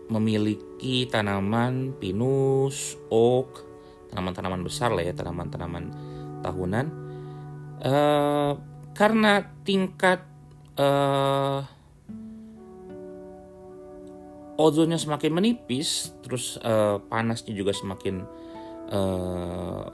memiliki 0.08 1.08
tanaman 1.12 1.96
pinus, 2.00 2.96
oak, 3.12 3.64
tanaman-tanaman 4.12 4.64
besar 4.64 4.96
lah 4.96 5.04
ya, 5.04 5.14
tanaman-tanaman 5.16 5.92
tahunan. 6.44 6.86
Uh, 7.78 8.58
karena 8.98 9.46
tingkat 9.62 10.26
uh, 10.80 11.62
ozonnya 14.58 14.98
semakin 14.98 15.32
menipis, 15.36 16.16
terus 16.26 16.58
uh, 16.66 16.98
panasnya 17.06 17.54
juga 17.54 17.76
semakin 17.76 18.26
uh, 18.90 19.86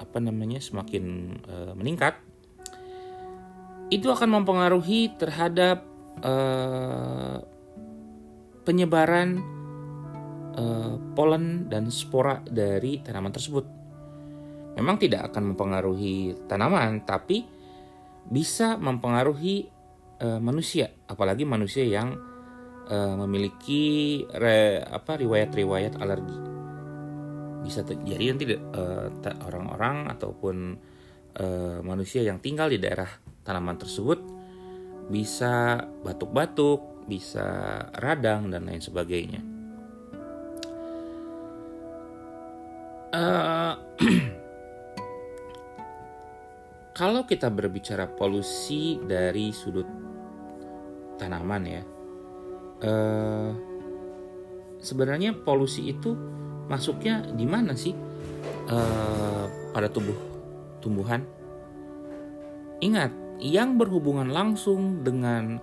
apa 0.00 0.18
namanya 0.22 0.62
semakin 0.62 1.36
uh, 1.44 1.72
meningkat 1.76 2.16
itu 3.92 4.08
akan 4.08 4.40
mempengaruhi 4.40 5.12
terhadap 5.20 5.84
uh, 6.24 7.44
penyebaran 8.64 9.38
uh, 10.56 10.96
polen 11.12 11.68
dan 11.68 11.92
spora 11.92 12.40
dari 12.42 13.04
tanaman 13.04 13.30
tersebut. 13.30 13.64
Memang 14.74 14.98
tidak 14.98 15.30
akan 15.30 15.54
mempengaruhi 15.54 16.48
tanaman, 16.50 17.06
tapi 17.06 17.46
bisa 18.26 18.80
mempengaruhi 18.80 19.68
uh, 20.24 20.40
manusia, 20.40 20.90
apalagi 21.06 21.46
manusia 21.46 21.84
yang 21.86 22.16
uh, 22.88 23.14
memiliki 23.22 24.24
re, 24.34 24.82
apa 24.82 25.20
riwayat-riwayat 25.20 26.00
alergi 26.00 26.38
bisa 27.64 27.80
terjadi 27.80 28.36
nanti 28.36 28.44
orang-orang 29.48 30.12
ataupun 30.12 30.56
manusia 31.80 32.20
yang 32.20 32.36
tinggal 32.44 32.68
di 32.68 32.76
daerah 32.76 33.08
tanaman 33.40 33.80
tersebut 33.80 34.20
bisa 35.08 35.80
batuk-batuk, 36.04 36.93
bisa 37.04 37.46
radang 38.00 38.48
dan 38.48 38.64
lain 38.64 38.80
sebagainya. 38.80 39.40
Uh, 43.14 43.74
kalau 46.98 47.22
kita 47.22 47.46
berbicara 47.46 48.10
polusi 48.10 48.98
dari 49.04 49.54
sudut 49.54 49.86
tanaman 51.20 51.62
ya, 51.62 51.82
uh, 52.82 53.50
sebenarnya 54.82 55.38
polusi 55.46 55.94
itu 55.94 56.18
masuknya 56.66 57.22
di 57.36 57.46
mana 57.46 57.78
sih 57.78 57.94
uh, 58.72 59.46
pada 59.70 59.86
tubuh 59.86 60.16
tumbuhan? 60.82 61.22
Ingat, 62.82 63.14
yang 63.38 63.78
berhubungan 63.78 64.28
langsung 64.28 65.06
dengan 65.06 65.62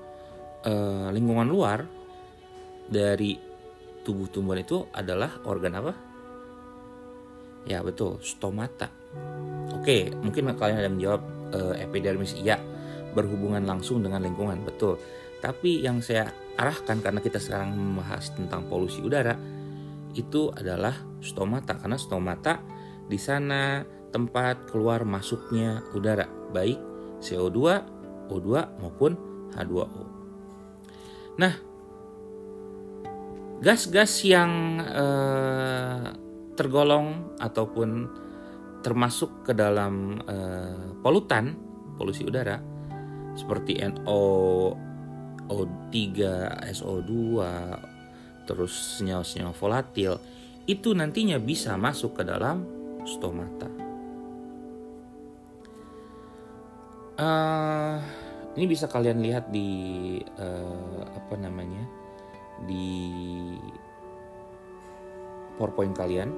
uh, 0.65 1.07
lingkungan 1.13 1.47
luar 1.47 1.85
dari 2.91 3.37
tubuh 4.01 4.27
tumbuhan 4.27 4.61
itu 4.65 4.85
adalah 4.91 5.41
organ 5.45 5.73
apa? 5.77 5.93
Ya 7.69 7.85
betul, 7.85 8.17
stomata. 8.25 8.89
Oke, 9.77 10.09
mungkin 10.17 10.49
kalian 10.57 10.81
ada 10.81 10.89
menjawab 10.89 11.21
uh, 11.53 11.73
epidermis. 11.77 12.33
Iya, 12.33 12.57
berhubungan 13.13 13.61
langsung 13.61 14.01
dengan 14.01 14.25
lingkungan, 14.25 14.65
betul. 14.65 14.97
Tapi 15.41 15.81
yang 15.81 16.01
saya 16.01 16.29
arahkan 16.57 17.01
karena 17.01 17.21
kita 17.21 17.37
sekarang 17.37 17.73
membahas 17.73 18.33
tentang 18.33 18.65
polusi 18.65 19.01
udara, 19.01 19.37
itu 20.17 20.51
adalah 20.51 20.93
stomata 21.23 21.77
karena 21.79 21.97
stomata 21.97 22.59
di 23.07 23.15
sana 23.15 23.85
tempat 24.11 24.67
keluar 24.67 25.07
masuknya 25.07 25.85
udara 25.95 26.27
baik 26.51 26.77
CO2, 27.23 27.59
O2 28.27 28.49
maupun 28.81 29.11
H2O. 29.55 30.10
Nah, 31.39 31.53
gas-gas 33.61 34.25
yang 34.27 34.81
eh, 34.81 36.03
tergolong 36.57 37.37
ataupun 37.39 37.89
termasuk 38.81 39.45
ke 39.45 39.53
dalam 39.53 40.19
eh, 40.25 40.97
polutan 40.99 41.53
polusi 41.95 42.25
udara 42.25 42.57
seperti 43.37 43.79
NO, 43.79 44.23
O3, 45.47 45.95
SO2, 46.75 47.13
terus 48.43 48.99
senyawa-senyawa 48.99 49.55
volatil 49.55 50.19
itu 50.67 50.93
nantinya 50.93 51.39
bisa 51.39 51.77
masuk 51.79 52.21
ke 52.21 52.23
dalam 52.27 52.63
stomata. 53.07 53.69
Uh, 57.21 58.01
ini 58.55 58.65
bisa 58.67 58.87
kalian 58.91 59.23
lihat 59.23 59.47
di 59.47 59.69
uh, 60.39 61.03
apa 61.07 61.35
namanya 61.39 61.83
di 62.67 62.87
PowerPoint 65.55 65.95
kalian 65.95 66.29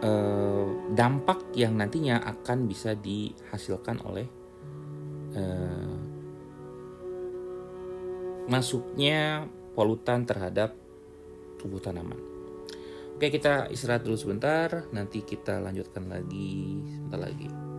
uh, 0.00 0.66
dampak 0.96 1.52
yang 1.52 1.76
nantinya 1.76 2.24
akan 2.24 2.64
bisa 2.64 2.96
dihasilkan 2.96 4.00
oleh 4.06 4.26
uh, 5.36 5.96
masuknya 8.48 9.46
polutan 9.76 10.26
terhadap 10.26 10.74
tubuh 11.60 11.78
tanaman. 11.78 12.18
Oke, 13.20 13.28
kita 13.28 13.68
istirahat 13.68 14.00
dulu 14.00 14.16
sebentar, 14.16 14.88
nanti 14.96 15.20
kita 15.20 15.60
lanjutkan 15.60 16.08
lagi 16.08 16.80
sebentar 16.88 17.20
lagi. 17.20 17.69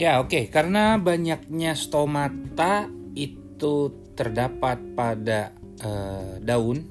Ya, 0.00 0.16
oke, 0.16 0.32
okay. 0.32 0.44
karena 0.48 0.96
banyaknya 0.96 1.76
stomata 1.76 2.88
itu 3.12 3.92
terdapat 4.16 4.80
pada 4.96 5.52
uh, 5.84 6.40
daun, 6.40 6.88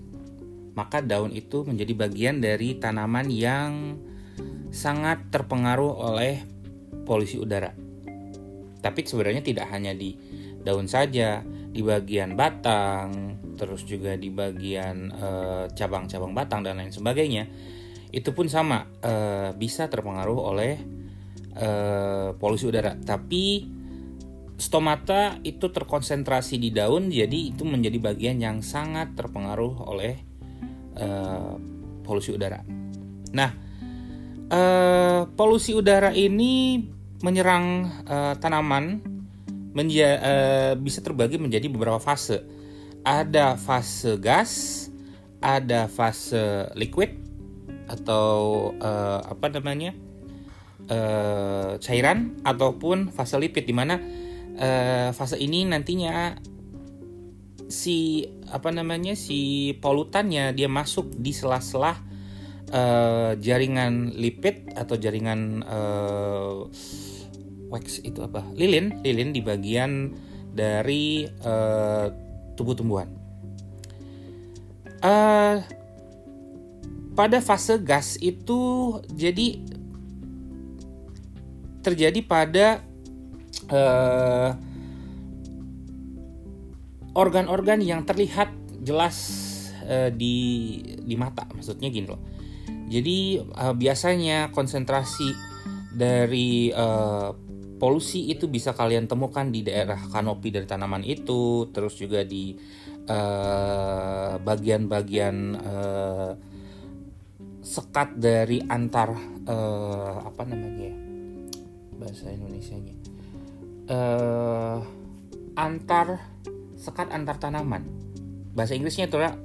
maka 0.78 1.02
daun 1.02 1.34
itu 1.34 1.66
menjadi 1.66 2.06
bagian 2.06 2.38
dari 2.38 2.78
tanaman 2.78 3.34
yang 3.34 3.98
sangat 4.70 5.26
terpengaruh 5.34 5.90
oleh 5.90 6.46
polusi 7.02 7.42
udara. 7.42 7.74
Tapi 8.78 9.02
sebenarnya 9.02 9.42
tidak 9.42 9.74
hanya 9.74 9.98
di 9.98 10.14
daun 10.62 10.86
saja, 10.86 11.42
di 11.74 11.82
bagian 11.82 12.38
batang, 12.38 13.42
terus 13.58 13.90
juga 13.90 14.22
di 14.22 14.30
bagian 14.30 15.10
eh, 15.10 15.66
cabang-cabang 15.74 16.30
uh, 16.30 16.38
batang 16.46 16.62
dan 16.62 16.78
lain 16.78 16.94
sebagainya, 16.94 17.50
itu 18.14 18.30
pun 18.38 18.46
sama 18.46 18.86
uh, 19.02 19.50
bisa 19.58 19.90
terpengaruh 19.90 20.54
oleh 20.54 21.00
uh, 21.56 22.36
polusi 22.38 22.70
udara. 22.70 22.94
Tapi 23.00 23.66
stomata 24.60 25.40
itu 25.42 25.72
terkonsentrasi 25.72 26.60
di 26.60 26.70
daun, 26.76 27.08
jadi 27.08 27.56
itu 27.56 27.64
menjadi 27.64 27.96
bagian 27.98 28.38
yang 28.44 28.60
sangat 28.60 29.16
terpengaruh 29.16 29.88
oleh 29.88 30.20
uh, 31.00 31.56
polusi 32.04 32.36
udara. 32.36 32.60
Nah, 33.32 33.52
uh, 34.52 35.22
polusi 35.34 35.72
udara 35.72 36.12
ini 36.12 36.84
menyerang 37.24 37.88
uh, 38.08 38.34
tanaman 38.40 39.00
menja 39.72 40.10
uh, 40.20 40.74
bisa 40.76 41.00
terbagi 41.00 41.40
menjadi 41.40 41.72
beberapa 41.72 42.02
fase. 42.02 42.44
Ada 43.06 43.56
fase 43.56 44.20
gas, 44.20 44.52
ada 45.40 45.88
fase 45.88 46.68
liquid 46.76 47.16
atau 47.88 48.70
uh, 48.78 49.24
apa 49.24 49.50
namanya 49.56 49.96
uh, 50.90 51.78
cairan 51.80 52.42
ataupun 52.44 53.14
fase 53.14 53.38
lipid 53.38 53.64
di 53.70 53.74
mana 53.74 54.02
uh, 54.58 55.10
fase 55.16 55.38
ini 55.40 55.64
nantinya 55.70 56.36
si 57.70 58.26
apa 58.50 58.74
namanya 58.74 59.14
si 59.14 59.72
polutannya 59.78 60.52
dia 60.58 60.66
masuk 60.66 61.14
di 61.14 61.32
sela-sela 61.32 61.94
uh, 62.74 63.38
jaringan 63.38 64.18
lipid 64.18 64.74
atau 64.74 64.98
jaringan 64.98 65.62
uh, 65.66 66.66
wax 67.70 68.02
itu 68.02 68.20
apa? 68.26 68.44
Lilin. 68.58 69.00
Lilin 69.06 69.30
di 69.32 69.42
bagian 69.46 70.12
dari 70.52 71.30
uh, 71.46 72.10
tubuh 72.58 72.74
tumbuhan. 72.74 73.08
Uh, 75.00 75.64
pada 77.16 77.40
fase 77.40 77.80
gas 77.80 78.20
itu 78.20 78.60
jadi 79.16 79.64
terjadi 81.90 82.20
pada 82.22 82.86
uh, 83.74 84.54
organ-organ 87.18 87.82
yang 87.82 88.06
terlihat 88.06 88.54
jelas 88.86 89.18
uh, 89.90 90.14
di 90.14 90.78
di 91.02 91.16
mata. 91.18 91.50
Maksudnya 91.50 91.90
gini 91.90 92.06
loh. 92.06 92.22
Jadi 92.90 93.42
uh, 93.42 93.74
biasanya 93.74 94.54
konsentrasi 94.54 95.34
dari 95.94 96.70
uh, 96.70 97.34
polusi 97.82 98.30
itu 98.30 98.46
bisa 98.46 98.76
kalian 98.78 99.10
temukan 99.10 99.50
di 99.50 99.66
daerah 99.66 99.98
kanopi 100.14 100.54
dari 100.54 100.68
tanaman 100.70 101.02
itu 101.02 101.72
terus 101.74 101.98
juga 101.98 102.22
di 102.22 102.54
bagian-bagian 104.46 105.58
uh, 105.58 105.66
uh, 105.66 106.34
sekat 107.66 108.22
dari 108.22 108.62
antar 108.70 109.18
uh, 109.50 110.30
apa 110.30 110.46
namanya 110.46 110.94
ya 110.94 111.09
bahasa 112.00 112.32
Indonesia-nya 112.32 112.96
uh, 113.90 114.80
antar 115.58 116.22
sekat 116.80 117.12
antar 117.12 117.42
tanaman. 117.42 117.84
Bahasa 118.56 118.78
Inggrisnya 118.78 119.12
itu 119.12 119.20
adalah 119.20 119.36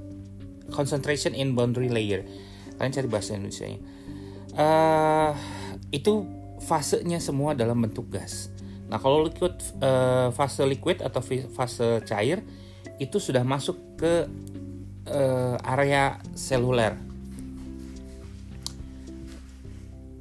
concentration 0.71 1.35
in 1.35 1.59
boundary 1.59 1.91
layer. 1.91 2.23
Kalian 2.79 2.93
cari 2.95 3.09
bahasa 3.11 3.35
Indonesia-nya. 3.35 3.81
Uh, 4.55 5.33
itu 5.91 6.23
fasenya 6.63 7.19
semua 7.19 7.59
dalam 7.59 7.83
bentuk 7.83 8.07
gas. 8.15 8.55
Nah, 8.87 9.03
kalau 9.03 9.27
liquid 9.27 9.59
uh, 9.83 10.31
fase 10.31 10.63
liquid 10.63 11.03
atau 11.03 11.19
fase 11.51 12.05
cair 12.07 12.47
itu 13.03 13.19
sudah 13.19 13.43
masuk 13.43 13.99
ke 13.99 14.31
uh, 15.11 15.57
area 15.67 16.23
seluler. 16.39 16.95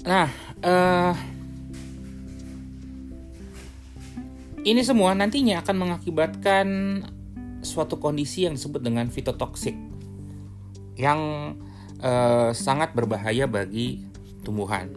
Nah, 0.04 0.28
uh, 0.66 1.14
Ini 4.64 4.80
semua 4.80 5.12
nantinya 5.12 5.60
akan 5.60 5.76
mengakibatkan 5.76 6.68
suatu 7.60 8.00
kondisi 8.00 8.48
yang 8.48 8.56
disebut 8.56 8.80
dengan 8.80 9.12
fitotoksik 9.12 9.76
yang 10.96 11.20
uh, 12.00 12.56
sangat 12.56 12.96
berbahaya 12.96 13.44
bagi 13.44 14.08
tumbuhan. 14.48 14.88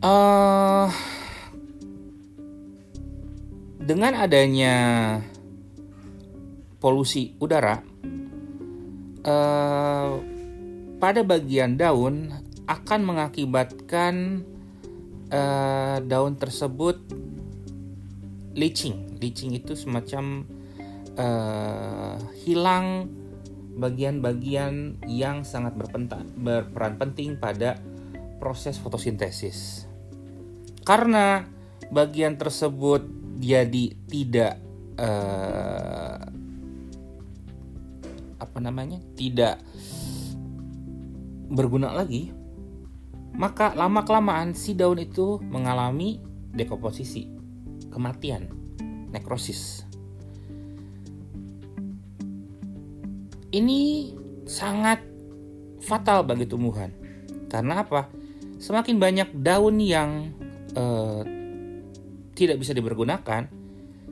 Uh, 0.00 0.88
dengan 3.84 4.16
adanya 4.16 4.76
polusi 6.80 7.36
udara, 7.36 7.84
uh, 9.28 10.16
pada 10.96 11.20
bagian 11.20 11.76
daun 11.76 12.32
akan 12.64 13.00
mengakibatkan 13.04 14.40
uh, 15.30 15.98
daun 16.04 16.36
tersebut 16.36 17.00
leaching. 18.54 19.16
Leaching 19.22 19.54
itu 19.56 19.78
semacam 19.78 20.44
uh, 21.16 22.18
hilang 22.42 23.08
bagian-bagian 23.80 25.00
yang 25.08 25.46
sangat 25.46 25.72
berperan 26.36 27.00
penting 27.00 27.40
pada 27.40 27.80
proses 28.42 28.76
fotosintesis. 28.76 29.86
Karena 30.84 31.46
bagian 31.88 32.36
tersebut 32.36 33.06
jadi 33.40 33.94
tidak 34.10 34.60
uh, 35.00 36.20
apa 38.40 38.58
namanya? 38.58 38.98
tidak 39.14 39.62
berguna 41.50 41.90
lagi 41.90 42.39
maka 43.34 43.72
lama-kelamaan 43.78 44.52
si 44.56 44.74
daun 44.74 44.98
itu 44.98 45.38
mengalami 45.46 46.18
dekomposisi, 46.50 47.30
kematian, 47.90 48.50
nekrosis. 49.14 49.86
Ini 53.50 53.80
sangat 54.46 55.02
fatal 55.82 56.22
bagi 56.22 56.46
tumbuhan. 56.46 56.94
Karena 57.50 57.82
apa? 57.82 58.06
Semakin 58.62 59.02
banyak 59.02 59.28
daun 59.34 59.82
yang 59.82 60.30
eh, 60.74 61.22
tidak 62.38 62.56
bisa 62.62 62.70
dipergunakan, 62.70 63.50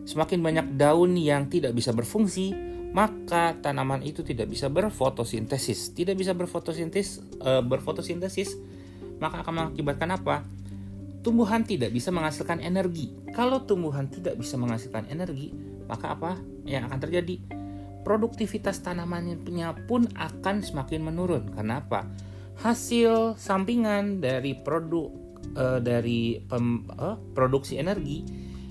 semakin 0.03 0.39
banyak 0.43 0.66
daun 0.75 1.14
yang 1.14 1.47
tidak 1.47 1.71
bisa 1.77 1.95
berfungsi, 1.95 2.51
maka 2.91 3.55
tanaman 3.62 4.03
itu 4.03 4.27
tidak 4.27 4.51
bisa 4.51 4.66
berfotosintesis. 4.66 5.95
Tidak 5.95 6.19
bisa 6.19 6.35
berfotosintesis, 6.35 7.23
eh, 7.45 7.62
berfotosintesis 7.62 8.78
maka 9.19 9.43
akan 9.43 9.55
mengakibatkan 9.55 10.11
apa? 10.14 10.47
Tumbuhan 11.23 11.66
tidak 11.66 11.91
bisa 11.91 12.14
menghasilkan 12.14 12.62
energi. 12.62 13.11
Kalau 13.35 13.66
tumbuhan 13.66 14.07
tidak 14.07 14.39
bisa 14.39 14.55
menghasilkan 14.55 15.11
energi, 15.11 15.53
maka 15.91 16.14
apa 16.14 16.39
yang 16.64 16.87
akan 16.87 16.99
terjadi? 17.03 17.43
Produktivitas 18.07 18.81
tanamannya 18.81 19.43
pun 19.85 20.07
akan 20.14 20.62
semakin 20.64 21.01
menurun. 21.03 21.53
Kenapa? 21.53 22.07
Hasil 22.59 23.39
sampingan 23.39 24.23
dari 24.23 24.57
produk 24.57 25.11
uh, 25.55 25.79
dari 25.83 26.41
pem, 26.43 26.89
uh, 26.97 27.19
produksi 27.35 27.79
energi 27.79 28.25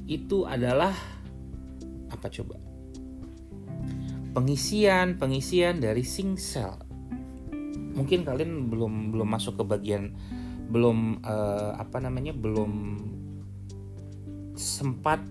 itu 0.07 0.47
adalah 0.47 0.95
apa 2.09 2.27
coba? 2.31 2.55
Pengisian 4.33 5.17
pengisian 5.17 5.81
dari 5.81 6.03
sing 6.05 6.37
cell 6.37 6.87
mungkin 7.97 8.21
kalian 8.21 8.69
belum 8.69 9.09
belum 9.09 9.25
masuk 9.25 9.57
ke 9.57 9.63
bagian 9.65 10.13
belum 10.67 11.23
uh, 11.23 11.79
apa 11.79 11.97
namanya 12.03 12.35
belum 12.35 13.01
sempat 14.57 15.23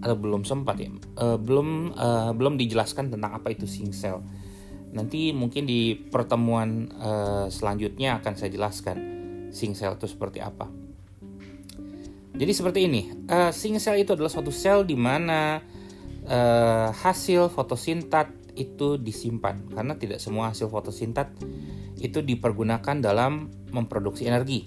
atau 0.00 0.16
belum 0.16 0.48
sempat 0.48 0.76
ya 0.80 0.90
uh, 1.20 1.36
belum 1.36 1.96
uh, 1.96 2.32
belum 2.32 2.56
dijelaskan 2.56 3.12
tentang 3.12 3.36
apa 3.36 3.52
itu 3.52 3.68
sing 3.68 3.92
cell 3.92 4.24
nanti 4.90 5.30
mungkin 5.30 5.70
di 5.70 5.94
pertemuan 5.94 6.90
uh, 6.98 7.46
selanjutnya 7.46 8.18
akan 8.18 8.32
saya 8.34 8.50
jelaskan 8.50 8.96
sing 9.50 9.74
cell 9.74 9.98
itu 9.98 10.06
seperti 10.06 10.38
apa. 10.42 10.70
Jadi 12.30 12.52
seperti 12.56 12.80
ini 12.88 13.02
uh, 13.28 13.52
itu 13.52 14.10
adalah 14.16 14.32
suatu 14.32 14.48
sel 14.48 14.86
di 14.86 14.96
mana 14.96 15.60
uh, 16.24 16.88
hasil 16.88 17.52
fotosintat 17.52 18.32
itu 18.56 18.96
disimpan. 18.96 19.60
Karena 19.70 19.94
tidak 19.94 20.18
semua 20.18 20.50
hasil 20.50 20.72
fotosintat 20.72 21.30
itu 22.00 22.24
dipergunakan 22.24 22.98
dalam 22.98 23.52
memproduksi 23.70 24.26
energi. 24.26 24.66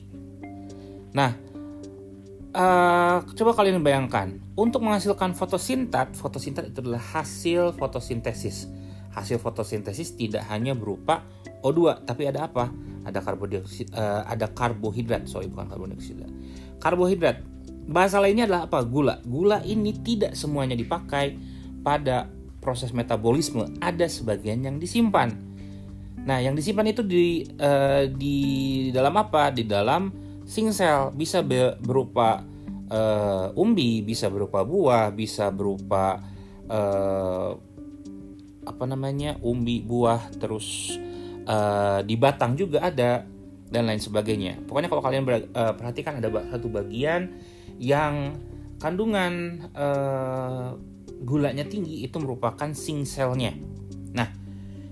Nah, 1.14 1.32
uh, 2.54 3.18
coba 3.26 3.52
kalian 3.58 3.82
bayangkan, 3.82 4.38
untuk 4.54 4.86
menghasilkan 4.86 5.34
fotosintat, 5.38 6.14
fotosintat 6.18 6.70
itu 6.70 6.82
adalah 6.86 7.02
hasil 7.02 7.74
fotosintesis. 7.78 8.70
Hasil 9.14 9.38
fotosintesis 9.38 10.18
tidak 10.18 10.42
hanya 10.50 10.74
berupa 10.74 11.22
O2, 11.62 12.02
tapi 12.06 12.26
ada 12.26 12.50
apa? 12.50 12.74
Ada 13.06 13.22
karbodioksida, 13.22 13.94
uh, 13.94 14.22
ada 14.26 14.50
karbohidrat, 14.50 15.30
sorry 15.30 15.50
bukan 15.50 15.70
karbodioksida. 15.70 16.26
Karbohidrat. 16.82 17.46
Bahasa 17.84 18.18
lainnya 18.24 18.48
adalah 18.48 18.72
apa? 18.72 18.80
Gula. 18.88 19.20
Gula 19.28 19.60
ini 19.68 19.92
tidak 20.02 20.40
semuanya 20.40 20.74
dipakai 20.74 21.36
pada 21.84 22.32
proses 22.64 22.96
metabolisme. 22.96 23.76
Ada 23.84 24.08
sebagian 24.08 24.64
yang 24.64 24.80
disimpan 24.80 25.53
Nah, 26.24 26.40
yang 26.40 26.56
disimpan 26.56 26.88
itu 26.88 27.04
di 27.04 27.44
uh, 27.60 28.08
di 28.08 28.38
dalam 28.96 29.14
apa? 29.20 29.52
Di 29.52 29.68
dalam 29.68 30.08
sing 30.48 30.72
cell 30.72 31.12
bisa 31.12 31.44
berupa 31.80 32.44
uh, 32.88 33.52
umbi, 33.60 34.04
bisa 34.04 34.32
berupa 34.32 34.64
buah, 34.64 35.12
bisa 35.12 35.52
berupa 35.52 36.24
uh, 36.72 37.52
apa 38.64 38.84
namanya 38.88 39.36
umbi 39.44 39.84
buah 39.84 40.32
terus 40.40 40.96
uh, 41.44 42.00
di 42.00 42.16
batang 42.16 42.56
juga 42.56 42.88
ada 42.88 43.28
dan 43.68 43.84
lain 43.90 44.00
sebagainya. 44.00 44.64
Pokoknya 44.64 44.88
kalau 44.88 45.04
kalian 45.04 45.28
uh, 45.28 45.74
perhatikan 45.76 46.24
ada 46.24 46.30
satu 46.54 46.72
bagian 46.72 47.36
yang 47.82 48.38
kandungan 48.78 49.66
uh, 49.74 50.78
gulanya 51.24 51.66
tinggi 51.66 52.04
itu 52.06 52.20
merupakan 52.20 52.70
sing 52.76 53.08
selnya. 53.08 53.56
Nah, 54.14 54.43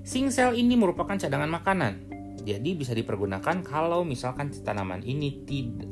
sing 0.02 0.34
sel 0.34 0.58
ini 0.58 0.74
merupakan 0.78 1.18
cadangan 1.18 1.50
makanan. 1.50 1.94
Jadi 2.42 2.74
bisa 2.74 2.98
dipergunakan 2.98 3.62
kalau 3.62 4.02
misalkan 4.02 4.50
tanaman 4.50 5.06
ini 5.06 5.46
tidak 5.46 5.86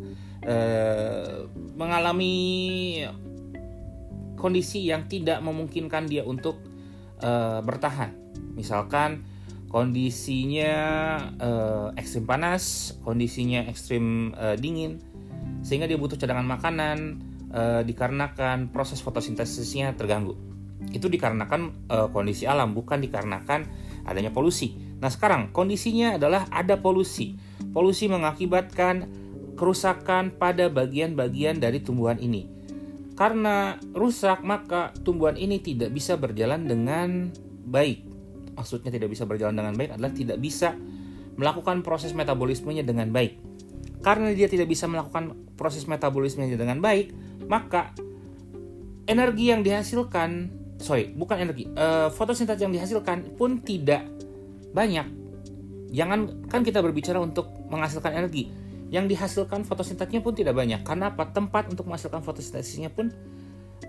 uh, 0.49 1.45
mengalami 1.77 3.05
kondisi 4.33 4.89
yang 4.89 5.05
tidak 5.05 5.45
memungkinkan 5.45 6.09
dia 6.09 6.25
untuk 6.25 6.57
uh, 7.21 7.61
bertahan. 7.61 8.17
Misalkan 8.57 9.21
kondisinya 9.69 10.73
uh, 11.37 11.87
ekstrim 11.93 12.25
panas, 12.25 12.97
kondisinya 13.05 13.69
ekstrim 13.69 14.33
uh, 14.33 14.57
dingin, 14.57 14.97
sehingga 15.61 15.85
dia 15.85 16.01
butuh 16.01 16.17
cadangan 16.17 16.45
makanan 16.45 17.29
dikarenakan 17.85 18.69
proses 18.69 19.01
fotosintesisnya 19.01 19.97
terganggu. 19.97 20.37
Itu 20.93 21.09
dikarenakan 21.09 21.89
kondisi 22.13 22.45
alam, 22.45 22.77
bukan 22.77 23.01
dikarenakan 23.01 23.65
adanya 24.09 24.33
polusi. 24.33 24.75
Nah 24.99 25.07
sekarang 25.07 25.53
kondisinya 25.53 26.17
adalah 26.17 26.49
ada 26.49 26.75
polusi. 26.81 27.37
Polusi 27.69 28.09
mengakibatkan 28.09 29.05
kerusakan 29.59 30.35
pada 30.39 30.71
bagian-bagian 30.71 31.59
dari 31.59 31.83
tumbuhan 31.83 32.17
ini. 32.17 32.47
Karena 33.19 33.75
rusak, 33.91 34.47
maka 34.47 34.95
tumbuhan 35.03 35.35
ini 35.35 35.59
tidak 35.59 35.91
bisa 35.91 36.15
berjalan 36.15 36.63
dengan 36.63 37.27
baik. 37.67 38.07
Maksudnya 38.55 38.95
tidak 38.95 39.11
bisa 39.11 39.27
berjalan 39.27 39.59
dengan 39.59 39.75
baik 39.75 39.91
adalah 39.99 40.11
tidak 40.15 40.39
bisa 40.39 40.71
melakukan 41.35 41.83
proses 41.83 42.15
metabolismenya 42.15 42.87
dengan 42.87 43.11
baik. 43.11 43.39
Karena 43.99 44.31
dia 44.31 44.47
tidak 44.47 44.71
bisa 44.71 44.87
melakukan 44.87 45.35
proses 45.59 45.83
metabolismenya 45.83 46.55
dengan 46.55 46.79
baik, 46.79 47.11
maka 47.51 47.91
energi 49.07 49.51
yang 49.51 49.63
dihasilkan, 49.63 50.51
sorry, 50.79 51.11
bukan 51.11 51.43
energi, 51.43 51.67
uh, 51.75 52.07
fotosintesis 52.09 52.63
yang 52.63 52.73
dihasilkan 52.73 53.35
pun 53.35 53.59
tidak 53.59 54.07
banyak. 54.71 55.05
Jangan 55.91 56.47
kan 56.47 56.63
kita 56.63 56.79
berbicara 56.79 57.19
untuk 57.19 57.51
menghasilkan 57.67 58.15
energi 58.15 58.49
yang 58.89 59.05
dihasilkan 59.05 59.67
fotosintesnya 59.67 60.23
pun 60.23 60.33
tidak 60.33 60.57
banyak. 60.57 60.81
Karena 60.81 61.13
apa? 61.13 61.29
Tempat 61.29 61.69
untuk 61.69 61.85
menghasilkan 61.85 62.25
fotosintesisnya 62.25 62.89
pun 62.89 63.13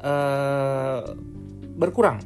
uh, 0.02 1.00
berkurang. 1.78 2.20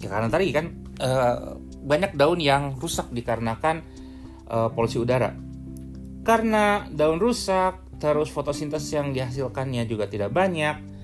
Ya 0.00 0.08
karena 0.08 0.28
tadi 0.32 0.48
kan 0.54 0.66
uh, 1.02 1.58
banyak 1.84 2.16
daun 2.16 2.40
yang 2.40 2.78
rusak 2.78 3.10
dikarenakan 3.12 3.84
uh, 4.48 4.68
polusi 4.72 4.96
udara. 5.02 5.34
Karena 6.24 6.84
daun 6.92 7.20
rusak, 7.20 8.00
terus 8.00 8.28
fotosintesis 8.28 8.92
yang 8.96 9.16
dihasilkannya 9.16 9.88
juga 9.88 10.08
tidak 10.08 10.32
banyak, 10.32 10.97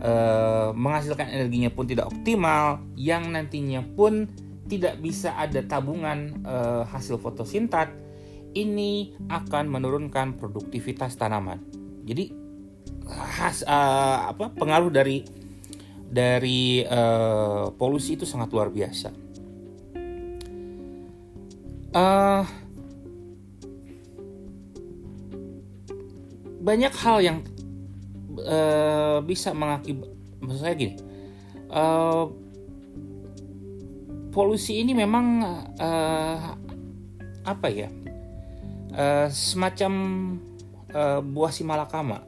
uh, 0.00 0.72
menghasilkan 0.74 1.28
energinya 1.30 1.70
pun 1.72 1.84
tidak 1.86 2.10
optimal, 2.10 2.80
yang 2.96 3.30
nantinya 3.30 3.84
pun 3.84 4.26
tidak 4.70 5.02
bisa 5.02 5.34
ada 5.34 5.62
tabungan 5.66 6.40
uh, 6.46 6.86
hasil 6.86 7.18
fotosintat 7.18 7.90
ini 8.54 9.14
akan 9.30 9.70
menurunkan 9.70 10.38
produktivitas 10.38 11.14
tanaman. 11.14 11.62
Jadi 12.06 12.34
has, 13.10 13.62
uh, 13.66 14.30
apa 14.30 14.50
pengaruh 14.54 14.90
dari 14.90 15.22
dari 16.10 16.82
uh, 16.82 17.70
polusi 17.74 18.18
itu 18.18 18.26
sangat 18.26 18.50
luar 18.50 18.70
biasa. 18.70 19.10
Uh, 21.90 22.46
banyak 26.62 26.94
hal 27.02 27.18
yang 27.18 27.38
uh, 28.46 29.18
bisa 29.24 29.52
mengakibat, 29.52 30.10
maksud 30.40 30.60
saya 30.60 30.74
gini, 30.76 30.94
uh, 31.72 32.30
polusi 34.30 34.80
ini 34.80 34.94
memang 34.94 35.26
uh, 35.78 36.54
apa 37.44 37.66
ya? 37.68 37.88
uh, 38.94 39.26
semacam 39.30 39.92
uh, 40.94 41.20
buah 41.22 41.52
si 41.52 41.62
malakama. 41.62 42.22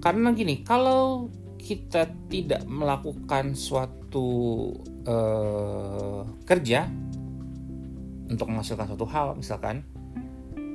Karena 0.00 0.32
gini, 0.32 0.64
kalau 0.64 1.28
kita 1.60 2.08
tidak 2.32 2.64
melakukan 2.64 3.52
suatu 3.52 4.28
uh, 5.04 6.24
kerja 6.48 6.88
untuk 8.30 8.48
menghasilkan 8.48 8.88
suatu 8.88 9.06
hal, 9.08 9.36
misalkan, 9.36 9.84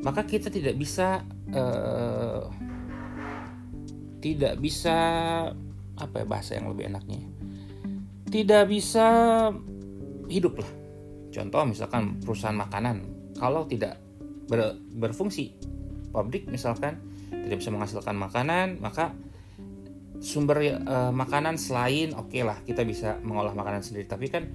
maka 0.06 0.22
kita 0.22 0.54
tidak 0.54 0.78
bisa 0.78 1.26
uh, 1.58 2.46
tidak 4.26 4.58
bisa 4.58 4.98
apa 6.02 6.16
ya 6.18 6.26
bahasa 6.26 6.58
yang 6.58 6.74
lebih 6.74 6.90
enaknya, 6.90 7.22
tidak 8.34 8.74
bisa 8.74 9.06
hidup 10.26 10.66
lah. 10.66 10.72
Contoh 11.30 11.62
misalkan 11.70 12.18
perusahaan 12.26 12.58
makanan, 12.58 13.06
kalau 13.38 13.70
tidak 13.70 14.02
ber, 14.50 14.82
berfungsi 14.98 15.54
pabrik 16.10 16.50
misalkan 16.50 16.98
tidak 17.30 17.62
bisa 17.62 17.70
menghasilkan 17.70 18.16
makanan 18.18 18.80
maka 18.82 19.14
sumber 20.24 20.64
uh, 20.64 21.12
makanan 21.12 21.60
selain 21.60 22.16
oke 22.16 22.32
okay 22.32 22.42
lah 22.42 22.58
kita 22.66 22.82
bisa 22.82 23.22
mengolah 23.22 23.54
makanan 23.54 23.86
sendiri. 23.86 24.10
Tapi 24.10 24.26
kan 24.34 24.50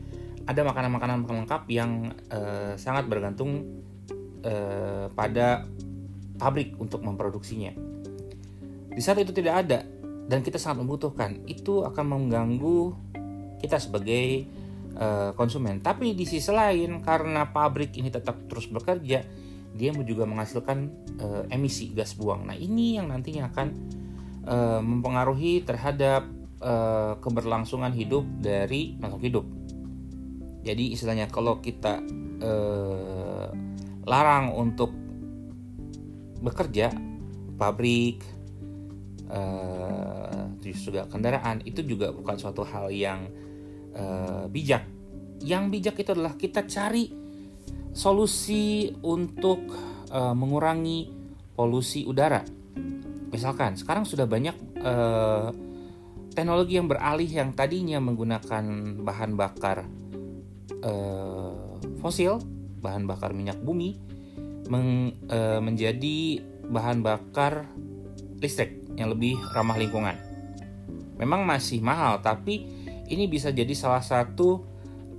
ada 0.51 0.67
makanan-makanan 0.67 1.31
pelengkap 1.31 1.63
yang 1.71 2.11
uh, 2.35 2.75
sangat 2.75 3.07
bergantung 3.07 3.71
uh, 4.43 5.07
pada 5.15 5.63
pabrik 6.43 6.75
untuk 6.83 7.07
memproduksinya 7.07 7.90
di 8.91 9.01
saat 9.03 9.19
itu 9.23 9.31
tidak 9.31 9.67
ada 9.67 9.87
dan 10.31 10.43
kita 10.43 10.59
sangat 10.59 10.87
membutuhkan 10.87 11.43
itu 11.51 11.83
akan 11.83 12.05
mengganggu 12.07 12.95
kita 13.59 13.77
sebagai 13.79 14.47
uh, 14.99 15.35
konsumen 15.35 15.83
tapi 15.83 16.15
di 16.15 16.25
sisi 16.27 16.51
lain 16.51 17.03
karena 17.03 17.51
pabrik 17.51 17.95
ini 17.99 18.11
tetap 18.11 18.47
terus 18.47 18.71
bekerja 18.71 19.27
dia 19.71 19.91
juga 20.03 20.27
menghasilkan 20.27 20.79
uh, 21.23 21.43
emisi 21.47 21.95
gas 21.95 22.19
buang. 22.19 22.47
Nah, 22.47 22.59
ini 22.59 22.99
yang 22.99 23.07
nantinya 23.11 23.51
akan 23.55 23.69
uh, 24.47 24.81
mempengaruhi 24.83 25.63
terhadap 25.63 26.27
uh, 26.59 27.15
keberlangsungan 27.23 27.95
hidup 27.95 28.27
dari 28.43 28.99
makhluk 28.99 29.23
hidup. 29.23 29.47
Jadi 30.61 30.93
istilahnya 30.93 31.31
kalau 31.33 31.63
kita 31.65 32.05
larang 34.05 34.57
untuk 34.57 34.93
bekerja, 36.41 36.89
pabrik, 37.61 38.25
uh, 39.31 40.11
juga 41.01 41.09
kendaraan 41.09 41.65
itu 41.65 41.81
juga 41.87 42.13
bukan 42.13 42.37
suatu 42.37 42.63
hal 42.67 42.93
yang 42.93 43.31
uh, 43.97 44.45
bijak. 44.51 44.85
Yang 45.41 45.65
bijak 45.73 45.97
itu 46.05 46.11
adalah 46.13 46.35
kita 46.37 46.69
cari 46.69 47.09
solusi 47.97 48.93
untuk 49.03 49.65
uh, 50.13 50.37
mengurangi 50.37 51.11
polusi 51.57 52.05
udara. 52.05 52.45
Misalkan 53.31 53.79
sekarang 53.79 54.05
sudah 54.05 54.27
banyak 54.27 54.57
uh, 54.83 55.49
teknologi 56.35 56.77
yang 56.79 56.91
beralih 56.91 57.31
yang 57.31 57.55
tadinya 57.55 57.99
menggunakan 58.03 58.65
bahan 59.01 59.31
bakar 59.39 59.87
uh, 60.83 61.79
fosil, 62.03 62.43
bahan 62.83 63.07
bakar 63.07 63.33
minyak 63.33 63.59
bumi, 63.63 63.97
meng, 64.69 65.15
uh, 65.31 65.63
menjadi 65.63 66.43
bahan 66.71 67.03
bakar 67.03 67.67
listrik 68.39 68.80
yang 68.97 69.13
lebih 69.13 69.39
ramah 69.53 69.77
lingkungan. 69.77 70.17
Memang 71.21 71.45
masih 71.45 71.85
mahal, 71.85 72.25
tapi 72.25 72.65
ini 73.11 73.29
bisa 73.29 73.53
jadi 73.53 73.75
salah 73.77 74.01
satu 74.01 74.65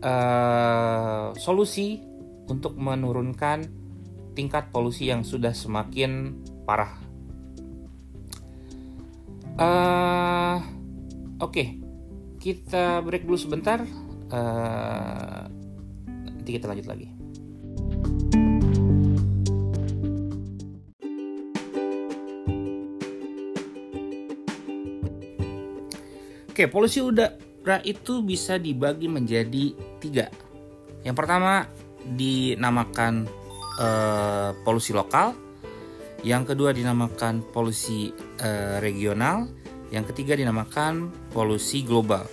uh, 0.02 1.30
solusi 1.38 2.02
untuk 2.50 2.74
menurunkan 2.80 3.70
tingkat 4.34 4.74
polusi 4.74 5.12
yang 5.12 5.22
sudah 5.22 5.54
semakin 5.54 6.42
parah. 6.66 6.98
Uh, 9.62 10.58
Oke, 11.42 11.54
okay. 11.54 11.68
kita 12.38 13.02
break 13.02 13.26
dulu 13.26 13.38
sebentar. 13.38 13.82
Uh, 14.32 15.46
nanti 16.26 16.50
kita 16.54 16.70
lanjut 16.70 16.86
lagi. 16.86 17.21
Oke, 26.62 26.70
polusi 26.70 27.02
udara 27.02 27.82
itu 27.82 28.22
bisa 28.22 28.62
dibagi 28.62 29.10
menjadi 29.10 29.74
tiga. 29.98 30.30
Yang 31.02 31.16
pertama 31.18 31.66
dinamakan 32.06 33.26
uh, 33.82 34.54
polusi 34.62 34.94
lokal, 34.94 35.34
yang 36.22 36.46
kedua 36.46 36.70
dinamakan 36.70 37.42
polusi 37.50 38.14
uh, 38.46 38.78
regional, 38.78 39.50
yang 39.90 40.06
ketiga 40.06 40.38
dinamakan 40.38 41.10
polusi 41.34 41.82
global. 41.82 42.30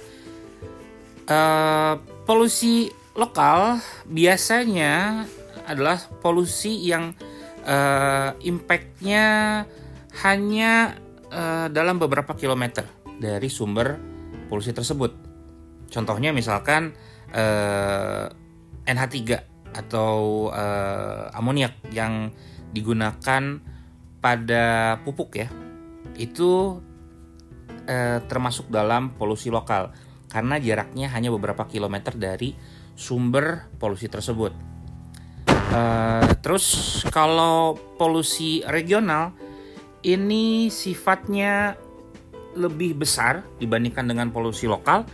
Uh, 1.24 1.96
polusi 2.28 2.92
lokal 3.16 3.80
biasanya 4.12 5.24
adalah 5.64 6.04
polusi 6.20 6.76
yang 6.84 7.16
uh, 7.64 8.36
impactnya 8.44 9.64
hanya 10.20 11.00
uh, 11.32 11.72
dalam 11.72 11.96
beberapa 11.96 12.36
kilometer 12.36 12.84
dari 13.16 13.48
sumber 13.48 14.17
polusi 14.48 14.72
tersebut. 14.72 15.14
Contohnya 15.88 16.32
misalkan 16.32 16.96
uh, 17.32 18.28
NH3 18.88 19.16
atau 19.76 20.48
uh, 20.48 21.28
amoniak 21.36 21.76
yang 21.92 22.32
digunakan 22.72 23.60
pada 24.18 24.98
pupuk 25.04 25.38
ya, 25.38 25.48
itu 26.18 26.82
uh, 27.88 28.18
termasuk 28.26 28.68
dalam 28.68 29.14
polusi 29.14 29.48
lokal 29.48 29.94
karena 30.28 30.60
jaraknya 30.60 31.08
hanya 31.08 31.32
beberapa 31.32 31.64
kilometer 31.64 32.12
dari 32.16 32.52
sumber 32.92 33.72
polusi 33.80 34.10
tersebut. 34.10 34.52
Uh, 35.68 36.24
terus 36.40 37.00
kalau 37.12 37.76
polusi 37.96 38.64
regional 38.64 39.36
ini 40.04 40.72
sifatnya 40.72 41.76
lebih 42.58 42.98
besar 42.98 43.46
dibandingkan 43.62 44.10
dengan 44.10 44.34
polusi 44.34 44.66
lokal 44.66 45.06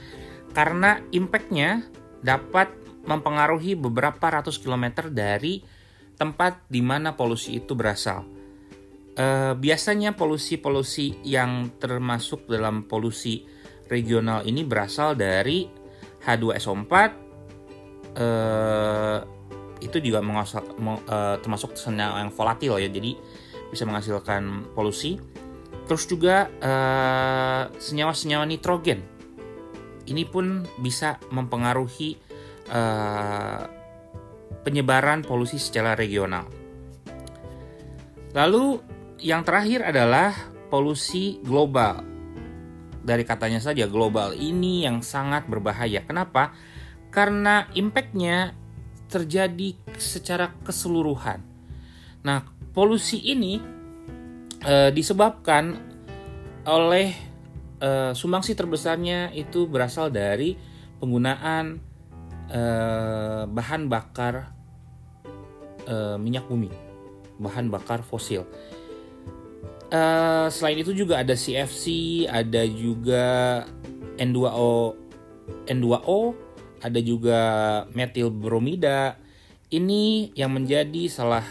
karena 0.56 1.02
impactnya 1.12 1.84
dapat 2.24 2.72
mempengaruhi 3.04 3.76
beberapa 3.76 4.40
ratus 4.40 4.56
kilometer 4.56 5.12
dari 5.12 5.60
tempat 6.16 6.64
di 6.70 6.80
mana 6.80 7.12
polusi 7.12 7.60
itu 7.60 7.76
berasal. 7.76 8.24
Uh, 9.14 9.54
biasanya 9.54 10.16
polusi-polusi 10.18 11.22
yang 11.22 11.70
termasuk 11.78 12.50
dalam 12.50 12.88
polusi 12.90 13.46
regional 13.86 14.42
ini 14.42 14.66
berasal 14.66 15.14
dari 15.14 15.70
H2SO4, 16.24 16.92
uh, 18.18 19.18
itu 19.78 19.96
juga 20.00 20.24
mengasal, 20.24 20.64
uh, 20.64 21.36
termasuk 21.38 21.76
senyawa 21.76 22.24
yang 22.24 22.32
volatil 22.32 22.80
ya 22.80 22.88
jadi 22.88 23.14
bisa 23.70 23.84
menghasilkan 23.84 24.72
polusi 24.72 25.20
terus 25.84 26.04
juga 26.08 26.48
eh, 26.48 27.62
senyawa-senyawa 27.76 28.44
nitrogen. 28.48 29.00
Ini 30.04 30.28
pun 30.28 30.68
bisa 30.84 31.16
mempengaruhi 31.32 32.20
uh, 32.68 33.64
penyebaran 34.60 35.24
polusi 35.24 35.56
secara 35.56 35.96
regional. 35.96 36.44
Lalu 38.36 38.80
yang 39.24 39.40
terakhir 39.48 39.80
adalah 39.80 40.36
polusi 40.68 41.40
global. 41.40 42.04
Dari 43.00 43.24
katanya 43.24 43.60
saja 43.60 43.88
global 43.88 44.36
ini 44.36 44.84
yang 44.84 45.04
sangat 45.04 45.48
berbahaya. 45.48 46.04
Kenapa? 46.04 46.52
Karena 47.08 47.68
impactnya 47.72 48.52
terjadi 49.08 49.76
secara 50.00 50.52
keseluruhan. 50.68 51.40
Nah, 52.24 52.44
polusi 52.76 53.20
ini 53.24 53.60
e, 54.64 54.90
disebabkan 54.90 55.78
oleh 56.64 57.12
e, 57.78 58.16
sumbangsi 58.16 58.56
terbesarnya 58.56 59.30
itu 59.36 59.68
berasal 59.68 60.08
dari 60.08 60.56
penggunaan 60.98 61.78
e, 62.48 62.62
bahan 63.48 63.86
bakar 63.86 64.50
e, 65.84 66.16
minyak 66.16 66.48
bumi, 66.48 66.72
bahan 67.38 67.68
bakar 67.68 68.00
fosil. 68.00 68.48
E, 69.92 70.02
selain 70.48 70.80
itu 70.80 70.96
juga 70.96 71.20
ada 71.20 71.36
CFC, 71.36 72.24
ada 72.26 72.64
juga 72.64 73.62
N2O, 74.16 74.96
N2O 75.68 76.44
ada 76.84 77.00
juga 77.00 77.40
metil 77.96 78.28
bromida. 78.28 79.16
Ini 79.72 80.36
yang 80.36 80.52
menjadi 80.52 81.08
salah 81.08 81.48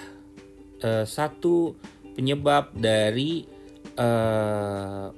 uh, 0.85 1.03
satu 1.03 1.73
penyebab 2.13 2.73
dari 2.73 3.45
uh, 3.97 5.09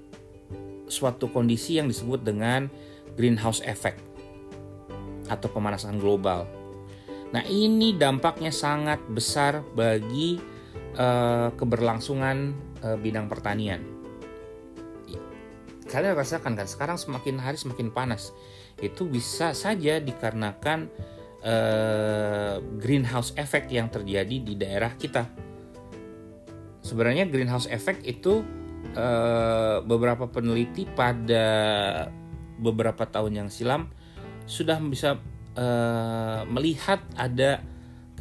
suatu 0.86 1.30
kondisi 1.32 1.78
yang 1.80 1.90
disebut 1.90 2.24
dengan 2.24 2.68
greenhouse 3.16 3.64
effect 3.64 4.00
atau 5.28 5.50
pemanasan 5.50 5.98
global. 5.98 6.46
Nah, 7.34 7.44
ini 7.50 7.98
dampaknya 7.98 8.54
sangat 8.54 9.02
besar 9.12 9.66
bagi 9.74 10.40
uh, 10.96 11.52
keberlangsungan 11.58 12.54
uh, 12.86 12.98
bidang 13.00 13.28
pertanian. 13.28 13.82
Kalian 15.86 16.18
rasakan 16.18 16.58
kan 16.58 16.66
sekarang 16.66 16.98
semakin 16.98 17.38
hari 17.38 17.62
semakin 17.62 17.94
panas 17.94 18.34
itu 18.82 19.06
bisa 19.06 19.54
saja 19.54 20.02
dikarenakan 20.02 20.90
uh, 21.46 22.58
greenhouse 22.82 23.32
effect 23.38 23.70
yang 23.70 23.88
terjadi 23.88 24.36
di 24.42 24.54
daerah 24.58 24.92
kita. 24.98 25.30
Sebenarnya 26.86 27.26
greenhouse 27.26 27.66
effect 27.66 28.06
itu 28.06 28.46
uh, 28.94 29.82
beberapa 29.82 30.30
peneliti 30.30 30.86
pada 30.86 31.48
beberapa 32.62 33.10
tahun 33.10 33.42
yang 33.42 33.50
silam 33.50 33.90
sudah 34.46 34.78
bisa 34.86 35.18
uh, 35.58 36.46
melihat 36.46 37.02
ada 37.18 37.66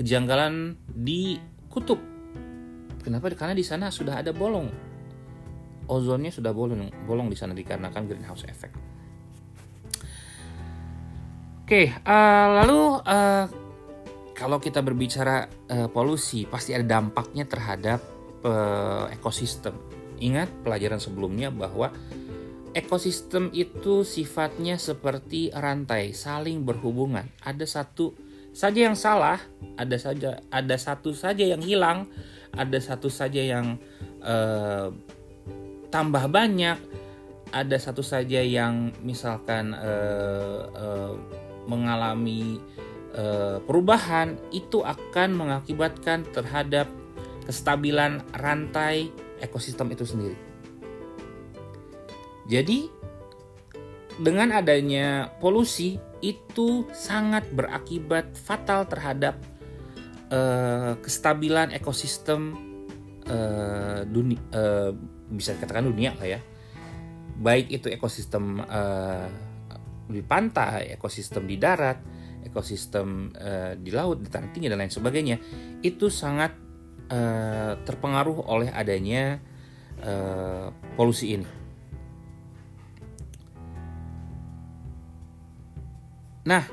kejanggalan 0.01 0.81
di 0.89 1.37
kutub. 1.69 2.01
Kenapa? 3.05 3.29
Karena 3.37 3.53
di 3.53 3.61
sana 3.61 3.93
sudah 3.93 4.25
ada 4.25 4.33
bolong. 4.33 4.73
Ozonnya 5.85 6.33
sudah 6.33 6.57
bolong, 6.57 6.89
bolong 7.05 7.29
di 7.29 7.37
sana 7.37 7.53
dikarenakan 7.53 8.09
greenhouse 8.09 8.49
effect. 8.49 8.73
Oke, 11.69 11.93
uh, 11.93 12.49
lalu 12.65 12.81
uh, 13.05 13.45
kalau 14.33 14.57
kita 14.57 14.81
berbicara 14.81 15.53
uh, 15.69 15.89
polusi, 15.93 16.49
pasti 16.49 16.73
ada 16.73 16.85
dampaknya 16.85 17.45
terhadap 17.45 18.14
uh, 18.45 19.11
ekosistem. 19.11 19.75
Ingat 20.21 20.63
pelajaran 20.63 21.03
sebelumnya 21.03 21.51
bahwa 21.51 21.91
ekosistem 22.77 23.51
itu 23.51 24.07
sifatnya 24.07 24.79
seperti 24.79 25.51
rantai, 25.51 26.15
saling 26.15 26.63
berhubungan. 26.63 27.27
Ada 27.43 27.67
satu 27.67 28.15
saja 28.55 28.87
yang 28.87 28.95
salah, 28.95 29.43
ada 29.75 29.97
saja 29.99 30.39
ada 30.53 30.77
satu 30.79 31.11
saja 31.11 31.43
yang 31.43 31.63
hilang, 31.65 32.07
ada 32.55 32.79
satu 32.79 33.11
saja 33.11 33.43
yang 33.43 33.81
uh, 34.23 34.95
tambah 35.91 36.31
banyak, 36.31 36.79
ada 37.51 37.77
satu 37.79 38.03
saja 38.07 38.39
yang 38.43 38.95
misalkan 39.03 39.75
uh, 39.75 40.61
uh, 40.71 41.15
mengalami 41.67 42.61
perubahan 43.71 44.35
itu 44.51 44.83
akan 44.83 45.39
mengakibatkan 45.39 46.27
terhadap 46.35 46.91
kestabilan 47.45 48.25
rantai 48.37 49.13
ekosistem 49.41 49.93
itu 49.93 50.05
sendiri. 50.09 50.37
Jadi 52.49 52.89
dengan 54.21 54.55
adanya 54.55 55.33
polusi 55.43 55.99
itu 56.23 56.87
sangat 56.95 57.51
berakibat 57.51 58.37
fatal 58.39 58.87
terhadap 58.87 59.37
uh, 60.31 60.97
kestabilan 61.03 61.75
ekosistem 61.75 62.55
uh, 63.27 64.07
dunia 64.07 64.41
uh, 64.55 64.93
bisa 65.35 65.57
dikatakan 65.59 65.91
dunia 65.91 66.15
lah 66.15 66.39
ya 66.39 66.41
baik 67.35 67.67
itu 67.75 67.91
ekosistem 67.91 68.63
uh, 68.63 69.27
di 70.05 70.21
pantai, 70.23 70.95
ekosistem 70.95 71.49
di 71.49 71.57
darat, 71.57 71.99
ekosistem 72.45 73.33
uh, 73.35 73.73
di 73.75 73.91
laut, 73.91 74.23
di 74.23 74.29
tanah 74.31 74.53
tinggi 74.55 74.69
dan 74.71 74.79
lain 74.79 74.93
sebagainya 74.93 75.37
itu 75.83 76.07
sangat 76.13 76.55
uh, 77.11 77.77
terpengaruh 77.83 78.45
oleh 78.47 78.71
adanya 78.73 79.41
uh, 80.05 80.71
polusi 80.95 81.37
ini. 81.37 81.49
Nah, 86.45 86.65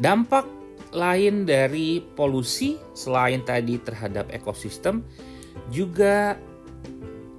dampak 0.00 0.48
lain 0.90 1.44
dari 1.44 2.02
polusi 2.02 2.80
selain 2.96 3.44
tadi 3.44 3.78
terhadap 3.78 4.32
ekosistem 4.32 5.04
juga 5.70 6.34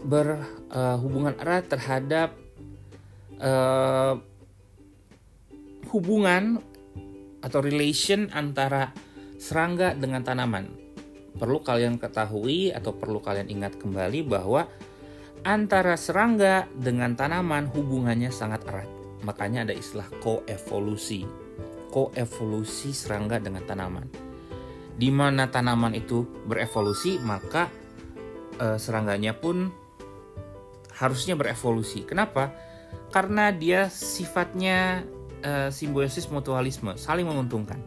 berhubungan 0.01 1.37
erat 1.37 1.65
terhadap 1.69 2.29
uh, 3.41 4.17
hubungan 5.91 6.61
atau 7.41 7.59
relation 7.59 8.29
antara 8.31 8.93
serangga 9.41 9.97
dengan 9.97 10.21
tanaman. 10.21 10.80
Perlu 11.37 11.63
kalian 11.63 11.97
ketahui 11.97 12.71
atau 12.71 12.95
perlu 12.95 13.23
kalian 13.23 13.47
ingat 13.47 13.79
kembali 13.79 14.19
bahwa 14.27 14.67
antara 15.47 15.97
serangga 15.97 16.69
dengan 16.75 17.15
tanaman 17.17 17.71
hubungannya 17.71 18.29
sangat 18.29 18.67
erat. 18.67 18.89
Makanya 19.23 19.69
ada 19.69 19.73
istilah 19.73 20.07
koevolusi. 20.21 21.25
Koevolusi 21.91 22.91
serangga 22.95 23.39
dengan 23.39 23.63
tanaman. 23.67 24.07
Di 24.95 25.09
mana 25.09 25.49
tanaman 25.49 25.97
itu 25.97 26.23
berevolusi, 26.45 27.17
maka 27.23 27.71
e, 28.59 28.77
serangganya 28.77 29.33
pun 29.33 29.71
harusnya 30.93 31.33
berevolusi. 31.33 32.05
Kenapa? 32.05 32.53
karena 33.11 33.51
dia 33.51 33.91
sifatnya 33.91 35.03
uh, 35.43 35.69
simbiosis 35.69 36.31
mutualisme, 36.31 36.95
saling 36.95 37.27
menguntungkan. 37.27 37.79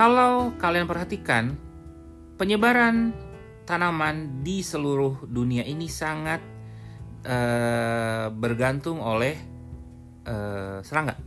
Kalau 0.00 0.56
kalian 0.56 0.88
perhatikan, 0.88 1.52
penyebaran 2.40 3.12
tanaman 3.68 4.40
di 4.40 4.64
seluruh 4.64 5.28
dunia 5.28 5.60
ini 5.60 5.92
sangat 5.92 6.40
uh, 7.28 8.32
bergantung 8.32 9.04
oleh 9.04 9.36
uh, 10.24 10.80
serangga. 10.80 11.20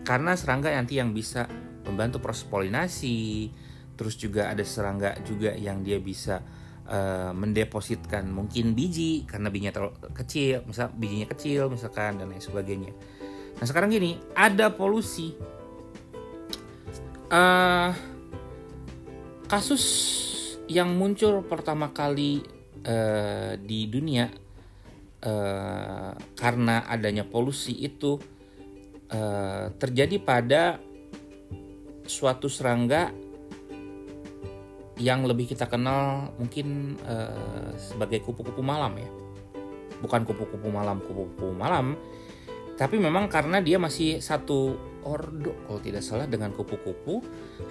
Karena 0.00 0.32
serangga 0.32 0.72
nanti 0.72 0.96
yang 0.96 1.12
bisa 1.12 1.44
membantu 1.84 2.24
proses 2.24 2.48
polinasi, 2.48 3.52
terus 4.00 4.16
juga 4.16 4.48
ada 4.48 4.64
serangga 4.64 5.12
juga 5.20 5.52
yang 5.52 5.84
dia 5.84 6.00
bisa 6.00 6.40
uh, 6.88 7.36
mendepositkan 7.36 8.32
mungkin 8.32 8.72
biji 8.72 9.28
karena 9.28 9.52
bijinya 9.52 9.76
terlalu 9.76 10.08
kecil, 10.16 10.64
misal 10.64 10.88
bijinya 10.96 11.28
kecil 11.28 11.68
misalkan 11.68 12.16
dan 12.16 12.32
lain 12.32 12.40
sebagainya. 12.40 12.96
Nah 13.60 13.66
sekarang 13.68 13.92
gini, 13.92 14.16
ada 14.32 14.72
polusi. 14.72 15.59
Uh, 17.30 17.94
kasus 19.46 19.84
yang 20.66 20.98
muncul 20.98 21.46
pertama 21.46 21.94
kali 21.94 22.42
uh, 22.82 23.54
di 23.54 23.86
dunia 23.86 24.26
uh, 25.22 26.10
karena 26.34 26.90
adanya 26.90 27.22
polusi 27.22 27.86
itu 27.86 28.18
uh, 29.14 29.70
terjadi 29.78 30.18
pada 30.18 30.82
suatu 32.10 32.50
serangga 32.50 33.14
yang 34.98 35.22
lebih 35.22 35.54
kita 35.54 35.70
kenal 35.70 36.34
mungkin 36.34 36.98
uh, 37.06 37.78
sebagai 37.78 38.26
kupu-kupu 38.26 38.58
malam 38.58 38.98
ya. 38.98 39.10
Bukan 40.02 40.26
kupu-kupu 40.26 40.66
malam, 40.66 40.98
kupu-kupu 40.98 41.54
malam, 41.54 41.94
tapi 42.80 42.96
memang 42.96 43.28
karena 43.28 43.60
dia 43.60 43.76
masih 43.76 44.24
satu 44.24 44.72
ordo 45.04 45.52
kalau 45.68 45.84
tidak 45.84 46.00
salah 46.00 46.24
dengan 46.24 46.48
kupu-kupu, 46.56 47.20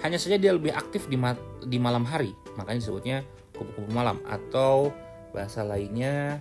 hanya 0.06 0.22
saja 0.22 0.38
dia 0.38 0.54
lebih 0.54 0.70
aktif 0.70 1.10
di, 1.10 1.18
ma 1.18 1.34
di 1.66 1.82
malam 1.82 2.06
hari, 2.06 2.30
makanya 2.54 2.78
disebutnya 2.78 3.26
kupu-kupu 3.50 3.90
malam 3.90 4.22
atau 4.22 4.94
bahasa 5.34 5.66
lainnya 5.66 6.38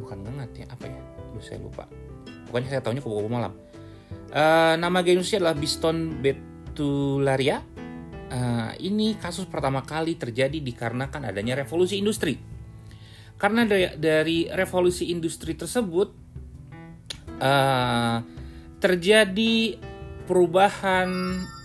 bukan 0.00 0.24
ngengat 0.24 0.50
ya 0.56 0.66
apa 0.72 0.88
ya? 0.88 1.00
Aduh 1.36 1.44
saya 1.44 1.60
lupa. 1.60 1.84
Pokoknya 2.48 2.68
saya 2.72 2.80
tahunya 2.80 3.04
kupu-kupu 3.04 3.28
malam. 3.28 3.52
Uh, 4.32 4.80
nama 4.80 5.04
genusnya 5.04 5.44
adalah 5.44 5.56
Biston 5.60 6.16
betularia 6.24 7.60
uh, 8.32 8.72
ini 8.80 9.20
kasus 9.20 9.44
pertama 9.44 9.84
kali 9.84 10.16
terjadi 10.16 10.64
dikarenakan 10.64 11.28
adanya 11.28 11.60
revolusi 11.60 12.00
industri. 12.00 12.40
Karena 13.36 13.68
dari, 13.68 13.84
dari 14.00 14.38
revolusi 14.48 15.12
industri 15.12 15.52
tersebut 15.52 16.29
uh, 17.40 18.22
terjadi 18.78 19.80
perubahan 20.28 21.10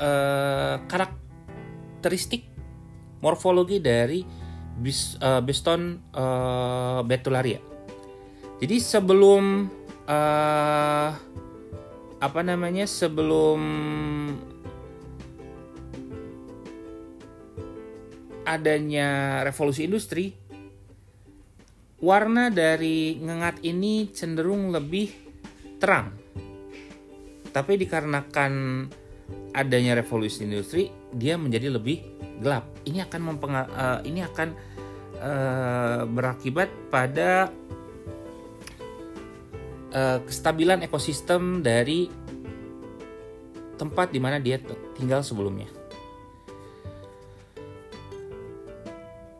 uh, 0.02 0.82
karakteristik 0.90 2.50
morfologi 3.22 3.78
dari 3.78 4.26
bis, 4.80 5.16
uh, 5.22 5.40
Biston 5.40 6.02
uh, 6.12 7.06
betularia. 7.06 7.62
Jadi 8.60 8.78
sebelum 8.80 9.68
uh, 10.08 11.10
apa 12.16 12.42
namanya 12.42 12.88
sebelum 12.88 13.60
adanya 18.46 19.42
revolusi 19.42 19.90
industri, 19.90 20.32
warna 22.00 22.54
dari 22.54 23.18
ngengat 23.18 23.66
ini 23.66 24.14
cenderung 24.14 24.70
lebih 24.70 25.25
terang. 25.80 26.12
Tapi 27.52 27.80
dikarenakan 27.80 28.52
adanya 29.56 29.96
revolusi 29.96 30.44
industri, 30.44 30.92
dia 31.16 31.40
menjadi 31.40 31.72
lebih 31.72 32.04
gelap. 32.44 32.68
Ini 32.84 33.08
akan 33.08 33.22
mempengar 33.24 33.66
uh, 33.72 34.00
ini 34.04 34.20
akan 34.28 34.50
uh, 35.24 36.04
berakibat 36.04 36.68
pada 36.92 37.48
uh, 39.96 40.20
kestabilan 40.28 40.84
ekosistem 40.84 41.64
dari 41.64 42.12
tempat 43.80 44.12
di 44.12 44.20
mana 44.20 44.36
dia 44.40 44.60
tinggal 44.96 45.24
sebelumnya. 45.24 45.68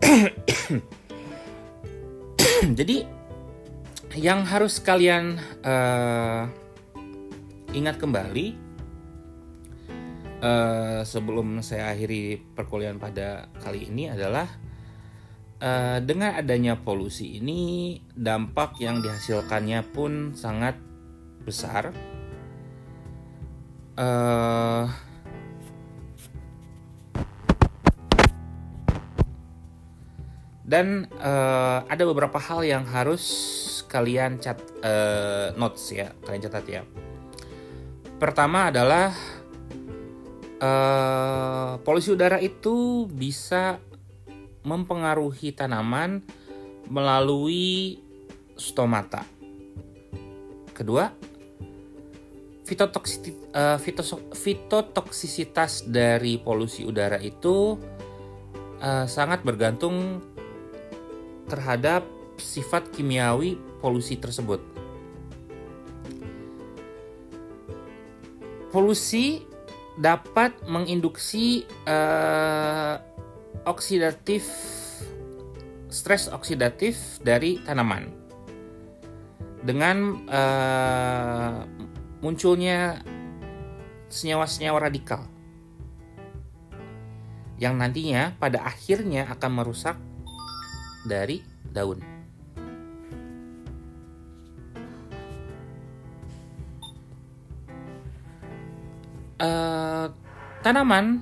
Jadi 2.80 3.06
yang 4.16 4.48
harus 4.48 4.80
kalian 4.80 5.36
uh, 5.68 6.48
ingat 7.76 8.00
kembali 8.00 8.56
uh, 10.40 11.04
sebelum 11.04 11.60
saya 11.60 11.92
akhiri 11.92 12.40
perkuliahan 12.56 12.96
pada 12.96 13.52
kali 13.60 13.92
ini 13.92 14.08
adalah 14.08 14.48
uh, 15.60 16.00
dengan 16.00 16.40
adanya 16.40 16.80
polusi 16.80 17.44
ini 17.44 18.00
dampak 18.16 18.80
yang 18.80 19.04
dihasilkannya 19.04 19.84
pun 19.92 20.32
sangat 20.34 20.80
besar. 21.44 21.92
Uh, 23.96 24.92
Dan 30.66 31.06
uh, 31.22 31.86
ada 31.86 32.04
beberapa 32.10 32.42
hal 32.42 32.66
yang 32.66 32.90
harus 32.90 33.22
kalian 33.86 34.42
cat 34.42 34.58
uh, 34.82 35.54
notes 35.54 35.94
ya, 35.94 36.10
kalian 36.26 36.42
catat 36.50 36.66
ya. 36.66 36.82
Pertama 38.18 38.74
adalah 38.74 39.14
uh, 40.58 41.78
polusi 41.86 42.18
udara 42.18 42.42
itu 42.42 43.06
bisa 43.06 43.78
mempengaruhi 44.66 45.54
tanaman 45.54 46.26
melalui 46.90 48.02
stomata. 48.58 49.22
Kedua, 50.74 51.14
fitotoksisitas 54.34 55.86
dari 55.86 56.42
polusi 56.42 56.82
udara 56.82 57.22
itu 57.22 57.78
uh, 58.82 59.06
sangat 59.06 59.46
bergantung 59.46 60.26
terhadap 61.46 62.06
sifat 62.38 62.92
kimiawi 62.92 63.58
polusi 63.80 64.20
tersebut. 64.20 64.60
Polusi 68.74 69.48
dapat 69.96 70.52
menginduksi 70.68 71.64
uh, 71.88 73.00
oksidatif 73.64 74.44
stres 75.88 76.28
oksidatif 76.28 77.24
dari 77.24 77.64
tanaman 77.64 78.12
dengan 79.64 80.28
uh, 80.28 81.64
munculnya 82.20 83.00
senyawa-senyawa 84.12 84.92
radikal 84.92 85.24
yang 87.56 87.80
nantinya 87.80 88.36
pada 88.36 88.68
akhirnya 88.68 89.32
akan 89.32 89.52
merusak 89.56 89.96
dari 91.06 91.40
daun. 91.70 92.02
Uh, 99.36 100.08
tanaman 100.64 101.20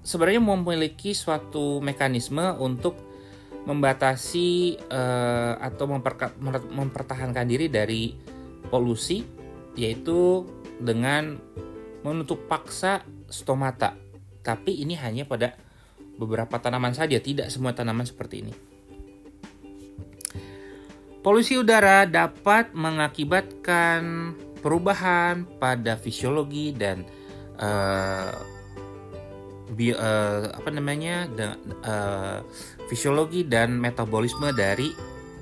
sebenarnya 0.00 0.42
memiliki 0.42 1.14
suatu 1.14 1.78
mekanisme 1.84 2.42
untuk 2.58 2.96
membatasi 3.68 4.80
uh, 4.88 5.60
atau 5.60 5.84
mempertahankan 6.72 7.44
diri 7.44 7.68
dari 7.68 8.16
polusi 8.72 9.22
yaitu 9.76 10.48
dengan 10.80 11.36
menutup 12.00 12.48
paksa 12.48 13.04
stomata. 13.28 13.94
Tapi 14.40 14.80
ini 14.80 14.96
hanya 14.96 15.28
pada 15.28 15.54
beberapa 16.20 16.60
tanaman 16.60 16.92
saja, 16.92 17.16
tidak 17.16 17.48
semua 17.48 17.72
tanaman 17.72 18.04
seperti 18.04 18.44
ini. 18.44 18.52
Polusi 21.20 21.56
udara 21.56 22.04
dapat 22.08 22.72
mengakibatkan 22.76 24.32
perubahan 24.60 25.48
pada 25.60 25.96
fisiologi 25.96 26.72
dan 26.72 27.04
uh, 27.60 28.32
bi, 29.72 29.92
uh, 29.92 30.48
apa 30.48 30.68
namanya 30.72 31.28
de, 31.28 31.44
uh, 31.84 32.40
fisiologi 32.88 33.44
dan 33.44 33.76
metabolisme 33.76 34.48
dari 34.56 34.92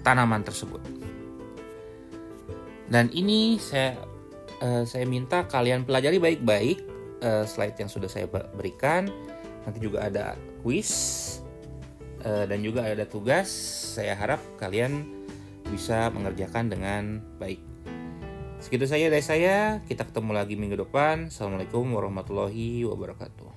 tanaman 0.03 0.43
tersebut. 0.43 0.83
Dan 2.91 3.13
ini 3.15 3.63
saya 3.63 3.95
uh, 4.59 4.83
saya 4.83 5.07
minta 5.07 5.47
kalian 5.47 5.87
pelajari 5.87 6.19
baik-baik 6.19 6.79
uh, 7.23 7.47
slide 7.47 7.79
yang 7.79 7.91
sudah 7.91 8.11
saya 8.11 8.27
berikan. 8.31 9.07
Nanti 9.63 9.79
juga 9.79 10.11
ada 10.11 10.35
quiz 10.69 10.93
uh, 12.29 12.45
dan 12.45 12.61
juga 12.61 12.85
ada 12.85 13.09
tugas. 13.09 13.49
Saya 13.97 14.13
harap 14.13 14.37
kalian 14.61 15.25
bisa 15.65 16.13
mengerjakan 16.13 16.69
dengan 16.69 17.25
baik. 17.41 17.57
Segitu 18.61 18.85
saja 18.85 19.09
dari 19.09 19.25
saya. 19.25 19.81
Kita 19.89 20.05
ketemu 20.05 20.37
lagi 20.37 20.61
minggu 20.61 20.77
depan. 20.77 21.33
Assalamualaikum 21.33 21.89
warahmatullahi 21.89 22.85
wabarakatuh. 22.85 23.49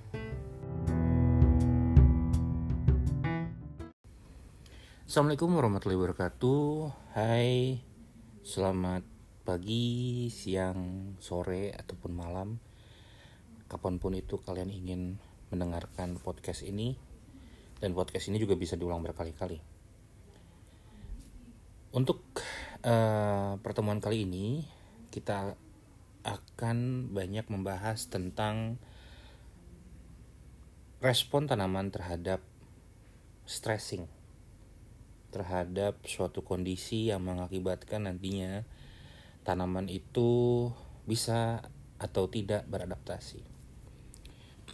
Assalamualaikum 5.04 5.52
warahmatullahi 5.52 6.00
wabarakatuh. 6.00 6.64
Hai, 7.12 7.84
selamat 8.40 9.04
pagi, 9.44 10.32
siang, 10.32 11.12
sore, 11.20 11.76
ataupun 11.76 12.12
malam. 12.16 12.56
Kapan 13.68 14.00
pun 14.00 14.16
itu 14.16 14.40
kalian 14.40 14.72
ingin 14.72 15.20
mendengarkan 15.52 16.18
podcast 16.18 16.64
ini. 16.66 16.98
Dan 17.78 17.94
podcast 17.94 18.32
ini 18.32 18.40
juga 18.40 18.56
bisa 18.58 18.80
diulang 18.80 19.04
berkali-kali. 19.04 19.60
Untuk 21.92 22.24
uh, 22.88 23.60
pertemuan 23.60 24.00
kali 24.00 24.24
ini, 24.24 24.64
kita 25.12 25.60
akan 26.24 27.10
banyak 27.12 27.46
membahas 27.52 28.08
tentang 28.08 28.80
respon 31.02 31.50
tanaman 31.50 31.90
terhadap 31.90 32.40
stressing 33.50 34.06
terhadap 35.32 35.96
suatu 36.04 36.44
kondisi 36.44 37.10
yang 37.10 37.24
mengakibatkan 37.24 38.06
nantinya 38.06 38.68
tanaman 39.48 39.88
itu 39.88 40.70
bisa 41.08 41.64
atau 41.98 42.28
tidak 42.28 42.68
beradaptasi. 42.68 43.51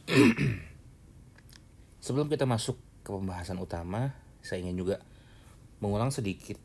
Sebelum 2.06 2.32
kita 2.32 2.48
masuk 2.48 2.80
ke 3.04 3.12
pembahasan 3.12 3.60
utama, 3.60 4.16
saya 4.40 4.64
ingin 4.64 4.80
juga 4.80 5.04
mengulang 5.84 6.16
sedikit 6.16 6.56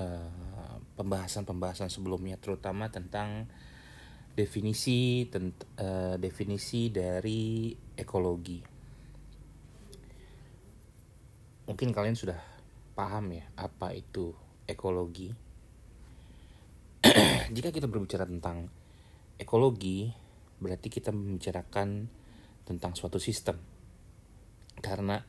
uh, 0.00 0.80
pembahasan-pembahasan 0.96 1.92
sebelumnya 1.92 2.40
terutama 2.40 2.88
tentang 2.88 3.44
definisi 4.32 5.28
tent, 5.28 5.52
uh, 5.76 6.16
definisi 6.16 6.88
dari 6.88 7.76
ekologi. 7.92 8.58
Mungkin 11.68 11.92
kalian 11.92 12.16
sudah 12.16 12.40
paham 12.96 13.36
ya 13.36 13.44
apa 13.60 13.92
itu 13.92 14.32
ekologi. 14.64 15.28
Jika 17.54 17.68
kita 17.68 17.84
berbicara 17.84 18.24
tentang 18.24 18.72
ekologi, 19.36 20.23
berarti 20.64 20.88
kita 20.88 21.12
membicarakan 21.12 22.08
tentang 22.64 22.96
suatu 22.96 23.20
sistem. 23.20 23.60
Karena 24.80 25.20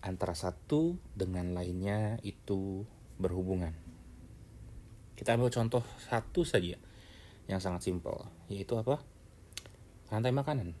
antara 0.00 0.32
satu 0.32 0.96
dengan 1.12 1.52
lainnya 1.52 2.16
itu 2.24 2.88
berhubungan. 3.20 3.76
Kita 5.18 5.36
ambil 5.36 5.52
contoh 5.52 5.84
satu 6.08 6.46
saja 6.48 6.78
yang 7.50 7.60
sangat 7.60 7.84
simpel, 7.84 8.16
yaitu 8.48 8.78
apa? 8.78 9.02
Rantai 10.08 10.32
makanan. 10.32 10.72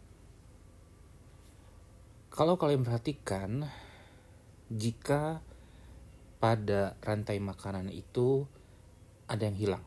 Kalau 2.30 2.54
kalian 2.54 2.86
perhatikan, 2.86 3.66
jika 4.70 5.42
pada 6.38 6.94
rantai 7.02 7.42
makanan 7.42 7.90
itu 7.90 8.46
ada 9.26 9.42
yang 9.42 9.58
hilang, 9.58 9.84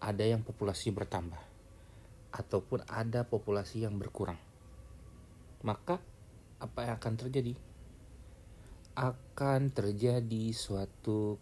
ada 0.00 0.24
yang 0.24 0.40
populasi 0.40 0.88
bertambah, 0.88 1.42
ataupun 2.36 2.84
ada 2.84 3.24
populasi 3.24 3.88
yang 3.88 3.96
berkurang, 3.96 4.36
maka 5.64 5.96
apa 6.60 6.84
yang 6.84 6.94
akan 7.00 7.14
terjadi? 7.16 7.56
Akan 8.96 9.72
terjadi 9.72 10.52
suatu 10.52 11.40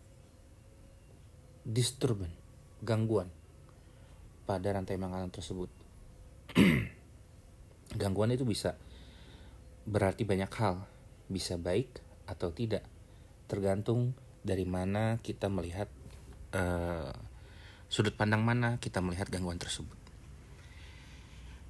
disturban, 1.67 2.31
gangguan 2.83 3.27
pada 4.47 4.71
rantai 4.71 4.95
makanan 4.95 5.35
tersebut. 5.35 5.71
gangguan 8.01 8.35
itu 8.35 8.47
bisa 8.47 8.79
berarti 9.85 10.23
banyak 10.23 10.51
hal, 10.55 10.87
bisa 11.27 11.59
baik 11.59 12.01
atau 12.31 12.55
tidak, 12.55 12.87
tergantung 13.51 14.15
dari 14.45 14.69
mana 14.69 15.21
kita 15.25 15.49
melihat 15.49 15.89
uh, 16.53 17.13
sudut 17.89 18.13
pandang 18.13 18.45
mana 18.45 18.77
kita 18.77 19.01
melihat 19.01 19.29
gangguan 19.33 19.57
tersebut. 19.57 20.04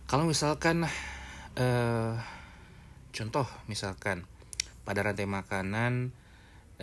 Kalau 0.05 0.29
misalkan 0.29 0.85
uh, 1.57 2.13
contoh 3.09 3.47
misalkan 3.67 4.29
pada 4.85 5.01
rantai 5.01 5.25
makanan 5.25 6.13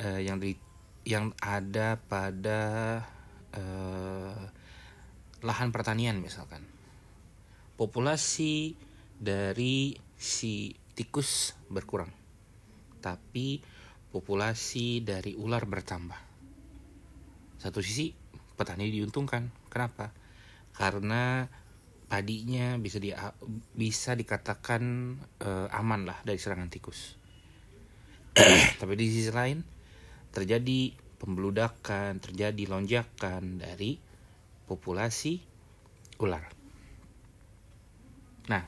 uh, 0.01 0.19
yang 0.19 0.41
di 0.41 0.57
yang 1.05 1.29
ada 1.41 2.01
pada 2.01 2.61
uh, 3.53 4.41
lahan 5.45 5.69
pertanian 5.69 6.17
misalkan. 6.17 6.65
Populasi 7.77 8.77
dari 9.17 9.97
si 10.17 10.73
tikus 10.93 11.57
berkurang 11.69 12.21
tapi 13.01 13.59
populasi 14.13 15.01
dari 15.01 15.33
ular 15.33 15.65
bertambah. 15.65 16.21
Satu 17.57 17.81
sisi 17.81 18.13
petani 18.53 18.93
diuntungkan. 18.93 19.49
Kenapa? 19.73 20.13
Karena 20.77 21.49
padinya 22.11 22.75
bisa 22.75 22.99
di 22.99 23.15
bisa 23.71 24.11
dikatakan 24.19 25.15
uh, 25.47 25.71
aman 25.71 26.03
lah 26.03 26.19
dari 26.27 26.35
serangan 26.35 26.67
tikus 26.67 27.15
tapi 28.83 28.99
di 28.99 29.07
sisi 29.07 29.31
lain 29.31 29.63
terjadi 30.31 30.95
pembeludakan, 31.21 32.17
terjadi 32.17 32.63
lonjakan 32.65 33.61
dari 33.61 34.01
populasi 34.65 35.37
ular. 36.17 36.41
Nah, 38.49 38.63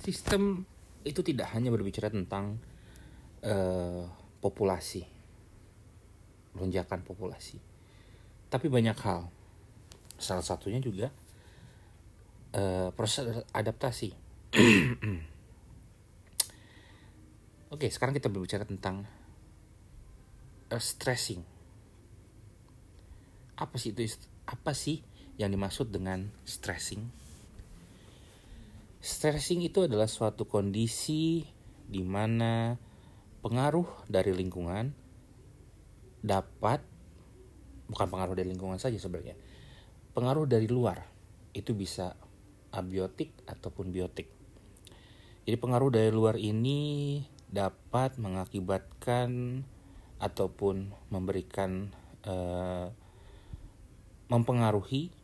sistem 0.00 0.64
itu 1.04 1.20
tidak 1.20 1.52
hanya 1.52 1.68
berbicara 1.68 2.08
tentang 2.08 2.56
uh, 3.44 4.08
populasi, 4.40 5.04
lonjakan 6.56 7.04
populasi, 7.04 7.60
tapi 8.48 8.72
banyak 8.72 8.96
hal. 9.04 9.28
Salah 10.16 10.46
satunya 10.46 10.80
juga 10.80 11.12
uh, 12.54 12.94
proses 12.94 13.42
adaptasi. 13.50 14.14
Oke, 17.74 17.90
sekarang 17.90 18.14
kita 18.14 18.30
berbicara 18.30 18.62
tentang 18.62 19.02
uh, 20.70 20.78
stressing. 20.78 21.42
Apa 23.58 23.74
sih 23.78 23.90
itu? 23.90 24.06
Apa 24.46 24.74
sih 24.74 25.02
yang 25.34 25.50
dimaksud 25.50 25.90
dengan 25.90 26.30
stressing? 26.46 27.10
Stressing 29.04 29.60
itu 29.66 29.84
adalah 29.84 30.08
suatu 30.08 30.48
kondisi 30.48 31.44
di 31.84 32.00
mana 32.00 32.80
pengaruh 33.44 34.08
dari 34.08 34.32
lingkungan 34.32 34.96
dapat 36.24 36.80
bukan 37.84 38.08
pengaruh 38.08 38.32
dari 38.32 38.48
lingkungan 38.48 38.80
saja 38.80 38.96
sebenarnya. 38.96 39.36
Pengaruh 40.16 40.48
dari 40.48 40.64
luar 40.64 41.04
itu 41.52 41.76
bisa 41.76 42.16
abiotik 42.74 43.30
ataupun 43.46 43.94
biotik. 43.94 44.26
Jadi 45.46 45.56
pengaruh 45.60 45.94
dari 45.94 46.10
luar 46.10 46.34
ini 46.34 47.22
dapat 47.46 48.18
mengakibatkan 48.18 49.62
ataupun 50.18 50.90
memberikan 51.12 51.94
uh, 52.26 52.90
mempengaruhi 54.26 55.14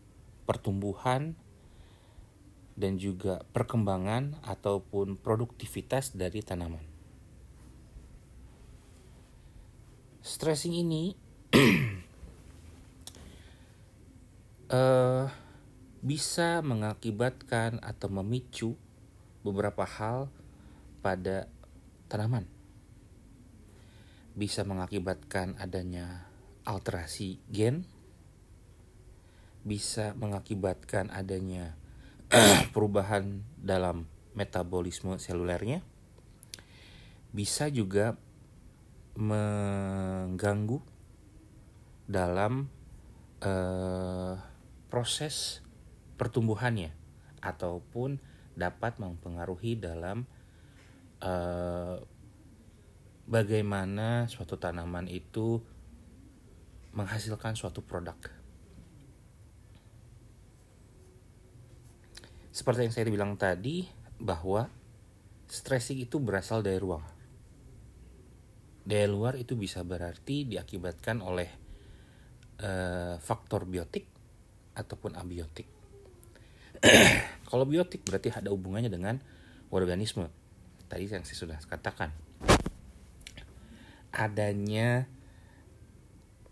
pertumbuhan 0.44 1.34
dan 2.76 2.96
juga 2.96 3.44
perkembangan 3.52 4.38
ataupun 4.46 5.18
produktivitas 5.18 6.14
dari 6.14 6.40
tanaman. 6.40 6.84
Stressing 10.20 10.76
ini 10.76 11.16
uh, 14.70 15.26
bisa 16.00 16.64
mengakibatkan 16.64 17.76
atau 17.84 18.08
memicu 18.08 18.72
beberapa 19.44 19.84
hal 19.84 20.32
pada 21.04 21.48
tanaman. 22.08 22.48
Bisa 24.32 24.64
mengakibatkan 24.64 25.60
adanya 25.60 26.24
alterasi 26.64 27.40
gen, 27.52 27.84
bisa 29.60 30.16
mengakibatkan 30.16 31.12
adanya 31.12 31.76
perubahan 32.72 33.44
dalam 33.60 34.08
metabolisme 34.32 35.20
selulernya, 35.20 35.84
bisa 37.34 37.68
juga 37.68 38.16
mengganggu 39.20 40.80
dalam 42.08 42.72
uh, 43.44 44.34
proses 44.88 45.60
pertumbuhannya 46.20 46.92
ataupun 47.40 48.20
dapat 48.52 49.00
mempengaruhi 49.00 49.80
dalam 49.80 50.28
uh, 51.24 51.96
bagaimana 53.24 54.28
suatu 54.28 54.60
tanaman 54.60 55.08
itu 55.08 55.64
menghasilkan 56.92 57.56
suatu 57.56 57.80
produk. 57.80 58.20
Seperti 62.52 62.84
yang 62.84 62.92
saya 62.92 63.08
bilang 63.08 63.40
tadi 63.40 63.88
bahwa 64.20 64.68
stressing 65.48 66.04
itu 66.04 66.20
berasal 66.20 66.60
dari 66.60 66.76
ruang. 66.76 67.06
Dari 68.84 69.08
luar 69.08 69.40
itu 69.40 69.56
bisa 69.56 69.80
berarti 69.86 70.44
diakibatkan 70.44 71.24
oleh 71.24 71.48
uh, 72.60 73.16
faktor 73.22 73.64
biotik 73.64 74.04
ataupun 74.76 75.16
abiotik. 75.16 75.79
Kalau 77.50 77.64
biotik 77.68 78.04
berarti 78.08 78.32
ada 78.32 78.48
hubungannya 78.48 78.88
dengan 78.88 79.20
organisme. 79.68 80.32
Tadi 80.88 81.04
yang 81.06 81.24
saya 81.28 81.36
sudah 81.36 81.58
katakan. 81.60 82.10
Adanya 84.10 85.06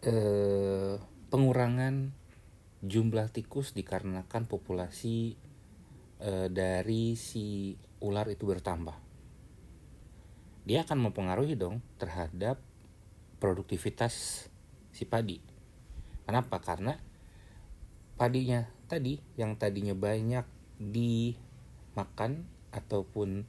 eh, 0.04 0.94
pengurangan 1.32 2.14
jumlah 2.78 3.34
tikus 3.34 3.74
dikarenakan 3.74 4.46
populasi 4.46 5.34
eh, 6.22 6.48
dari 6.52 7.18
si 7.18 7.74
ular 8.04 8.28
itu 8.30 8.46
bertambah. 8.46 8.94
Dia 10.68 10.84
akan 10.84 11.08
mempengaruhi 11.08 11.56
dong 11.56 11.80
terhadap 11.96 12.60
produktivitas 13.40 14.46
si 14.92 15.08
padi. 15.08 15.40
Kenapa? 16.28 16.60
Karena 16.60 16.92
padinya 18.20 18.77
tadi 18.88 19.20
yang 19.36 19.60
tadinya 19.60 19.92
banyak 19.92 20.44
dimakan 20.80 22.48
ataupun 22.72 23.44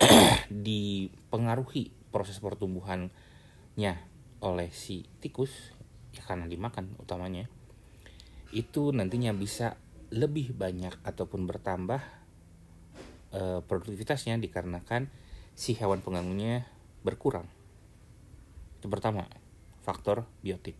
dipengaruhi 0.66 1.92
proses 2.10 2.40
pertumbuhannya 2.40 3.94
oleh 4.42 4.68
si 4.74 5.06
tikus 5.22 5.76
ya 6.12 6.24
karena 6.26 6.50
dimakan 6.50 6.92
utamanya 6.98 7.46
itu 8.52 8.92
nantinya 8.92 9.32
bisa 9.32 9.80
lebih 10.12 10.52
banyak 10.52 10.92
ataupun 11.08 11.48
bertambah 11.48 12.00
e, 13.32 13.64
produktivitasnya 13.64 14.36
dikarenakan 14.36 15.08
si 15.56 15.72
hewan 15.72 16.04
pengganggunya 16.04 16.68
berkurang. 17.00 17.48
Itu 18.76 18.92
pertama, 18.92 19.24
faktor 19.80 20.28
biotik. 20.44 20.76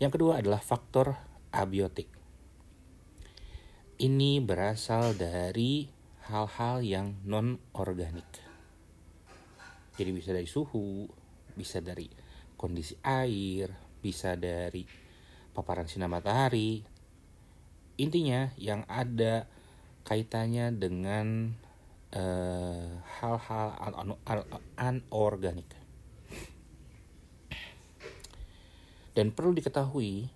Yang 0.00 0.16
kedua 0.16 0.40
adalah 0.40 0.64
faktor 0.64 1.20
abiotik. 1.52 2.08
Ini 3.94 4.42
berasal 4.42 5.14
dari 5.14 5.86
hal-hal 6.26 6.82
yang 6.82 7.14
non 7.22 7.62
organik. 7.78 8.26
Jadi 9.94 10.10
bisa 10.10 10.34
dari 10.34 10.50
suhu, 10.50 11.06
bisa 11.54 11.78
dari 11.78 12.10
kondisi 12.58 12.98
air, 13.06 13.70
bisa 14.02 14.34
dari 14.34 14.82
paparan 15.54 15.86
sinar 15.86 16.10
matahari. 16.10 16.82
Intinya 18.02 18.50
yang 18.58 18.82
ada 18.90 19.46
kaitannya 20.02 20.74
dengan 20.74 21.54
eh, 22.10 22.98
hal-hal 22.98 23.78
uh, 23.78 24.58
anorganik. 24.74 25.70
Dan 29.14 29.30
perlu 29.30 29.54
diketahui, 29.54 30.26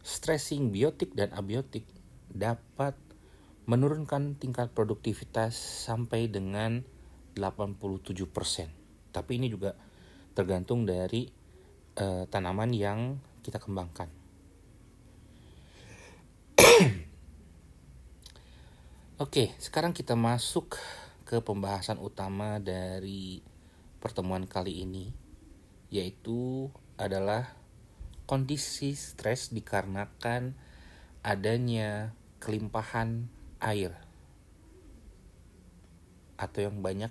stressing 0.00 0.72
biotik 0.72 1.12
dan 1.12 1.28
abiotik 1.36 1.84
dapat 2.34 2.98
menurunkan 3.64 4.36
tingkat 4.36 4.74
produktivitas 4.76 5.56
sampai 5.56 6.28
dengan 6.28 6.84
87%. 7.38 9.14
Tapi 9.14 9.30
ini 9.38 9.48
juga 9.48 9.72
tergantung 10.34 10.84
dari 10.84 11.30
uh, 11.96 12.26
tanaman 12.28 12.74
yang 12.74 13.16
kita 13.40 13.62
kembangkan. 13.62 14.10
Oke, 19.24 19.54
sekarang 19.62 19.94
kita 19.94 20.18
masuk 20.18 20.76
ke 21.24 21.38
pembahasan 21.40 22.02
utama 22.02 22.58
dari 22.58 23.40
pertemuan 24.02 24.44
kali 24.44 24.82
ini, 24.84 25.14
yaitu 25.88 26.68
adalah 27.00 27.54
kondisi 28.26 28.92
stres 28.98 29.54
dikarenakan 29.54 30.58
adanya 31.24 32.12
kelimpahan 32.44 33.24
air 33.64 33.96
atau 36.36 36.60
yang 36.60 36.84
banyak 36.84 37.08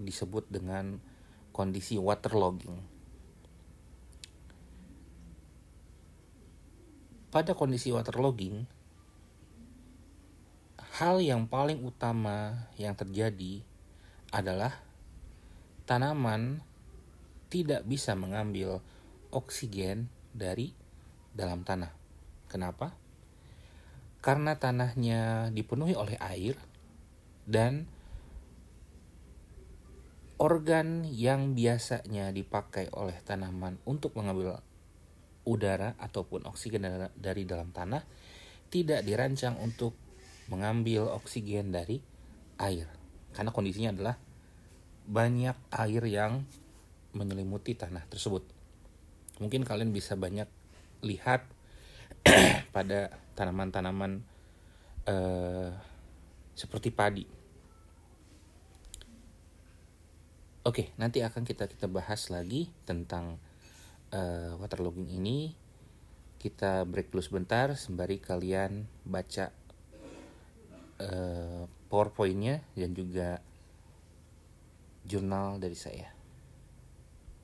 disebut 0.00 0.48
dengan 0.48 0.96
kondisi 1.52 2.00
waterlogging. 2.00 2.80
Pada 7.28 7.52
kondisi 7.52 7.92
waterlogging, 7.92 8.64
hal 10.98 11.20
yang 11.20 11.44
paling 11.46 11.84
utama 11.84 12.66
yang 12.80 12.96
terjadi 12.96 13.62
adalah 14.32 14.80
tanaman 15.84 16.64
tidak 17.50 17.86
bisa 17.86 18.14
mengambil 18.18 18.82
oksigen 19.30 20.10
dari 20.34 20.74
dalam 21.34 21.62
tanah. 21.62 21.90
Kenapa? 22.50 22.99
Karena 24.20 24.56
tanahnya 24.60 25.48
dipenuhi 25.52 25.96
oleh 25.96 26.16
air 26.20 26.56
dan 27.48 27.88
organ 30.40 31.04
yang 31.08 31.52
biasanya 31.52 32.32
dipakai 32.32 32.88
oleh 32.96 33.16
tanaman 33.24 33.80
untuk 33.84 34.16
mengambil 34.16 34.60
udara 35.44 35.96
ataupun 35.96 36.44
oksigen 36.48 36.84
dari 37.16 37.42
dalam 37.48 37.72
tanah 37.72 38.04
tidak 38.68 39.04
dirancang 39.04 39.56
untuk 39.60 39.96
mengambil 40.52 41.08
oksigen 41.16 41.72
dari 41.72 42.00
air 42.60 42.88
karena 43.32 43.50
kondisinya 43.54 43.90
adalah 43.96 44.16
banyak 45.10 45.56
air 45.74 46.02
yang 46.06 46.44
menyelimuti 47.10 47.74
tanah 47.74 48.06
tersebut. 48.06 48.46
Mungkin 49.42 49.66
kalian 49.66 49.90
bisa 49.90 50.14
banyak 50.14 50.46
lihat 51.02 51.46
pada 52.76 53.10
tanaman-tanaman 53.34 54.22
uh, 55.06 55.70
seperti 56.54 56.92
padi. 56.92 57.24
Oke, 60.60 60.92
nanti 61.00 61.24
akan 61.24 61.42
kita 61.48 61.64
kita 61.72 61.88
bahas 61.88 62.28
lagi 62.28 62.68
tentang 62.84 63.40
uh, 64.12 64.60
waterlogging 64.60 65.08
ini. 65.08 65.56
Kita 66.40 66.84
break 66.84 67.12
dulu 67.12 67.20
sebentar 67.24 67.72
sembari 67.76 68.20
kalian 68.20 68.84
baca 69.04 69.52
uh, 71.00 71.64
powerpointnya 71.88 72.60
dan 72.76 72.92
juga 72.92 73.40
jurnal 75.08 75.56
dari 75.56 75.76
saya. 75.76 76.19